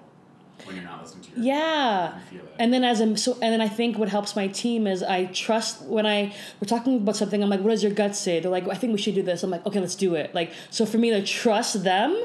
when 0.65 0.76
you're 0.76 0.86
not 0.86 1.01
listening 1.02 1.24
to 1.24 1.30
your 1.36 1.46
Yeah. 1.46 2.14
You 2.32 2.40
feel 2.40 2.48
it. 2.48 2.56
And 2.60 2.74
then 2.74 2.84
as 2.84 3.00
a 3.02 3.18
so 3.18 3.34
and 3.42 3.52
then 3.54 3.62
I 3.62 3.68
think 3.68 3.98
what 3.98 4.10
helps 4.10 4.36
my 4.36 4.48
team 4.48 4.88
is 4.88 5.02
I 5.04 5.26
trust 5.26 5.82
when 5.84 6.06
I 6.06 6.34
we're 6.60 6.68
talking 6.68 6.98
about 6.98 7.16
something 7.16 7.42
I'm 7.44 7.50
like 7.50 7.62
what 7.62 7.70
does 7.72 7.84
your 7.84 7.92
gut 7.94 8.16
say 8.16 8.40
they're 8.40 8.52
like 8.52 8.68
I 8.68 8.76
think 8.76 8.94
we 8.94 9.00
should 9.00 9.16
do 9.16 9.24
this 9.24 9.44
I'm 9.44 9.50
like 9.50 9.66
okay 9.66 9.80
let's 9.80 9.96
do 9.96 10.16
it 10.16 10.34
like 10.36 10.52
so 10.70 10.86
for 10.86 10.98
me 10.98 11.10
to 11.12 11.24
trust 11.24 11.84
them 11.84 12.16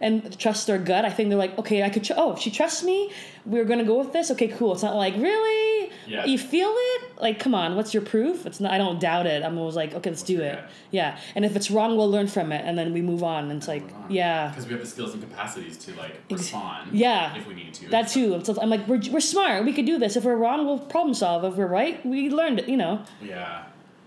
and 0.00 0.36
trust 0.38 0.66
their 0.66 0.78
gut 0.78 1.04
I 1.04 1.10
think 1.10 1.28
they're 1.28 1.38
like 1.38 1.56
okay 1.58 1.82
I 1.82 1.88
could 1.88 2.04
tr- 2.04 2.14
oh 2.16 2.34
she 2.36 2.50
trusts 2.50 2.82
me 2.82 3.10
we're 3.46 3.64
gonna 3.64 3.84
go 3.84 3.98
with 3.98 4.12
this 4.12 4.30
okay 4.32 4.48
cool 4.48 4.72
it's 4.72 4.82
not 4.82 4.96
like 4.96 5.14
really 5.16 5.90
Yeah. 6.08 6.24
you 6.24 6.36
feel 6.38 6.72
it 6.74 7.20
like 7.20 7.38
come 7.38 7.54
on 7.54 7.76
what's 7.76 7.94
your 7.94 8.02
proof 8.02 8.44
it's 8.46 8.58
not 8.60 8.72
I 8.72 8.78
don't 8.78 8.98
doubt 9.00 9.26
it 9.26 9.42
I'm 9.44 9.56
always 9.58 9.76
like 9.76 9.94
okay 9.94 10.10
let's 10.10 10.22
do 10.24 10.40
it 10.40 10.56
gut? 10.56 10.70
yeah 10.90 11.18
and 11.36 11.44
if 11.44 11.54
it's 11.56 11.70
wrong 11.70 11.96
we'll 11.96 12.10
learn 12.10 12.26
from 12.26 12.50
it 12.52 12.62
and 12.66 12.76
then 12.76 12.92
we 12.92 13.00
move 13.02 13.22
on 13.22 13.44
and 13.44 13.52
it's 13.58 13.68
like 13.68 13.84
yeah 14.08 14.48
Because 14.48 14.66
we 14.66 14.72
have 14.72 14.80
the 14.80 14.86
skills 14.88 15.12
and 15.14 15.22
capacities 15.22 15.76
to 15.78 15.94
like 15.94 16.16
respond. 16.30 16.90
yeah. 16.92 17.36
If 17.36 17.46
we 17.46 17.54
need 17.54 17.72
to. 17.74 17.88
that 17.90 18.08
too 18.08 18.33
so 18.42 18.56
I'm 18.60 18.70
like 18.70 18.86
we're, 18.88 19.00
we're 19.10 19.20
smart 19.20 19.64
we 19.64 19.72
could 19.72 19.86
do 19.86 19.98
this 19.98 20.16
if 20.16 20.24
we're 20.24 20.36
wrong 20.36 20.66
we'll 20.66 20.78
problem 20.78 21.14
solve 21.14 21.44
if 21.44 21.54
we're 21.56 21.66
right 21.66 22.04
we 22.06 22.30
learned 22.30 22.58
it 22.60 22.68
you 22.68 22.76
know 22.76 23.02
Yeah. 23.22 23.64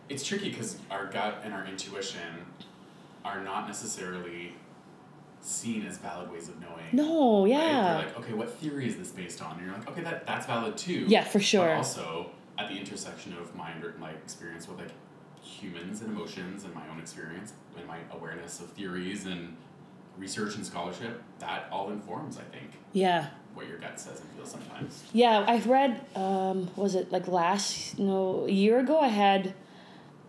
It's 0.10 0.26
tricky 0.26 0.50
because 0.50 0.78
our 0.90 1.06
gut 1.08 1.42
and 1.44 1.54
our 1.54 1.66
intuition 1.66 2.46
are 3.26 3.44
not 3.44 3.68
necessarily 3.68 4.54
seen 5.42 5.86
as 5.86 5.98
valid 5.98 6.32
ways 6.32 6.48
of 6.50 6.56
knowing. 6.62 6.86
no 6.94 7.44
Right? 7.44 7.50
yeah 7.52 7.84
They're 7.84 8.08
like, 8.08 8.20
okay, 8.20 8.34
what 8.34 8.50
theory 8.50 8.88
is 8.88 8.96
this 8.98 9.10
based 9.10 9.42
on? 9.42 9.58
And 9.58 9.66
you're 9.66 9.76
like, 9.78 9.90
okay, 9.90 10.02
that, 10.04 10.26
that's 10.26 10.46
valid 10.46 10.78
too. 10.78 11.06
Yeah, 11.08 11.24
for 11.24 11.40
sure. 11.40 11.68
But 11.68 11.78
also, 11.78 12.32
at 12.58 12.70
the 12.70 12.76
intersection 12.78 13.34
of 13.34 13.54
my, 13.56 13.74
under- 13.74 13.96
my 14.00 14.12
experience 14.12 14.68
with 14.68 14.80
like 14.80 14.92
humans 15.42 16.02
and 16.02 16.10
emotions 16.16 16.63
and 16.63 16.74
my 16.74 16.88
own 16.90 17.00
experience 17.00 17.54
and 17.78 17.86
my 17.88 18.00
awareness 18.12 18.60
of 18.60 18.68
theories 18.72 19.26
and 19.26 19.56
research 20.17 20.56
and 20.56 20.65
scholarship, 20.65 21.21
that 21.39 21.67
all 21.71 21.91
informs, 21.91 22.38
I 22.38 22.43
think, 22.43 22.71
yeah 22.93 23.27
what 23.58 23.67
your 23.67 23.80
gut 23.80 23.99
says 23.99 24.21
and 24.21 24.30
feels 24.30 24.51
sometimes. 24.51 25.03
Yeah, 25.12 25.43
I've 25.45 25.65
read. 25.65 26.06
Um, 26.15 26.69
was 26.75 26.93
it 26.95 27.12
like 27.12 27.27
last? 27.27 27.97
No, 27.97 28.45
a 28.45 28.51
year 28.51 28.80
ago. 28.80 28.99
I 28.99 29.08
had 29.08 29.53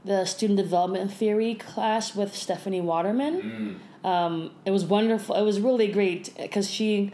the 0.05 0.25
student 0.25 0.57
development 0.57 1.13
theory 1.13 1.55
class 1.55 2.17
with 2.17 2.35
Stephanie 2.35 2.81
Waterman. 2.81 3.81
Mm. 4.03 4.09
Um, 4.09 4.51
it 4.65 4.71
was 4.71 4.85
wonderful. 4.85 5.37
It 5.37 5.43
was 5.43 5.61
really 5.61 5.89
great 5.89 6.35
because 6.37 6.69
she. 6.69 7.13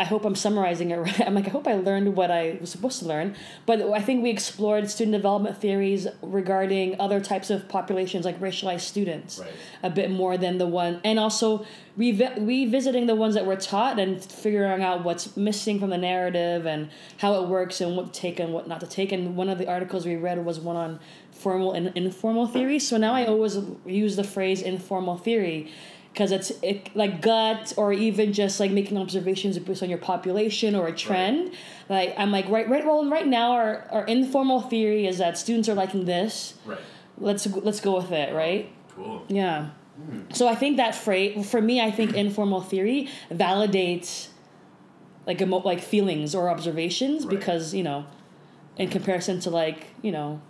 I 0.00 0.04
hope 0.04 0.24
I'm 0.24 0.34
summarizing 0.34 0.90
it 0.92 0.96
right. 1.06 1.20
I'm 1.20 1.34
like, 1.34 1.46
I 1.46 1.50
hope 1.50 1.68
I 1.68 1.74
learned 1.74 2.16
what 2.16 2.30
I 2.30 2.56
was 2.58 2.70
supposed 2.70 3.00
to 3.00 3.04
learn. 3.04 3.36
But 3.66 3.82
I 3.82 4.00
think 4.00 4.22
we 4.22 4.30
explored 4.30 4.88
student 4.88 5.12
development 5.12 5.58
theories 5.58 6.08
regarding 6.22 6.98
other 6.98 7.20
types 7.20 7.50
of 7.50 7.68
populations, 7.68 8.24
like 8.24 8.40
racialized 8.40 8.80
students, 8.80 9.38
Right. 9.38 9.50
a 9.82 9.90
bit 9.90 10.10
more 10.10 10.38
than 10.38 10.56
the 10.56 10.66
one, 10.66 11.00
and 11.04 11.18
also 11.18 11.66
revi- 11.98 12.34
revisiting 12.46 13.06
the 13.08 13.14
ones 13.14 13.34
that 13.34 13.44
were 13.44 13.56
taught 13.56 13.98
and 13.98 14.24
figuring 14.24 14.82
out 14.82 15.04
what's 15.04 15.36
missing 15.36 15.78
from 15.78 15.90
the 15.90 15.98
narrative 15.98 16.64
and 16.66 16.88
how 17.18 17.34
it 17.42 17.48
works 17.48 17.82
and 17.82 17.94
what 17.94 18.14
to 18.14 18.20
take 18.20 18.40
and 18.40 18.54
what 18.54 18.66
not 18.66 18.80
to 18.80 18.86
take. 18.86 19.12
And 19.12 19.36
one 19.36 19.50
of 19.50 19.58
the 19.58 19.68
articles 19.68 20.06
we 20.06 20.16
read 20.16 20.42
was 20.42 20.58
one 20.58 20.76
on 20.76 20.98
formal 21.30 21.72
and 21.72 21.92
informal 21.94 22.46
theory. 22.46 22.78
So 22.78 22.96
now 22.96 23.12
I 23.12 23.26
always 23.26 23.58
use 23.84 24.16
the 24.16 24.24
phrase 24.24 24.62
informal 24.62 25.18
theory 25.18 25.70
because 26.12 26.32
it's 26.32 26.50
it, 26.62 26.94
like 26.96 27.22
gut 27.22 27.72
or 27.76 27.92
even 27.92 28.32
just 28.32 28.58
like 28.60 28.70
making 28.70 28.98
observations 28.98 29.58
based 29.58 29.82
on 29.82 29.88
your 29.88 29.98
population 29.98 30.74
or 30.74 30.88
a 30.88 30.92
trend. 30.92 31.52
Like 31.88 32.14
I'm 32.18 32.30
like 32.32 32.48
right 32.48 32.68
right 32.68 32.84
well 32.84 33.08
right 33.08 33.26
now 33.26 33.52
our, 33.52 33.86
our 33.90 34.04
informal 34.06 34.60
theory 34.60 35.06
is 35.06 35.18
that 35.18 35.38
students 35.38 35.68
are 35.68 35.74
liking 35.74 36.04
this. 36.06 36.54
Right. 36.66 36.78
Let's 37.18 37.46
let's 37.46 37.80
go 37.80 37.96
with 37.96 38.10
it, 38.12 38.34
right? 38.34 38.72
Cool. 38.94 39.24
Yeah. 39.28 39.70
So 40.32 40.48
I 40.48 40.54
think 40.54 40.78
that 40.78 40.94
phrase 40.94 41.48
for 41.50 41.60
me, 41.60 41.80
I 41.80 41.90
think 41.90 42.14
informal 42.14 42.62
theory 42.62 43.08
validates 43.30 44.28
like 45.26 45.40
emo- 45.42 45.58
like 45.62 45.80
feelings 45.80 46.34
or 46.34 46.48
observations 46.48 47.26
Right. 47.26 47.38
because 47.38 47.74
you 47.74 47.82
know, 47.82 48.06
in 48.78 48.88
comparison 48.88 49.40
to 49.40 49.50
like 49.50 49.88
you 50.02 50.10
know, 50.10 50.40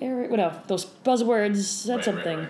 er- 0.00 0.28
what 0.28 0.40
else? 0.40 0.56
Those 0.66 0.86
buzzwords. 0.86 1.56
said 1.64 1.88
Right, 1.90 1.96
right, 1.96 2.04
something. 2.04 2.48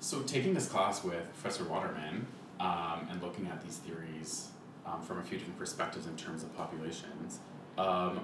So 0.00 0.20
taking 0.20 0.54
this 0.54 0.68
class 0.68 1.02
with 1.04 1.22
Professor 1.40 1.64
Waterman 1.64 2.26
um, 2.60 3.08
and 3.10 3.20
looking 3.22 3.46
at 3.48 3.62
these 3.62 3.76
theories 3.78 4.48
um, 4.86 5.02
from 5.02 5.18
a 5.18 5.22
few 5.22 5.38
different 5.38 5.58
perspectives 5.58 6.06
in 6.06 6.16
terms 6.16 6.42
of 6.42 6.56
populations, 6.56 7.40
um, 7.76 8.20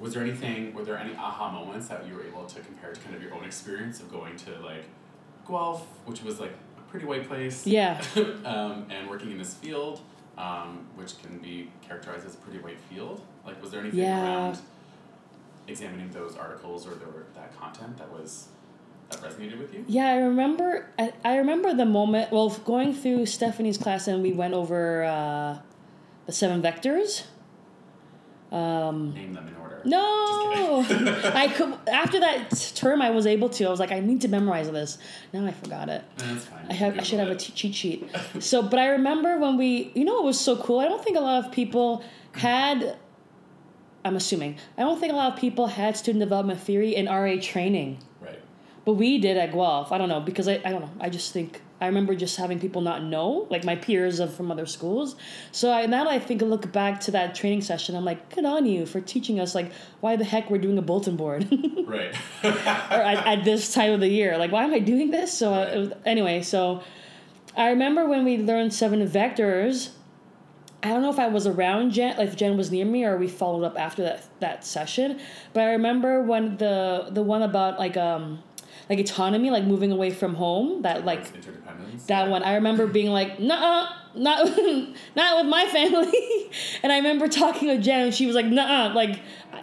was 0.00 0.14
there 0.14 0.22
anything? 0.22 0.72
Were 0.74 0.84
there 0.84 0.96
any 0.96 1.14
aha 1.16 1.50
moments 1.50 1.88
that 1.88 2.06
you 2.06 2.14
were 2.14 2.22
able 2.24 2.44
to 2.46 2.60
compare 2.60 2.92
to 2.92 3.00
kind 3.00 3.16
of 3.16 3.22
your 3.22 3.34
own 3.34 3.44
experience 3.44 4.00
of 4.00 4.10
going 4.12 4.36
to 4.36 4.58
like 4.60 4.84
Guelph, 5.46 5.82
which 6.06 6.22
was 6.22 6.38
like 6.38 6.52
a 6.78 6.80
pretty 6.90 7.06
white 7.06 7.26
place, 7.26 7.66
Yeah. 7.66 8.00
um, 8.44 8.86
and 8.90 9.08
working 9.10 9.32
in 9.32 9.38
this 9.38 9.54
field, 9.54 10.00
um, 10.36 10.86
which 10.94 11.20
can 11.20 11.38
be 11.38 11.70
characterized 11.82 12.26
as 12.26 12.34
a 12.34 12.38
pretty 12.38 12.60
white 12.60 12.78
field? 12.88 13.22
Like, 13.44 13.60
was 13.60 13.70
there 13.72 13.80
anything 13.80 14.00
Yeah. 14.00 14.22
around 14.22 14.58
examining 15.66 16.10
those 16.10 16.36
articles 16.36 16.86
or 16.86 16.92
that 17.34 17.58
content 17.58 17.96
that 17.98 18.10
was 18.12 18.48
that 19.10 19.20
resonated 19.20 19.58
with 19.58 19.74
you? 19.74 19.84
Yeah, 19.88 20.06
I 20.08 20.16
remember. 20.18 20.86
I, 20.98 21.12
I 21.24 21.36
remember 21.38 21.74
the 21.74 21.86
moment. 21.86 22.30
Well, 22.32 22.50
going 22.50 22.94
through 22.94 23.26
Stephanie's 23.26 23.78
class, 23.78 24.08
and 24.08 24.22
we 24.22 24.32
went 24.32 24.54
over 24.54 25.04
uh, 25.04 25.58
the 26.26 26.32
seven 26.32 26.62
vectors. 26.62 27.24
Um, 28.50 29.12
Name 29.12 29.34
them 29.34 29.46
in 29.46 29.56
order. 29.56 29.82
no, 29.84 30.84
I 31.34 31.48
could. 31.54 31.74
After 31.86 32.18
that 32.20 32.50
term, 32.74 33.02
I 33.02 33.10
was 33.10 33.26
able 33.26 33.50
to. 33.50 33.64
I 33.66 33.70
was 33.70 33.80
like, 33.80 33.92
I 33.92 34.00
need 34.00 34.22
to 34.22 34.28
memorize 34.28 34.70
this. 34.70 34.96
Now 35.32 35.44
I 35.46 35.52
forgot 35.52 35.88
it. 35.90 36.02
That's 36.16 36.44
fine. 36.46 36.66
I 36.68 36.72
have. 36.72 36.98
I 36.98 37.02
should 37.02 37.18
have 37.18 37.28
a 37.28 37.32
Google 37.32 37.46
t- 37.46 37.52
cheat 37.52 37.74
sheet. 37.74 38.10
So, 38.40 38.62
but 38.62 38.78
I 38.78 38.88
remember 38.88 39.38
when 39.38 39.56
we. 39.58 39.92
You 39.94 40.04
know, 40.04 40.18
it 40.20 40.24
was 40.24 40.40
so 40.40 40.56
cool. 40.56 40.80
I 40.80 40.88
don't 40.88 41.02
think 41.04 41.16
a 41.16 41.20
lot 41.20 41.44
of 41.44 41.52
people 41.52 42.02
had 42.32 42.96
I'm 44.04 44.16
assuming. 44.16 44.56
I 44.76 44.82
don't 44.82 44.98
think 44.98 45.12
a 45.12 45.16
lot 45.16 45.34
of 45.34 45.38
people 45.38 45.66
had 45.66 45.96
student 45.96 46.20
development 46.20 46.60
theory 46.60 46.94
in 46.94 47.06
RA 47.06 47.36
training. 47.40 47.98
Right. 48.88 48.94
But 48.94 48.94
we 48.94 49.18
did 49.18 49.36
at 49.36 49.52
Guelph. 49.52 49.92
I 49.92 49.98
don't 49.98 50.08
know 50.08 50.20
because 50.20 50.48
I, 50.48 50.54
I 50.64 50.70
don't 50.70 50.80
know. 50.80 50.90
I 50.98 51.10
just 51.10 51.32
think 51.32 51.60
I 51.80 51.86
remember 51.86 52.14
just 52.14 52.36
having 52.36 52.58
people 52.58 52.80
not 52.80 53.04
know, 53.04 53.46
like 53.50 53.62
my 53.62 53.76
peers 53.76 54.18
of 54.18 54.34
from 54.34 54.50
other 54.50 54.66
schools. 54.66 55.14
So 55.52 55.70
I, 55.70 55.86
now 55.86 56.08
I 56.08 56.18
think 56.18 56.40
look 56.42 56.72
back 56.72 57.00
to 57.00 57.10
that 57.12 57.34
training 57.34 57.60
session, 57.60 57.94
I'm 57.94 58.04
like, 58.04 58.34
good 58.34 58.44
on 58.44 58.66
you 58.66 58.86
for 58.86 59.00
teaching 59.00 59.38
us 59.38 59.54
like 59.54 59.70
why 60.00 60.16
the 60.16 60.24
heck 60.24 60.50
we're 60.50 60.58
doing 60.58 60.78
a 60.78 60.82
bulletin 60.82 61.16
board, 61.16 61.46
Right. 61.86 62.14
or 62.44 62.48
at, 62.48 63.26
at 63.26 63.44
this 63.44 63.72
time 63.72 63.92
of 63.92 64.00
the 64.00 64.08
year. 64.08 64.38
Like 64.38 64.50
why 64.50 64.64
am 64.64 64.72
I 64.74 64.80
doing 64.80 65.10
this? 65.10 65.32
So 65.32 65.54
uh, 65.54 65.70
it 65.72 65.78
was, 65.78 65.92
anyway, 66.04 66.42
so 66.42 66.82
I 67.56 67.68
remember 67.68 68.08
when 68.08 68.24
we 68.24 68.38
learned 68.38 68.72
seven 68.72 69.06
vectors. 69.06 69.90
I 70.82 70.88
don't 70.90 71.02
know 71.02 71.10
if 71.10 71.18
I 71.18 71.26
was 71.26 71.46
around 71.46 71.90
Jen, 71.90 72.20
if 72.20 72.36
Jen 72.36 72.56
was 72.56 72.70
near 72.70 72.84
me, 72.84 73.04
or 73.04 73.16
we 73.18 73.26
followed 73.26 73.64
up 73.64 73.78
after 73.78 74.02
that 74.04 74.24
that 74.40 74.64
session. 74.64 75.20
But 75.52 75.64
I 75.64 75.72
remember 75.72 76.22
when 76.22 76.56
the 76.56 77.08
the 77.10 77.22
one 77.22 77.42
about 77.42 77.78
like 77.80 77.96
um 77.96 78.42
like 78.88 78.98
autonomy, 78.98 79.50
like 79.50 79.64
moving 79.64 79.92
away 79.92 80.10
from 80.10 80.34
home, 80.34 80.82
that 80.82 81.04
like 81.04 81.26
interdependence. 81.34 82.04
that 82.06 82.28
one. 82.28 82.42
I 82.42 82.54
remember 82.54 82.86
being 82.98 83.10
like, 83.10 83.38
nah, 83.38 83.88
not 84.14 84.46
not 85.16 85.36
with 85.36 85.46
my 85.46 85.66
family. 85.66 86.50
and 86.82 86.92
I 86.92 86.96
remember 86.96 87.28
talking 87.28 87.68
with 87.68 87.82
Jen, 87.82 88.00
and 88.00 88.14
she 88.14 88.26
was 88.26 88.34
like, 88.34 88.46
nah, 88.46 88.92
like 88.94 89.20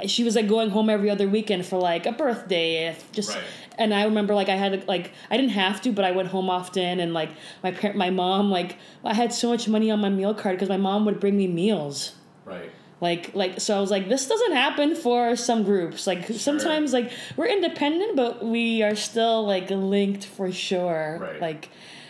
she 0.07 0.23
was 0.23 0.36
like 0.36 0.47
going 0.47 0.69
home 0.69 0.89
every 0.89 1.09
other 1.09 1.28
weekend 1.28 1.65
for 1.65 1.78
like 1.78 2.05
a 2.05 2.11
birthday, 2.11 2.88
if 2.88 3.11
just. 3.11 3.36
Right. 3.36 3.43
And 3.78 3.93
I 3.93 4.05
remember 4.05 4.34
like 4.34 4.47
I 4.47 4.55
had 4.55 4.88
like 4.88 5.11
I 5.30 5.36
didn't 5.36 5.51
have 5.51 5.82
to, 5.82 5.91
but 5.91 6.05
I 6.05 6.11
went 6.11 6.30
home 6.30 6.49
often, 6.49 6.99
and 7.01 7.13
like 7.13 7.30
my 7.61 7.71
parent, 7.71 7.97
my 7.97 8.09
mom, 8.09 8.49
like 8.49 8.78
I 9.03 9.13
had 9.13 9.34
so 9.34 9.49
much 9.49 9.67
money 9.67 9.91
on 9.91 9.99
my 9.99 10.09
meal 10.09 10.34
card 10.34 10.55
because 10.55 10.69
my 10.69 10.78
mom 10.78 11.03
would 11.05 11.19
bring 11.19 11.36
me 11.36 11.47
meals 11.47 12.13
Right. 12.45 12.69
Like 13.02 13.36
like 13.36 13.60
so 13.60 13.78
i 13.78 13.80
was 13.82 13.91
like 13.91 14.08
this 14.08 14.28
doesn't 14.28 14.54
happen 14.54 14.96
for 14.96 15.36
some 15.36 15.64
groups. 15.64 16.08
Like 16.08 16.26
sometimes 16.28 16.93
like 16.93 17.12
we're 17.36 17.48
independent 17.48 18.16
but 18.16 18.46
we 18.46 18.84
are 18.84 18.96
still 18.96 19.46
like 19.46 19.70
linked 19.70 20.26
for 20.26 20.52
sure. 20.52 21.18
Right. 21.22 21.41
like 21.41 21.70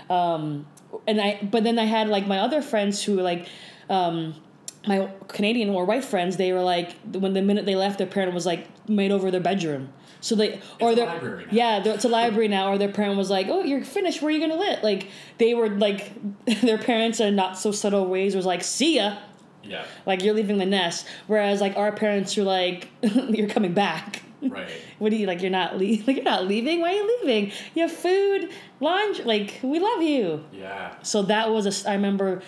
um 0.10 0.68
and 1.08 1.20
i 1.20 1.40
but 1.42 1.64
then 1.64 1.80
i 1.80 1.86
had 1.86 2.08
like 2.10 2.28
my 2.28 2.40
other 2.40 2.62
friends 2.62 3.04
who 3.04 3.18
were 3.18 3.24
like 3.24 3.48
um 3.90 4.36
my 4.88 5.10
canadian 5.28 5.70
or 5.70 5.84
white 5.86 6.06
friends 6.06 6.38
they 6.38 6.54
were 6.54 6.62
like 6.62 6.96
when 7.12 7.34
the 7.34 7.42
minute 7.42 7.66
they 7.66 7.76
left 7.76 7.98
their 7.98 8.08
parent 8.08 8.34
was 8.34 8.46
like 8.46 8.68
made 8.88 9.12
over 9.12 9.32
their 9.32 9.42
bedroom. 9.42 9.90
So 10.22 10.36
they 10.36 10.60
or 10.80 10.96
their 10.96 11.44
yeah 11.52 11.84
it's 11.84 12.06
a 12.06 12.10
library 12.10 12.48
now 12.48 12.72
or 12.72 12.78
their 12.78 12.92
parent 12.92 13.18
was 13.18 13.30
like 13.30 13.48
oh 13.48 13.64
you're 13.64 13.84
finished. 13.84 14.22
Where 14.22 14.30
are 14.30 14.32
you 14.32 14.40
gonna 14.40 14.60
live? 14.60 14.82
Like 14.84 15.10
they 15.38 15.54
were 15.54 15.70
like 15.70 16.12
their 16.62 16.78
parents 16.78 17.20
in 17.20 17.36
not 17.36 17.58
so 17.58 17.72
subtle 17.72 18.08
ways. 18.08 18.36
Was 18.36 18.46
like 18.46 18.64
see 18.64 18.98
ya 18.98 19.18
Yeah. 19.68 19.86
like 20.05 20.24
you're 20.24 20.34
leaving 20.36 20.57
the 20.57 20.66
nest 20.66 21.07
whereas 21.28 21.59
like 21.61 21.76
our 21.76 21.91
parents 21.91 22.38
are 22.38 22.43
like 22.43 22.88
you're 23.01 23.49
coming 23.49 23.74
back. 23.74 24.22
Right. 24.41 24.70
what 24.99 25.09
do 25.09 25.16
you 25.16 25.26
like 25.26 25.41
you're 25.41 25.51
not 25.51 25.78
le- 25.78 25.97
like 26.07 26.16
you're 26.18 26.24
not 26.24 26.45
leaving? 26.45 26.82
Why 26.82 26.89
are 26.91 26.95
you 26.95 27.20
leaving? 27.22 27.51
You 27.74 27.84
have 27.84 27.91
food 27.91 28.49
lunch 28.80 29.20
like 29.26 29.59
we 29.63 29.80
love 29.80 30.01
you. 30.01 30.43
Yeah. 30.53 30.93
so 31.01 31.24
that 31.24 31.49
was 31.51 31.66
a 31.86 31.89
i 31.89 31.93
remember 31.93 32.41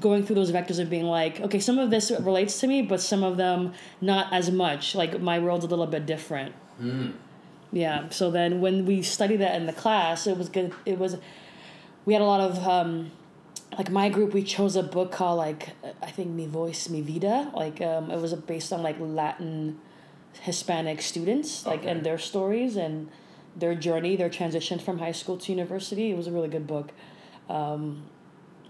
going 0.00 0.24
through 0.24 0.34
those 0.36 0.50
vectors 0.50 0.80
of 0.80 0.90
being 0.90 1.04
like 1.04 1.40
okay 1.40 1.60
some 1.60 1.78
of 1.78 1.88
this 1.90 2.10
relates 2.10 2.58
to 2.60 2.66
me 2.66 2.82
but 2.82 3.00
some 3.00 3.22
of 3.22 3.36
them 3.36 3.72
not 4.00 4.32
as 4.32 4.50
much. 4.50 4.94
Like 4.94 5.20
my 5.20 5.38
world's 5.38 5.64
a 5.64 5.68
little 5.68 5.86
bit 5.86 6.04
different. 6.06 6.54
Yeah 7.72 8.08
so 8.10 8.30
then 8.30 8.60
when 8.60 8.84
we 8.86 9.02
studied 9.02 9.38
that 9.38 9.54
in 9.56 9.66
the 9.66 9.72
class 9.72 10.26
it 10.26 10.36
was 10.36 10.48
good 10.48 10.72
it 10.84 10.98
was 10.98 11.16
we 12.04 12.12
had 12.12 12.22
a 12.22 12.26
lot 12.26 12.40
of 12.40 12.58
um 12.68 13.10
like 13.78 13.90
my 13.90 14.08
group 14.08 14.32
we 14.32 14.42
chose 14.42 14.76
a 14.76 14.82
book 14.82 15.10
called 15.12 15.38
like 15.38 15.70
i 16.02 16.10
think 16.10 16.28
mi 16.30 16.46
voz 16.46 16.88
mi 16.90 17.00
vida 17.00 17.50
like 17.54 17.80
um 17.80 18.10
it 18.10 18.20
was 18.20 18.32
based 18.34 18.72
on 18.72 18.82
like 18.82 18.96
latin 19.00 19.78
hispanic 20.40 21.00
students 21.02 21.64
like 21.66 21.80
Okay. 21.80 21.90
and 21.90 22.04
their 22.04 22.18
stories 22.18 22.76
and 22.76 23.08
their 23.56 23.74
journey 23.74 24.16
their 24.16 24.30
transition 24.30 24.78
from 24.78 24.98
high 24.98 25.12
school 25.12 25.36
to 25.38 25.52
university 25.52 26.10
it 26.10 26.16
was 26.16 26.26
a 26.26 26.32
really 26.32 26.48
good 26.48 26.66
book 26.66 26.90
um 27.48 28.02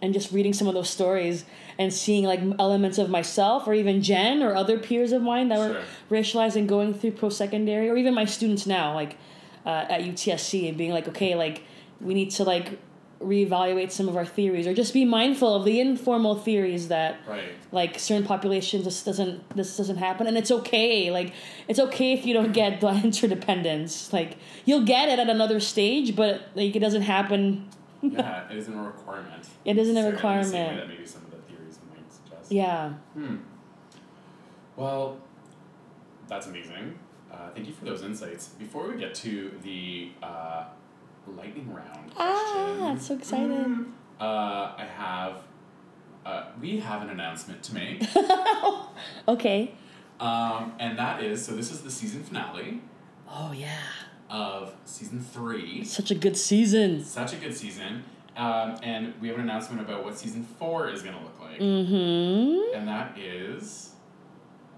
and 0.02 0.12
just 0.12 0.32
reading 0.32 0.52
some 0.52 0.68
of 0.68 0.74
those 0.74 0.90
stories 0.90 1.44
and 1.78 1.90
seeing 1.92 2.24
like 2.24 2.40
elements 2.58 2.98
of 2.98 3.08
myself 3.08 3.66
or 3.66 3.72
even 3.74 4.02
jen 4.02 4.42
or 4.42 4.54
other 4.54 4.78
peers 4.78 5.12
of 5.12 5.22
mine 5.22 5.48
that 5.48 5.58
were 5.58 5.74
Sure. 6.08 6.18
racialized 6.20 6.56
and 6.56 6.68
going 6.68 6.92
through 6.92 7.12
post-secondary 7.12 7.88
or 7.88 7.96
even 7.96 8.12
my 8.14 8.24
students 8.26 8.66
now 8.66 8.94
like 8.94 9.16
uh, 9.64 9.86
at 9.94 10.00
utsc 10.02 10.68
and 10.68 10.76
being 10.76 10.90
like 10.92 11.08
okay 11.08 11.34
like 11.34 11.62
we 12.00 12.12
need 12.12 12.30
to 12.30 12.44
like 12.44 12.78
reevaluate 13.20 13.90
some 13.90 14.08
of 14.08 14.16
our 14.16 14.24
theories 14.26 14.66
or 14.66 14.74
just 14.74 14.92
be 14.92 15.04
mindful 15.04 15.54
of 15.54 15.64
the 15.64 15.80
informal 15.80 16.34
theories 16.36 16.88
that 16.88 17.16
Right. 17.28 17.54
like 17.72 17.98
certain 17.98 18.26
populations 18.26 18.84
this 18.84 19.02
doesn't 19.02 19.48
this 19.56 19.76
doesn't 19.76 19.96
happen 19.96 20.26
and 20.26 20.36
it's 20.36 20.50
okay 20.50 21.10
like 21.10 21.32
it's 21.68 21.78
okay 21.78 22.12
if 22.12 22.26
you 22.26 22.34
don't 22.34 22.52
get 22.52 22.80
the 22.80 22.88
interdependence 23.04 24.12
like 24.12 24.36
you'll 24.66 24.84
get 24.84 25.08
it 25.08 25.18
at 25.18 25.28
another 25.30 25.58
stage 25.60 26.14
but 26.16 26.42
like 26.54 26.74
it 26.76 26.80
doesn't 26.80 27.02
happen 27.02 27.68
Yeah. 28.02 28.46
It 28.50 28.58
isn't 28.58 28.74
a 28.78 28.82
requirement. 28.82 29.48
It 29.64 29.78
isn't 29.78 29.96
a 29.96 30.02
necessarily 30.02 30.38
in 30.38 30.42
the 30.44 30.48
same 30.48 30.60
way 30.60 30.60
requirement. 30.60 30.80
that 30.80 30.88
maybe 30.88 31.06
some 31.06 31.22
of 31.24 31.30
the 31.30 31.38
theories 31.48 31.78
might 31.90 32.12
suggest. 32.12 32.52
yeah 32.52 32.88
Hmm. 33.14 33.36
Well, 34.76 35.18
that's 36.28 36.46
amazing. 36.46 36.98
Uh, 37.32 37.50
thank 37.54 37.66
you 37.66 37.72
for 37.72 37.84
those 37.84 38.02
insights. 38.02 38.48
Before 38.48 38.88
we 38.90 38.98
get 38.98 39.14
to 39.16 39.52
the 39.62 40.10
uh, 40.22 40.64
lightning 41.26 41.72
round 41.72 42.12
ah 42.16 42.76
questions, 42.94 43.06
so 43.06 43.14
excited 43.14 43.86
uh, 44.20 44.72
I 44.78 44.86
have. 44.96 45.36
Uh, 46.24 46.44
we 46.60 46.78
have 46.80 47.02
an 47.02 47.10
announcement 47.10 47.62
to 47.64 47.74
make, 47.74 48.02
okay 49.28 49.74
um, 50.20 50.72
and 50.78 50.98
that 50.98 51.22
is 51.22 51.44
so. 51.44 51.52
This 51.54 51.70
is 51.70 51.82
the 51.82 51.90
season 51.90 52.22
finale 52.22 52.80
oh 53.28 53.52
yeah 53.52 53.76
of 54.30 54.74
season 54.84 55.20
three. 55.20 55.84
such 55.84 56.10
a 56.10 56.14
good 56.14 56.36
season 56.36 57.04
Such 57.04 57.34
a 57.34 57.36
good 57.36 57.54
season, 57.54 58.04
um, 58.36 58.76
and 58.82 59.12
we 59.20 59.28
have 59.28 59.36
an 59.36 59.42
announcement 59.42 59.82
about 59.82 60.04
what 60.04 60.16
season 60.18 60.44
four 60.58 60.88
is 60.88 61.02
going 61.02 61.14
to 61.16 61.22
look 61.22 61.38
like, 61.40 61.58
mm-hmm 61.60 62.76
and 62.78 62.88
that 62.88 63.18
is. 63.18 63.90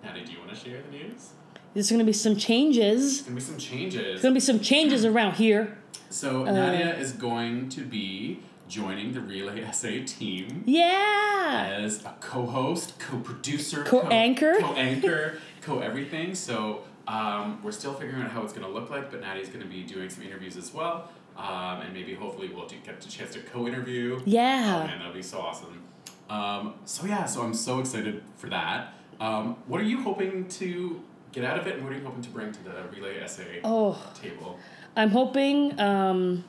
Natty, 0.03 0.25
do 0.25 0.33
you 0.33 0.39
want 0.39 0.51
to 0.51 0.57
share 0.57 0.83
the 0.83 0.91
news? 0.91 1.31
there's 1.75 1.91
gonna 1.91 2.05
be 2.05 2.13
some 2.13 2.37
changes 2.37 3.23
There's 3.23 3.23
gonna 3.23 3.35
be 3.35 3.41
some 3.43 3.59
changes. 3.59 4.03
there's 4.03 4.23
gonna 4.23 4.35
be 4.35 4.41
some 4.41 4.61
changes 4.61 5.05
around 5.05 5.35
here 5.35 5.77
So 6.11 6.47
Uh, 6.47 6.53
Nadia 6.53 6.95
is 6.97 7.13
going 7.13 7.69
to 7.71 7.81
be 7.83 8.41
joining 8.69 9.13
the 9.13 9.21
Relay 9.21 9.65
SA 9.73 9.89
team 10.07 10.63
yeah 10.67 11.79
as 11.85 12.05
a 12.05 12.15
co-host, 12.21 12.99
co-producer, 12.99 13.85
Co-anchor. 13.85 14.55
co- 14.61 14.69
co-anchor, 14.75 15.39
co-everything. 15.63 16.35
So 16.35 16.83
um, 17.09 17.61
we're 17.63 17.73
still 17.73 17.95
figuring 17.95 18.23
out 18.23 18.31
how 18.31 18.43
it's 18.43 18.53
going 18.53 18.67
to 18.67 18.73
look 18.73 18.91
like, 18.91 19.11
but 19.11 19.21
Nadia's 19.21 19.49
going 19.49 19.61
to 19.63 19.69
be 19.69 19.83
doing 19.83 20.09
some 20.11 20.25
interviews 20.25 20.57
as 20.57 20.75
well, 20.75 21.09
um, 21.37 21.81
and 21.83 21.93
maybe 21.93 22.15
hopefully 22.15 22.49
we'll 22.53 22.67
get 22.69 23.05
a 23.05 23.09
chance 23.09 23.33
to 23.35 23.41
co-interview. 23.41 24.17
Oh 24.19 24.23
yeah 24.25 24.85
man, 24.87 24.99
that'll 24.99 25.13
be 25.15 25.23
so 25.23 25.39
awesome. 25.41 25.83
Um, 26.29 26.75
so 26.85 27.07
yeah, 27.07 27.25
so 27.27 27.43
I'm 27.43 27.55
so 27.55 27.79
excited 27.79 28.23
for 28.37 28.49
that. 28.51 28.95
Um, 29.21 29.57
what 29.69 29.81
are 29.81 29.85
you 29.85 30.03
hoping 30.03 30.49
to 30.49 31.01
get 31.31 31.45
out 31.45 31.59
of 31.61 31.67
it, 31.69 31.75
and 31.77 31.85
what 31.85 31.93
are 31.93 31.97
you 31.97 32.05
hoping 32.05 32.23
to 32.23 32.31
bring 32.31 32.51
to 32.53 32.65
the 32.65 32.73
Relay 32.93 33.25
SA 33.29 33.43
oh 33.63 33.97
table? 34.21 34.59
I'm 34.97 35.11
hoping 35.11 35.79
um, 35.79 36.45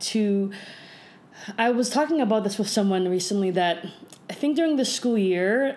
to. 0.00 0.52
I 1.58 1.70
was 1.70 1.90
talking 1.90 2.20
about 2.20 2.44
this 2.44 2.56
with 2.56 2.68
someone 2.68 3.08
recently 3.08 3.50
that 3.50 3.84
I 4.30 4.32
think 4.32 4.56
during 4.56 4.76
the 4.76 4.84
school 4.84 5.18
year, 5.18 5.76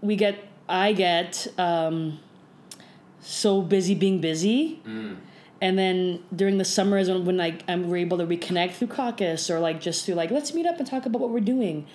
we 0.00 0.16
get, 0.16 0.44
I 0.68 0.92
get 0.92 1.46
um, 1.56 2.18
so 3.20 3.62
busy 3.62 3.94
being 3.94 4.20
busy. 4.20 4.80
And 5.60 5.78
then 5.78 6.22
during 6.34 6.58
the 6.58 6.64
summers 6.64 7.08
when, 7.08 7.24
when 7.24 7.36
like 7.36 7.62
I'm, 7.68 7.88
we're 7.88 7.98
able 7.98 8.18
to 8.18 8.26
reconnect 8.26 8.72
through 8.74 8.88
caucus 8.88 9.50
or 9.50 9.60
like 9.60 9.80
just 9.80 10.04
through 10.04 10.14
like 10.14 10.30
let's 10.30 10.52
meet 10.54 10.66
up 10.66 10.78
and 10.78 10.86
talk 10.86 11.06
about 11.06 11.20
what 11.20 11.30
we're 11.30 11.40
doing 11.40 11.86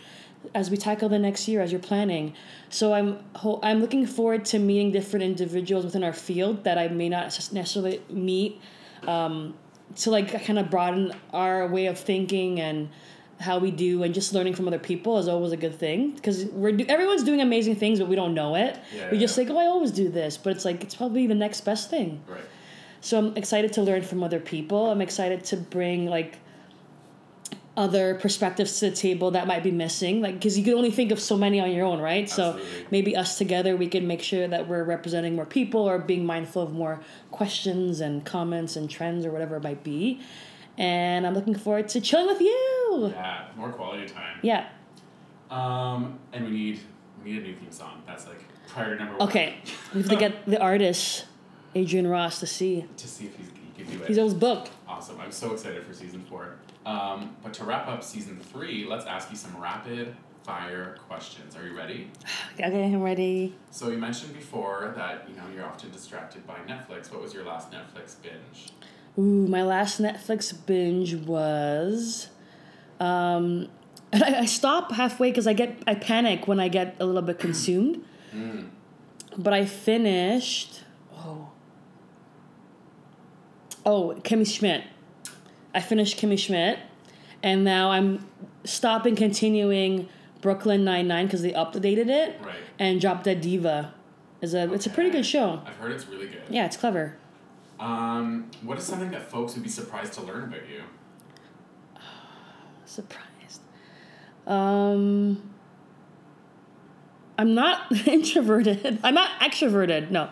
as 0.54 0.70
we 0.70 0.78
tackle 0.78 1.10
the 1.10 1.20
next 1.20 1.48
year 1.48 1.62
as 1.62 1.72
you're 1.72 1.82
planning. 1.82 2.34
So 2.70 2.94
I'm 2.94 3.20
ho- 3.36 3.60
I'm 3.64 3.80
looking 3.80 4.06
forward 4.06 4.46
to 4.46 4.60
meeting 4.60 4.92
different 4.92 5.24
individuals 5.24 5.86
within 5.86 6.04
our 6.04 6.14
field 6.14 6.64
that 6.64 6.78
I 6.78 6.88
may 6.88 7.10
not 7.10 7.26
necessarily 7.52 8.02
meet 8.10 8.60
um, 9.08 9.56
to 9.98 10.12
like 10.12 10.44
kind 10.46 10.60
of 10.60 10.70
broaden 10.70 11.14
our 11.32 11.68
way 11.68 11.88
of 11.88 12.00
thinking 12.00 12.60
and 12.60 12.90
how 13.40 13.58
we 13.60 13.72
do 13.72 14.04
and 14.04 14.14
just 14.14 14.34
learning 14.34 14.54
from 14.54 14.68
other 14.68 14.80
people 14.80 15.18
is 15.18 15.28
always 15.28 15.52
a 15.52 15.58
good 15.58 15.78
thing 15.78 16.12
because 16.12 16.46
we're 16.46 16.72
do- 16.72 16.86
everyone's 16.88 17.24
doing 17.24 17.42
amazing 17.42 17.76
things 17.76 18.00
but 18.00 18.08
we 18.08 18.16
don't 18.16 18.34
know 18.34 18.56
it. 18.56 18.80
Yeah, 18.96 19.12
we 19.12 19.18
just 19.18 19.38
yeah. 19.38 19.46
think 19.46 19.58
oh 19.58 19.60
I 19.60 19.66
always 19.66 19.92
do 19.92 20.10
this 20.10 20.38
but 20.38 20.52
it's 20.52 20.66
like 20.66 20.84
it's 20.84 20.96
probably 20.96 21.28
the 21.28 21.36
next 21.36 21.62
best 21.62 21.90
thing. 21.90 22.22
Right. 22.28 22.44
So 23.02 23.18
I'm 23.18 23.36
excited 23.36 23.74
to 23.74 23.82
learn 23.82 24.02
from 24.02 24.24
other 24.24 24.40
people. 24.40 24.90
I'm 24.90 25.02
excited 25.02 25.44
to 25.46 25.58
bring 25.58 26.06
like 26.06 26.38
other 27.76 28.16
perspectives 28.16 28.80
to 28.80 28.90
the 28.92 28.96
table 28.96 29.32
that 29.32 29.48
might 29.48 29.64
be 29.64 29.72
missing 29.72 30.22
like 30.22 30.36
because 30.36 30.58
you 30.58 30.64
can 30.64 30.74
only 30.76 30.92
think 30.92 31.12
of 31.12 31.20
so 31.20 31.36
many 31.36 31.60
on 31.60 31.72
your 31.72 31.84
own 31.86 32.00
right 32.00 32.30
so 32.30 32.60
maybe 32.92 33.16
us 33.18 33.38
together 33.40 33.76
we 33.76 33.88
can 33.88 34.06
make 34.06 34.22
sure 34.22 34.48
that 34.48 34.68
we're 34.68 34.84
representing 34.84 35.36
more 35.36 35.46
people 35.46 35.82
or 35.82 35.98
being 35.98 36.24
mindful 36.24 36.62
of 36.62 36.72
more 36.72 37.00
questions 37.32 38.00
and 38.00 38.24
comments 38.26 38.76
and 38.76 38.92
trends 38.92 39.26
or 39.26 39.32
whatever 39.32 39.56
it 39.56 39.64
might 39.64 39.84
be 39.84 40.22
and 40.78 41.26
i'm 41.26 41.34
looking 41.34 41.56
forward 41.56 41.90
to 41.90 42.00
chilling 42.00 42.28
with 42.28 42.42
you 42.42 43.12
Yeah, 43.12 43.48
more 43.58 43.72
quality 43.72 44.06
time. 44.08 44.38
yeah 44.44 44.68
Um, 45.50 46.20
and 46.32 46.46
we 46.46 46.52
need 46.52 46.80
We 47.24 47.32
need 47.32 47.42
a 47.42 47.46
new 47.48 47.56
theme 47.56 47.72
song. 47.72 48.04
That's 48.06 48.28
like 48.28 48.42
priority 48.68 49.00
number 49.04 49.18
one. 49.18 49.30
Okay, 49.30 49.56
we 49.96 50.02
have 50.02 50.10
to 50.10 50.16
get 50.16 50.46
the 50.54 50.60
artist, 50.60 51.26
Adrian 51.76 52.06
Ross, 52.08 52.40
to 52.42 52.46
see. 52.48 52.86
To 52.98 53.08
see 53.08 53.26
if 53.26 53.36
he's, 53.38 53.48
he 53.84 53.90
can 53.90 53.98
do 53.98 54.04
it. 54.04 54.08
He's 54.08 54.18
always 54.18 54.34
booked. 54.34 54.72
Awesome. 54.88 55.20
I'm 55.20 55.32
so 55.32 55.54
excited 55.54 55.86
for 55.86 55.94
season 55.94 56.24
four. 56.30 56.56
Um, 56.86 57.36
but 57.44 57.54
to 57.56 57.64
wrap 57.64 57.88
up 57.88 58.04
season 58.04 58.40
three, 58.40 58.86
let's 58.86 59.06
ask 59.06 59.30
you 59.32 59.38
some 59.38 59.56
rapid 59.60 60.16
fire 60.44 60.98
questions. 61.08 61.56
Are 61.56 61.66
you 61.66 61.76
ready? 61.76 62.10
Okay, 62.60 62.84
I'm 62.86 63.02
ready. 63.02 63.56
So 63.72 63.90
you 63.90 63.98
mentioned 63.98 64.36
before 64.36 64.94
that 64.96 65.28
you 65.28 65.36
know 65.36 65.42
you're 65.56 65.66
often 65.66 65.90
distracted 65.90 66.46
by 66.46 66.58
Netflix. 66.68 67.12
What 67.12 67.20
was 67.20 67.34
your 67.34 67.44
last 67.44 67.72
Netflix 67.72 68.16
binge? 68.22 68.70
Ooh, 69.18 69.48
my 69.48 69.64
last 69.64 70.00
Netflix 70.00 70.54
binge 70.66 71.16
was. 71.16 72.30
Um, 73.00 73.70
and 74.12 74.24
I, 74.24 74.42
I 74.42 74.46
stop 74.46 74.92
halfway 74.92 75.32
because 75.32 75.48
I 75.48 75.54
get 75.54 75.82
I 75.88 75.96
panic 75.96 76.48
when 76.48 76.60
I 76.60 76.68
get 76.68 76.96
a 77.00 77.06
little 77.08 77.24
bit 77.24 77.40
consumed. 77.40 78.06
But 79.36 79.54
I 79.54 79.66
finished. 79.66 80.84
Oh. 83.86 84.16
Kimmy 84.24 84.46
Schmidt. 84.48 84.84
I 85.76 85.82
finished 85.82 86.20
Kimmy 86.20 86.38
Schmidt, 86.38 86.80
and 87.42 87.64
now 87.64 87.90
I'm 87.92 88.28
stopping 88.64 89.16
continuing 89.16 90.08
Brooklyn 90.42 90.84
Nine 90.84 91.08
Nine 91.08 91.26
because 91.26 91.42
they 91.42 91.52
updated 91.52 92.10
it 92.10 92.40
Right. 92.44 92.56
and 92.80 93.02
Drop 93.02 93.24
Dead 93.24 93.42
Diva. 93.42 93.94
Is 94.42 94.54
a 94.54 94.72
it's 94.74 94.86
a 94.86 94.90
pretty 94.90 95.10
good 95.10 95.26
show. 95.26 95.62
I've 95.66 95.76
heard 95.78 95.92
it's 95.94 96.06
really 96.08 96.28
good. 96.28 96.42
Yeah, 96.50 96.66
it's 96.66 96.76
clever. 96.78 97.16
Um, 97.80 98.52
what 98.62 98.78
is 98.78 98.84
something 98.84 99.10
that 99.12 99.32
folks 99.32 99.54
would 99.56 99.64
be 99.64 99.70
surprised 99.70 100.14
to 100.14 100.22
learn 100.22 100.44
about 100.44 100.70
you? 100.70 100.84
Surprised. 102.86 103.62
Um, 104.46 105.54
I'm 107.38 107.56
not 107.56 107.92
introverted. 108.08 109.00
I'm 109.04 109.14
not 109.16 109.40
extroverted. 109.40 110.12
No, 110.12 110.30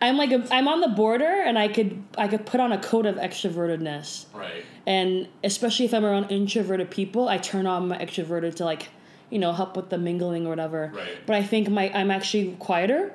I'm 0.00 0.16
like 0.16 0.30
a, 0.32 0.46
I'm 0.52 0.68
on 0.68 0.80
the 0.80 0.88
border, 0.88 1.24
and 1.26 1.58
I 1.58 1.68
could 1.68 2.02
I 2.16 2.28
could 2.28 2.46
put 2.46 2.60
on 2.60 2.72
a 2.72 2.78
coat 2.78 3.06
of 3.06 3.16
extrovertedness. 3.16 4.26
Right. 4.34 4.64
And 4.86 5.28
especially 5.44 5.86
if 5.86 5.94
I'm 5.94 6.04
around 6.04 6.30
introverted 6.30 6.90
people, 6.90 7.28
I 7.28 7.38
turn 7.38 7.66
on 7.66 7.88
my 7.88 7.98
extroverted 7.98 8.54
to 8.56 8.64
like, 8.64 8.88
you 9.30 9.38
know, 9.38 9.52
help 9.52 9.76
with 9.76 9.90
the 9.90 9.98
mingling 9.98 10.46
or 10.46 10.50
whatever. 10.50 10.92
Right. 10.94 11.18
But 11.26 11.36
I 11.36 11.42
think 11.42 11.68
my 11.68 11.90
I'm 11.92 12.10
actually 12.10 12.56
quieter 12.58 13.12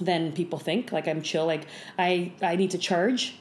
than 0.00 0.32
people 0.32 0.58
think. 0.58 0.92
Like 0.92 1.08
I'm 1.08 1.22
chill. 1.22 1.46
Like 1.46 1.66
I 1.98 2.32
I 2.42 2.56
need 2.56 2.70
to 2.72 2.78
charge 2.78 3.36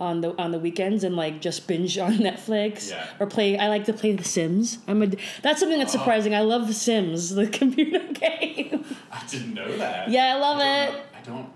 on 0.00 0.20
the 0.20 0.36
on 0.42 0.50
the 0.50 0.58
weekends 0.58 1.04
and 1.04 1.14
like 1.14 1.40
just 1.40 1.68
binge 1.68 1.96
on 1.98 2.14
Netflix 2.28 2.90
Yeah. 2.90 3.06
or 3.20 3.26
play. 3.26 3.56
I 3.56 3.68
like 3.68 3.84
to 3.84 3.92
play 3.92 4.12
The 4.12 4.24
Sims. 4.24 4.78
I'm 4.88 5.02
a 5.02 5.06
that's 5.42 5.60
something 5.60 5.78
that's 5.78 5.94
oh. 5.94 5.98
surprising. 5.98 6.34
I 6.34 6.40
love 6.40 6.66
The 6.66 6.74
Sims, 6.74 7.34
the 7.36 7.46
computer 7.46 8.00
game. 8.12 8.84
I 9.12 9.24
didn't 9.28 9.54
know 9.54 9.76
that. 9.76 10.10
Yeah, 10.10 10.34
I 10.34 10.38
love 10.40 10.58
don't 10.58 10.66
it. 10.68 10.92
know- 10.92 11.00
I 11.16 11.20
don't. 11.22 11.48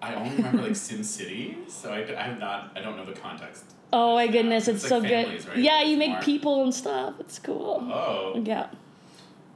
I 0.00 0.14
only 0.14 0.36
remember 0.36 0.62
like 0.62 0.76
Sim 0.76 1.02
City, 1.02 1.58
so 1.68 1.92
I, 1.92 1.98
I 2.18 2.22
have 2.22 2.38
not. 2.38 2.72
I 2.76 2.80
don't 2.80 2.96
know 2.96 3.04
the 3.04 3.18
context. 3.18 3.64
oh 3.92 4.14
my 4.14 4.26
goodness, 4.26 4.68
it's 4.68 4.84
it's, 4.84 4.90
like 4.90 5.02
so 5.02 5.08
families, 5.08 5.44
good. 5.44 5.54
right? 5.54 5.62
Yeah, 5.62 5.82
you 5.82 5.96
make 5.96 6.20
people 6.20 6.62
and 6.62 6.74
stuff. 6.74 7.14
It's 7.20 7.38
cool. 7.38 7.88
Oh. 7.92 8.40
Yeah. 8.44 8.68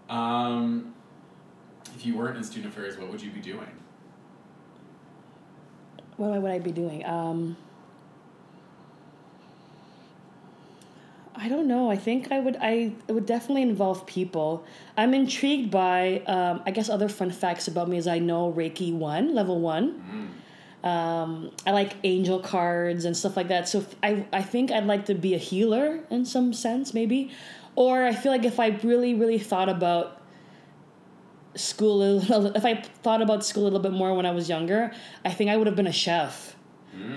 Um, 0.09 0.95
if 1.95 2.05
you 2.05 2.17
weren't 2.17 2.37
in 2.37 2.43
student 2.43 2.73
affairs, 2.73 2.99
what 2.99 3.11
would 3.11 3.23
you 3.23 3.31
be 3.31 3.41
doing? 3.41 3.69
what 6.17 6.41
would 6.41 6.51
I 6.51 6.59
be 6.59 6.73
doing? 6.73 7.05
Um, 7.05 7.57
I 11.35 11.49
don't 11.49 11.67
know. 11.67 11.91
I 11.91 11.97
think 11.97 12.31
I 12.31 12.39
would. 12.39 12.57
I 12.61 12.93
it 13.09 13.13
would 13.13 13.27
definitely 13.27 13.63
involve 13.63 14.07
people. 14.07 14.65
I'm 14.97 15.15
intrigued 15.15 15.71
by. 15.71 16.23
Um, 16.27 16.63
I 16.67 16.71
guess 16.71 16.89
other 16.89 17.09
fun 17.09 17.31
facts 17.31 17.69
about 17.69 17.89
me 17.89 17.97
is 17.97 18.07
I 18.07 18.19
know 18.19 18.53
Reiki 18.53 18.93
one 18.93 19.35
level 19.35 19.61
one. 19.61 20.31
Um, 20.85 21.53
I 21.65 21.71
like 21.71 21.95
angel 22.03 22.41
cards 22.41 23.05
and 23.05 23.17
stuff 23.17 23.37
like 23.37 23.49
that. 23.49 23.69
So 23.69 23.85
I 24.03 24.27
I 24.33 24.43
think 24.43 24.73
I'd 24.73 24.87
like 24.87 25.07
to 25.07 25.15
be 25.15 25.35
a 25.35 25.39
healer 25.39 26.01
in 26.11 26.25
some 26.25 26.53
sense, 26.53 26.93
maybe, 26.93 27.31
or 27.77 28.05
I 28.05 28.13
feel 28.13 28.33
like 28.33 28.45
if 28.45 28.59
I 28.59 28.69
really 28.83 29.15
really 29.15 29.39
thought 29.39 29.69
about 29.69 30.21
school 31.55 32.03
a 32.03 32.11
little, 32.15 32.57
if 32.57 32.65
I 32.65 32.83
thought 33.03 33.23
about 33.23 33.45
school 33.45 33.63
a 33.63 33.65
little 33.65 33.79
bit 33.79 33.93
more 33.93 34.15
when 34.15 34.27
I 34.27 34.33
was 34.33 34.49
younger, 34.49 34.93
I 35.25 35.31
think 35.31 35.51
I 35.51 35.57
would 35.57 35.67
have 35.67 35.77
been 35.77 35.87
a 35.87 35.93
chef. 35.93 36.57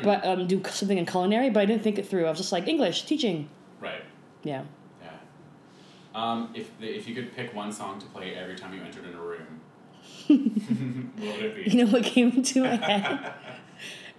But 0.03 0.25
um, 0.25 0.47
do 0.47 0.61
something 0.69 0.97
in 0.97 1.05
culinary, 1.05 1.49
but 1.49 1.59
I 1.59 1.65
didn't 1.65 1.83
think 1.83 1.99
it 1.99 2.07
through. 2.07 2.25
I 2.25 2.29
was 2.29 2.37
just 2.37 2.51
like 2.51 2.67
English 2.67 3.03
teaching. 3.03 3.49
Right. 3.81 4.01
Yeah. 4.43 4.63
Yeah. 5.01 5.09
Um, 6.13 6.49
if 6.53 6.77
the, 6.79 6.87
if 6.87 7.07
you 7.07 7.15
could 7.15 7.35
pick 7.35 7.53
one 7.53 7.71
song 7.71 7.99
to 7.99 8.05
play 8.07 8.35
every 8.35 8.55
time 8.55 8.73
you 8.73 8.81
entered 8.81 9.05
in 9.05 9.13
a 9.13 9.21
room, 9.21 9.59
what 11.17 11.35
would 11.35 11.45
it 11.45 11.55
be? 11.65 11.71
You 11.71 11.83
know 11.83 11.91
what 11.91 12.03
came 12.03 12.31
into 12.31 12.63
my 12.63 12.75
head? 12.75 13.33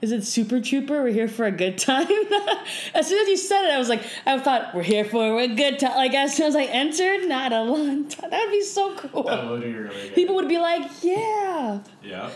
Is 0.02 0.12
it 0.12 0.24
Super 0.24 0.60
Trooper? 0.60 1.02
We're 1.02 1.08
here 1.08 1.28
for 1.28 1.46
a 1.46 1.50
good 1.50 1.78
time. 1.78 2.06
as 2.94 3.08
soon 3.08 3.22
as 3.22 3.28
you 3.28 3.36
said 3.36 3.64
it, 3.64 3.74
I 3.74 3.78
was 3.78 3.88
like, 3.88 4.02
I 4.26 4.38
thought 4.38 4.74
we're 4.74 4.82
here 4.82 5.04
for 5.04 5.40
a 5.40 5.48
good 5.48 5.78
time. 5.78 5.96
Like 5.96 6.12
as 6.14 6.36
soon 6.36 6.46
as 6.46 6.56
I 6.56 6.64
entered, 6.64 7.26
not 7.26 7.52
a 7.52 7.62
long 7.62 8.06
time. 8.08 8.30
That'd 8.30 8.50
be 8.50 8.62
so 8.62 8.94
cool. 8.96 9.22
That 9.22 9.48
would 9.48 9.62
be 9.62 9.72
really 9.72 10.08
good. 10.08 10.14
People 10.14 10.34
would 10.34 10.48
be 10.48 10.58
like, 10.58 10.90
yeah. 11.02 11.80
Yeah. 12.02 12.30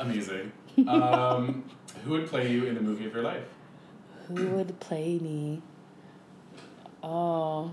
Amazing. 0.00 0.50
Um, 0.88 1.64
who 2.04 2.12
would 2.12 2.26
play 2.26 2.50
you 2.50 2.64
in 2.66 2.74
the 2.74 2.80
movie 2.80 3.06
of 3.06 3.14
your 3.14 3.22
life? 3.22 3.44
Who 4.28 4.46
would 4.48 4.80
play 4.80 5.18
me? 5.18 5.62
Oh. 7.02 7.72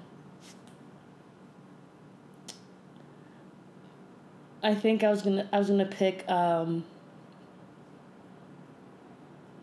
I 4.62 4.76
think 4.76 5.04
I 5.04 5.10
was 5.10 5.22
gonna 5.22 5.48
I 5.54 5.60
was 5.60 5.70
gonna 5.70 5.86
pick 5.86 6.30
um 6.30 6.84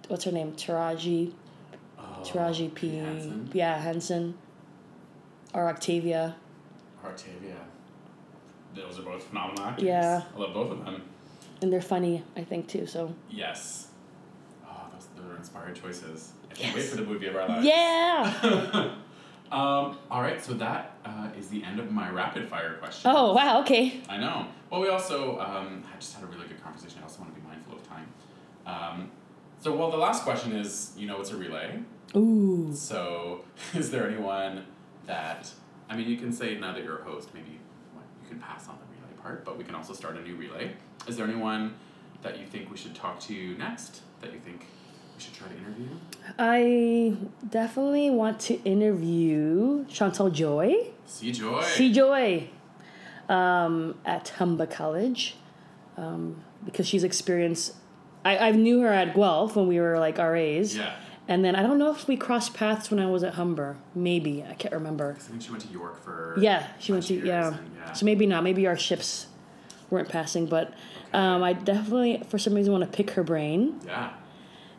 what's 0.09 0.25
her 0.25 0.33
name? 0.33 0.53
Taraji 0.53 1.33
Oh, 1.99 2.23
Taraji 2.23 2.73
P 2.75 2.97
Hansen 2.97 3.51
Yeah, 3.53 3.79
Henson. 3.81 4.35
Or 5.55 5.69
Octavia. 5.69 6.37
Octavia. 7.05 7.57
Those 8.75 8.99
are 8.99 9.03
both 9.03 9.23
phenomenal 9.25 9.65
actors. 9.65 9.85
Yeah. 9.85 10.23
I 10.35 10.39
love 10.39 10.53
both 10.53 10.73
of 10.73 10.85
them. 10.85 11.03
And 11.63 11.73
they're 11.73 11.81
funny, 11.81 12.23
I 12.37 12.45
think 12.45 12.69
too, 12.69 12.87
so 12.87 13.15
Yes. 13.31 13.89
Oh, 14.67 14.89
those, 14.93 15.07
those 15.17 15.33
are 15.33 15.37
inspired 15.37 15.75
choices. 15.81 16.33
I 16.51 16.55
can't 16.55 16.77
wait 16.77 16.85
for 16.85 16.97
the 16.97 17.05
movie 17.05 17.27
of 17.27 17.37
our 17.37 17.49
lives. 17.49 17.65
Yeah. 17.65 18.35
um, 19.53 19.99
all 20.11 20.21
right, 20.21 20.43
so 20.45 20.53
that 20.55 20.97
uh, 21.07 21.29
is 21.39 21.49
the 21.49 21.65
end 21.65 21.81
of 21.81 21.91
my 21.91 22.11
rapid 22.11 22.49
fire 22.49 22.75
question. 22.75 23.11
oh 23.15 23.33
wow, 23.33 23.61
okay. 23.61 24.01
I 24.09 24.19
know. 24.19 24.47
Well, 24.71 24.81
we 24.81 24.89
also 24.89 25.39
um, 25.41 25.83
had 25.91 26.01
just 26.01 26.15
had 26.15 26.25
a 26.25 26.27
really 26.27 26.47
good 26.49 26.63
conversation. 26.63 26.99
I 27.01 27.05
also 27.05 27.21
want 27.23 27.35
to 27.35 27.41
be 27.41 27.47
mindful 27.47 27.77
of 27.77 27.89
time. 27.89 28.07
Um, 28.67 29.11
so, 29.67 29.77
well, 29.77 29.91
the 29.91 29.97
last 29.97 30.23
question 30.23 30.53
is, 30.53 30.93
you 30.97 31.07
know, 31.07 31.21
it's 31.21 31.31
a 31.31 31.37
relay. 31.37 31.81
Ooh. 32.15 32.71
So, 32.75 33.45
is 33.75 33.91
there 33.91 34.09
anyone 34.09 34.65
that 35.07 35.51
I 35.89 35.97
mean, 35.97 36.09
you 36.09 36.17
can 36.17 36.33
say 36.33 36.59
now 36.59 36.73
that 36.73 36.83
you're 36.83 36.99
a 36.99 37.05
host, 37.05 37.31
maybe 37.33 37.51
you 37.51 38.29
can 38.29 38.39
pass 38.39 38.69
on 38.69 38.77
the 38.77 38.97
relay 38.97 39.23
part, 39.23 39.45
but 39.45 39.57
we 39.57 39.65
can 39.65 39.75
also 39.75 39.93
start 39.93 40.17
a 40.17 40.23
new 40.23 40.35
relay. 40.35 40.73
Is 41.07 41.17
there 41.17 41.27
anyone 41.27 41.75
that 42.23 42.39
you 42.39 42.47
think 42.47 42.71
we 42.71 42.77
should 42.77 42.95
talk 42.95 43.21
to 43.21 43.57
next? 43.57 44.03
That 44.21 44.33
you 44.33 44.41
think 44.41 44.67
we 45.17 45.23
should 45.23 45.35
try 45.35 45.49
to 45.49 45.57
interview? 45.57 45.89
I 46.39 47.17
definitely 47.49 48.11
want 48.11 48.41
to 48.41 48.61
interview 48.63 49.85
Chantal 49.87 50.31
Joy. 50.31 50.91
See 51.05 51.31
Joy. 51.31 51.63
See 51.63 51.93
Joy 51.93 52.51
um, 53.29 53.97
at 54.05 54.31
Humber 54.31 54.67
College 54.67 55.37
um, 55.97 56.43
because 56.65 56.89
she's 56.89 57.05
experienced. 57.05 57.75
I, 58.27 58.49
I 58.49 58.51
knew 58.51 58.81
her 58.81 58.89
at 58.89 59.15
Guelph 59.15 59.55
when 59.55 59.69
we 59.69 59.79
were 59.79 60.01
like 60.01 60.19
RAs. 60.19 60.77
Yeah. 60.77 60.95
And 61.29 61.45
then 61.45 61.55
I 61.55 61.63
don't 61.63 61.79
know 61.79 61.91
if 61.91 62.09
we 62.09 62.17
crossed 62.17 62.55
paths 62.55 62.91
when 62.91 62.99
I 62.99 63.07
was 63.07 63.23
at 63.23 63.35
Humber. 63.35 63.77
Maybe. 63.95 64.45
I 64.49 64.55
can't 64.55 64.75
remember. 64.75 65.17
I 65.17 65.21
think 65.21 65.43
she 65.43 65.51
went 65.51 65.63
to 65.63 65.69
York 65.69 66.03
for. 66.03 66.37
Yeah, 66.39 66.67
she 66.79 66.93
went 66.93 67.07
to, 67.07 67.15
yeah. 67.15 67.49
and, 67.49 67.71
yeah. 67.77 67.93
So 67.93 68.05
maybe 68.05 68.27
not. 68.27 68.43
Maybe 68.43 68.67
our 68.67 68.77
ships 68.77 69.27
weren't 69.91 70.09
passing, 70.09 70.47
but 70.47 70.73
um, 71.13 71.43
I 71.43 71.53
definitely, 71.53 72.23
for 72.29 72.39
some 72.39 72.55
reason, 72.55 72.73
want 72.73 72.85
to 72.85 72.97
pick 72.97 73.11
her 73.11 73.23
brain. 73.23 73.81
Yeah. 73.85 74.13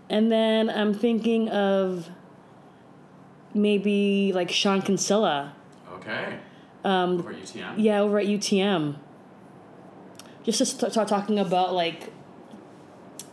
And 0.09 0.31
then 0.31 0.69
I'm 0.69 0.93
thinking 0.93 1.49
of 1.49 2.09
maybe 3.53 4.31
like 4.33 4.51
Sean 4.51 4.81
Kinsella. 4.81 5.53
Okay. 5.95 6.37
Um, 6.83 7.19
Over 7.19 7.31
at 7.31 7.37
UTM. 7.37 7.73
Yeah, 7.77 7.99
over 8.01 8.19
at 8.19 8.25
UTM. 8.25 8.95
Just 10.43 10.79
to 10.79 10.91
start 10.91 11.07
talking 11.09 11.39
about 11.39 11.73
like 11.73 12.13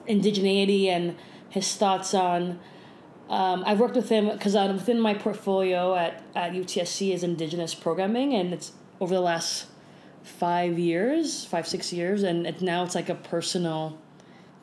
indigeneity 0.08 0.86
and 0.86 1.16
his 1.48 1.74
thoughts 1.74 2.14
on. 2.14 2.58
Um, 3.28 3.64
I've 3.66 3.80
worked 3.80 3.96
with 3.96 4.08
him 4.08 4.28
because 4.28 4.54
uh, 4.54 4.70
within 4.72 5.00
my 5.00 5.14
portfolio 5.14 5.94
at, 5.94 6.22
at 6.34 6.52
UTSC 6.52 7.12
is 7.12 7.24
Indigenous 7.24 7.74
programming, 7.74 8.34
and 8.34 8.52
it's 8.52 8.72
over 9.00 9.14
the 9.14 9.20
last 9.20 9.66
five 10.22 10.78
years, 10.78 11.44
five 11.44 11.66
six 11.66 11.92
years, 11.92 12.22
and 12.22 12.46
it, 12.46 12.60
now 12.60 12.84
it's 12.84 12.94
like 12.94 13.08
a 13.08 13.14
personal 13.14 13.98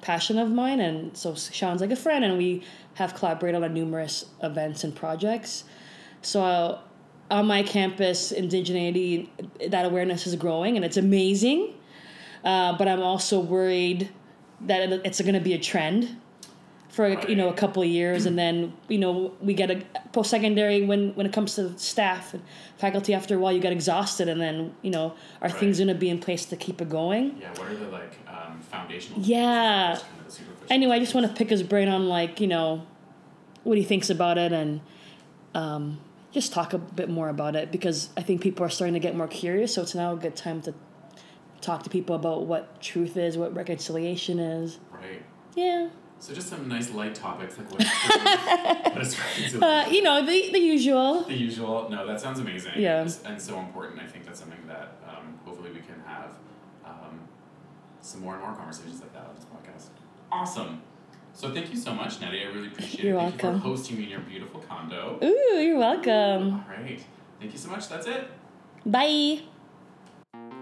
passion 0.02 0.38
of 0.38 0.50
mine. 0.52 0.80
And 0.80 1.16
so 1.18 1.36
Sean's 1.36 1.82
like 1.82 1.92
a 1.92 1.96
friend, 1.96 2.24
and 2.24 2.38
we 2.38 2.64
have 2.96 3.16
collaborated 3.16 3.64
on 3.64 3.74
numerous 3.74 4.26
events 4.44 4.84
and 4.84 4.96
projects. 4.96 5.64
So 6.22 6.80
on 7.32 7.48
my 7.48 7.64
campus, 7.64 8.32
indigeneity, 8.32 9.30
that 9.70 9.86
awareness 9.86 10.28
is 10.28 10.36
growing 10.36 10.76
and 10.76 10.86
it's 10.86 10.98
amazing. 10.98 11.74
Uh, 12.44 12.78
but 12.78 12.88
I'm 12.88 13.02
also 13.02 13.40
worried 13.40 14.10
that 14.68 14.92
it's 15.06 15.22
going 15.22 15.34
to 15.34 15.40
be 15.40 15.54
a 15.54 15.60
trend 15.60 16.18
for 16.92 17.08
you 17.08 17.36
know 17.36 17.48
a 17.48 17.54
couple 17.54 17.82
of 17.82 17.88
years, 17.88 18.26
and 18.26 18.38
then 18.38 18.74
you 18.90 18.98
know 18.98 19.34
we 19.42 19.54
get 19.54 19.72
a 19.72 19.82
post 20.12 20.30
secondary 20.30 20.82
when 20.82 21.16
when 21.16 21.26
it 21.26 21.32
comes 21.32 21.56
to 21.56 21.78
staff 21.80 22.34
and 22.34 22.44
faculty. 22.78 23.14
After 23.14 23.36
a 23.36 23.40
while, 23.40 23.54
you 23.54 23.62
get 23.62 23.72
exhausted, 23.72 24.28
and 24.28 24.42
then 24.42 24.76
you 24.82 24.92
know 24.92 25.16
are 25.42 25.50
things 25.50 25.78
going 25.78 25.88
to 25.88 25.96
be 25.96 26.10
in 26.10 26.20
place 26.20 26.46
to 26.46 26.58
keep 26.58 26.82
it 26.82 26.90
going? 26.90 27.38
Yeah, 27.40 27.50
what 27.52 27.70
are 27.70 27.76
the 27.76 27.88
like 27.88 28.18
um, 28.28 28.60
foundational? 28.60 29.22
Yeah. 29.22 30.00
kind 30.00 30.28
of 30.28 30.72
Anyway, 30.72 30.96
I 30.96 31.00
just 31.00 31.16
want 31.16 31.28
to 31.28 31.34
pick 31.34 31.50
his 31.50 31.64
brain 31.64 31.88
on 31.88 32.10
like 32.10 32.42
you 32.42 32.48
know 32.48 32.86
what 33.64 33.78
he 33.78 33.84
thinks 33.84 34.10
about 34.10 34.38
it 34.38 34.52
and 34.52 34.82
um, 35.54 36.00
just 36.32 36.52
talk 36.52 36.74
a 36.74 36.78
bit 36.78 37.10
more 37.10 37.30
about 37.30 37.56
it 37.56 37.72
because 37.72 38.10
I 38.18 38.22
think 38.22 38.42
people 38.42 38.66
are 38.66 38.70
starting 38.70 38.96
to 38.96 39.00
get 39.00 39.16
more 39.16 39.28
curious. 39.28 39.76
So 39.76 39.82
it's 39.82 39.96
now 39.96 40.14
a 40.14 40.18
good 40.18 40.36
time 40.36 40.62
to 40.64 40.74
talk 41.62 41.84
to 41.84 41.90
people 41.90 42.16
about 42.16 42.46
what 42.48 42.82
truth 42.82 43.16
is, 43.18 43.38
what 43.38 43.56
reconciliation 43.56 44.40
is. 44.40 44.80
Right. 44.92 45.22
Yeah, 45.56 45.90
So 46.20 46.34
just 46.34 46.48
some 46.50 46.68
nice 46.68 46.92
light 46.92 47.14
topics 47.16 47.58
like 47.58 47.70
what 47.72 47.82
is, 47.82 47.88
what 48.94 49.02
is 49.02 49.20
reconciliation? 49.20 49.64
uh, 49.64 49.86
you 49.92 50.02
know 50.02 50.26
the 50.26 50.52
the 50.52 50.60
usual. 50.60 51.22
the 51.24 51.34
usual. 51.36 51.90
No, 51.90 52.06
that 52.08 52.20
sounds 52.22 52.40
amazing. 52.40 52.74
Yeah. 52.78 53.02
and- 53.26 53.42
so 53.42 53.60
important. 53.60 54.00
I 54.02 54.08
think 54.08 54.26
that's 54.26 54.40
something 54.40 54.66
that 54.68 54.96
um, 55.08 55.38
hopefully 55.46 55.72
we 55.72 55.80
can 55.82 56.02
have 56.06 56.32
um, 56.86 57.20
some 58.02 58.22
more 58.22 58.34
and 58.36 58.44
more 58.44 58.54
conversations 58.54 59.02
like 59.02 59.14
that 59.14 59.26
on 59.28 59.36
this 59.36 59.46
podcast. 59.46 59.90
Awesome. 60.32 60.82
So 61.34 61.54
thank 61.54 61.70
you 61.72 61.78
so 61.78 61.94
much, 61.94 62.20
Nettie. 62.22 62.42
I 62.44 62.48
really 62.48 62.68
appreciate 62.68 63.04
You're 63.04 63.16
it. 63.18 63.20
Thank 63.20 63.44
welcome. 63.44 63.56
you 63.56 63.62
for 63.62 63.68
hosting 63.68 63.98
me 63.98 64.04
in 64.04 64.10
your 64.10 64.20
beautiful 64.22 64.60
condo. 64.62 65.20
Ooh, 65.24 65.58
you're 65.60 65.78
welcome. 65.78 66.54
All 66.54 66.66
right. 66.70 67.02
Thank 67.40 67.52
you 67.54 67.58
so 67.60 67.70
much. 67.70 67.88
That's 67.90 68.08
it. 68.08 68.28
Bye. 68.86 69.42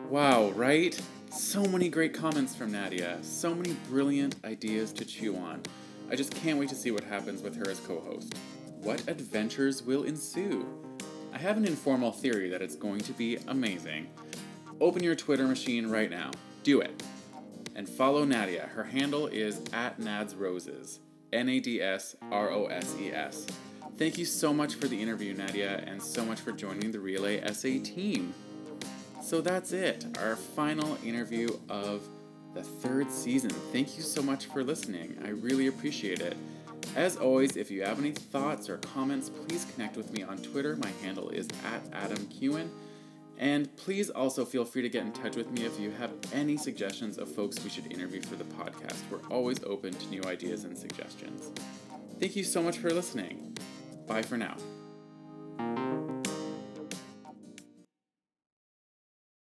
Wow, 0.09 0.49
right? 0.55 0.99
So 1.29 1.63
many 1.65 1.87
great 1.87 2.15
comments 2.15 2.55
from 2.55 2.71
Nadia. 2.71 3.19
So 3.21 3.53
many 3.53 3.73
brilliant 3.87 4.43
ideas 4.43 4.91
to 4.93 5.05
chew 5.05 5.35
on. 5.35 5.61
I 6.09 6.15
just 6.15 6.33
can't 6.33 6.57
wait 6.57 6.69
to 6.69 6.75
see 6.75 6.89
what 6.89 7.03
happens 7.03 7.43
with 7.43 7.55
her 7.57 7.69
as 7.69 7.79
co 7.81 7.99
host. 7.99 8.33
What 8.81 9.07
adventures 9.07 9.83
will 9.83 10.05
ensue? 10.05 10.67
I 11.31 11.37
have 11.37 11.57
an 11.57 11.65
informal 11.65 12.11
theory 12.11 12.49
that 12.49 12.63
it's 12.63 12.75
going 12.75 13.01
to 13.01 13.13
be 13.13 13.37
amazing. 13.49 14.09
Open 14.81 15.03
your 15.03 15.13
Twitter 15.13 15.47
machine 15.47 15.85
right 15.85 16.09
now. 16.09 16.31
Do 16.63 16.81
it. 16.81 17.03
And 17.75 17.87
follow 17.87 18.25
Nadia. 18.25 18.65
Her 18.73 18.85
handle 18.85 19.27
is 19.27 19.61
at 19.73 19.99
nadsroses. 19.99 20.97
N 21.31 21.49
A 21.49 21.59
D 21.59 21.83
S 21.83 22.15
R 22.31 22.49
O 22.49 22.65
S 22.65 22.95
E 22.99 23.11
S. 23.11 23.45
Thank 23.99 24.17
you 24.17 24.25
so 24.25 24.55
much 24.55 24.73
for 24.73 24.87
the 24.87 24.99
interview, 24.99 25.35
Nadia, 25.35 25.83
and 25.85 26.01
so 26.01 26.25
much 26.25 26.39
for 26.39 26.51
joining 26.51 26.91
the 26.91 26.99
Relay 26.99 27.45
SA 27.53 27.83
team. 27.83 28.33
So 29.29 29.41
that's 29.41 29.73
it, 29.73 30.07
our 30.17 30.35
final 30.35 30.97
interview 31.05 31.49
of 31.69 32.01
the 32.55 32.63
third 32.63 33.11
season. 33.11 33.51
Thank 33.71 33.95
you 33.95 34.01
so 34.01 34.23
much 34.23 34.47
for 34.47 34.63
listening. 34.63 35.19
I 35.23 35.27
really 35.29 35.67
appreciate 35.67 36.19
it. 36.19 36.35
As 36.95 37.15
always, 37.15 37.55
if 37.55 37.69
you 37.69 37.83
have 37.83 37.99
any 37.99 38.09
thoughts 38.09 38.71
or 38.71 38.77
comments, 38.77 39.29
please 39.29 39.67
connect 39.75 39.97
with 39.97 40.11
me 40.11 40.23
on 40.23 40.39
Twitter. 40.39 40.77
My 40.77 40.89
handle 41.03 41.29
is 41.29 41.47
at 41.63 41.83
Adam 41.93 42.17
Kewen. 42.25 42.69
And 43.37 43.73
please 43.77 44.09
also 44.09 44.45
feel 44.45 44.65
free 44.65 44.81
to 44.81 44.89
get 44.89 45.05
in 45.05 45.11
touch 45.11 45.35
with 45.35 45.51
me 45.51 45.63
if 45.63 45.79
you 45.79 45.91
have 45.91 46.11
any 46.33 46.57
suggestions 46.57 47.19
of 47.19 47.31
folks 47.31 47.63
we 47.63 47.69
should 47.69 47.93
interview 47.93 48.23
for 48.23 48.35
the 48.35 48.45
podcast. 48.45 48.97
We're 49.11 49.27
always 49.29 49.63
open 49.63 49.93
to 49.93 50.07
new 50.07 50.23
ideas 50.23 50.63
and 50.63 50.75
suggestions. 50.75 51.51
Thank 52.19 52.35
you 52.35 52.43
so 52.43 52.63
much 52.63 52.79
for 52.79 52.89
listening. 52.89 53.55
Bye 54.07 54.23
for 54.23 54.37
now. 54.37 54.57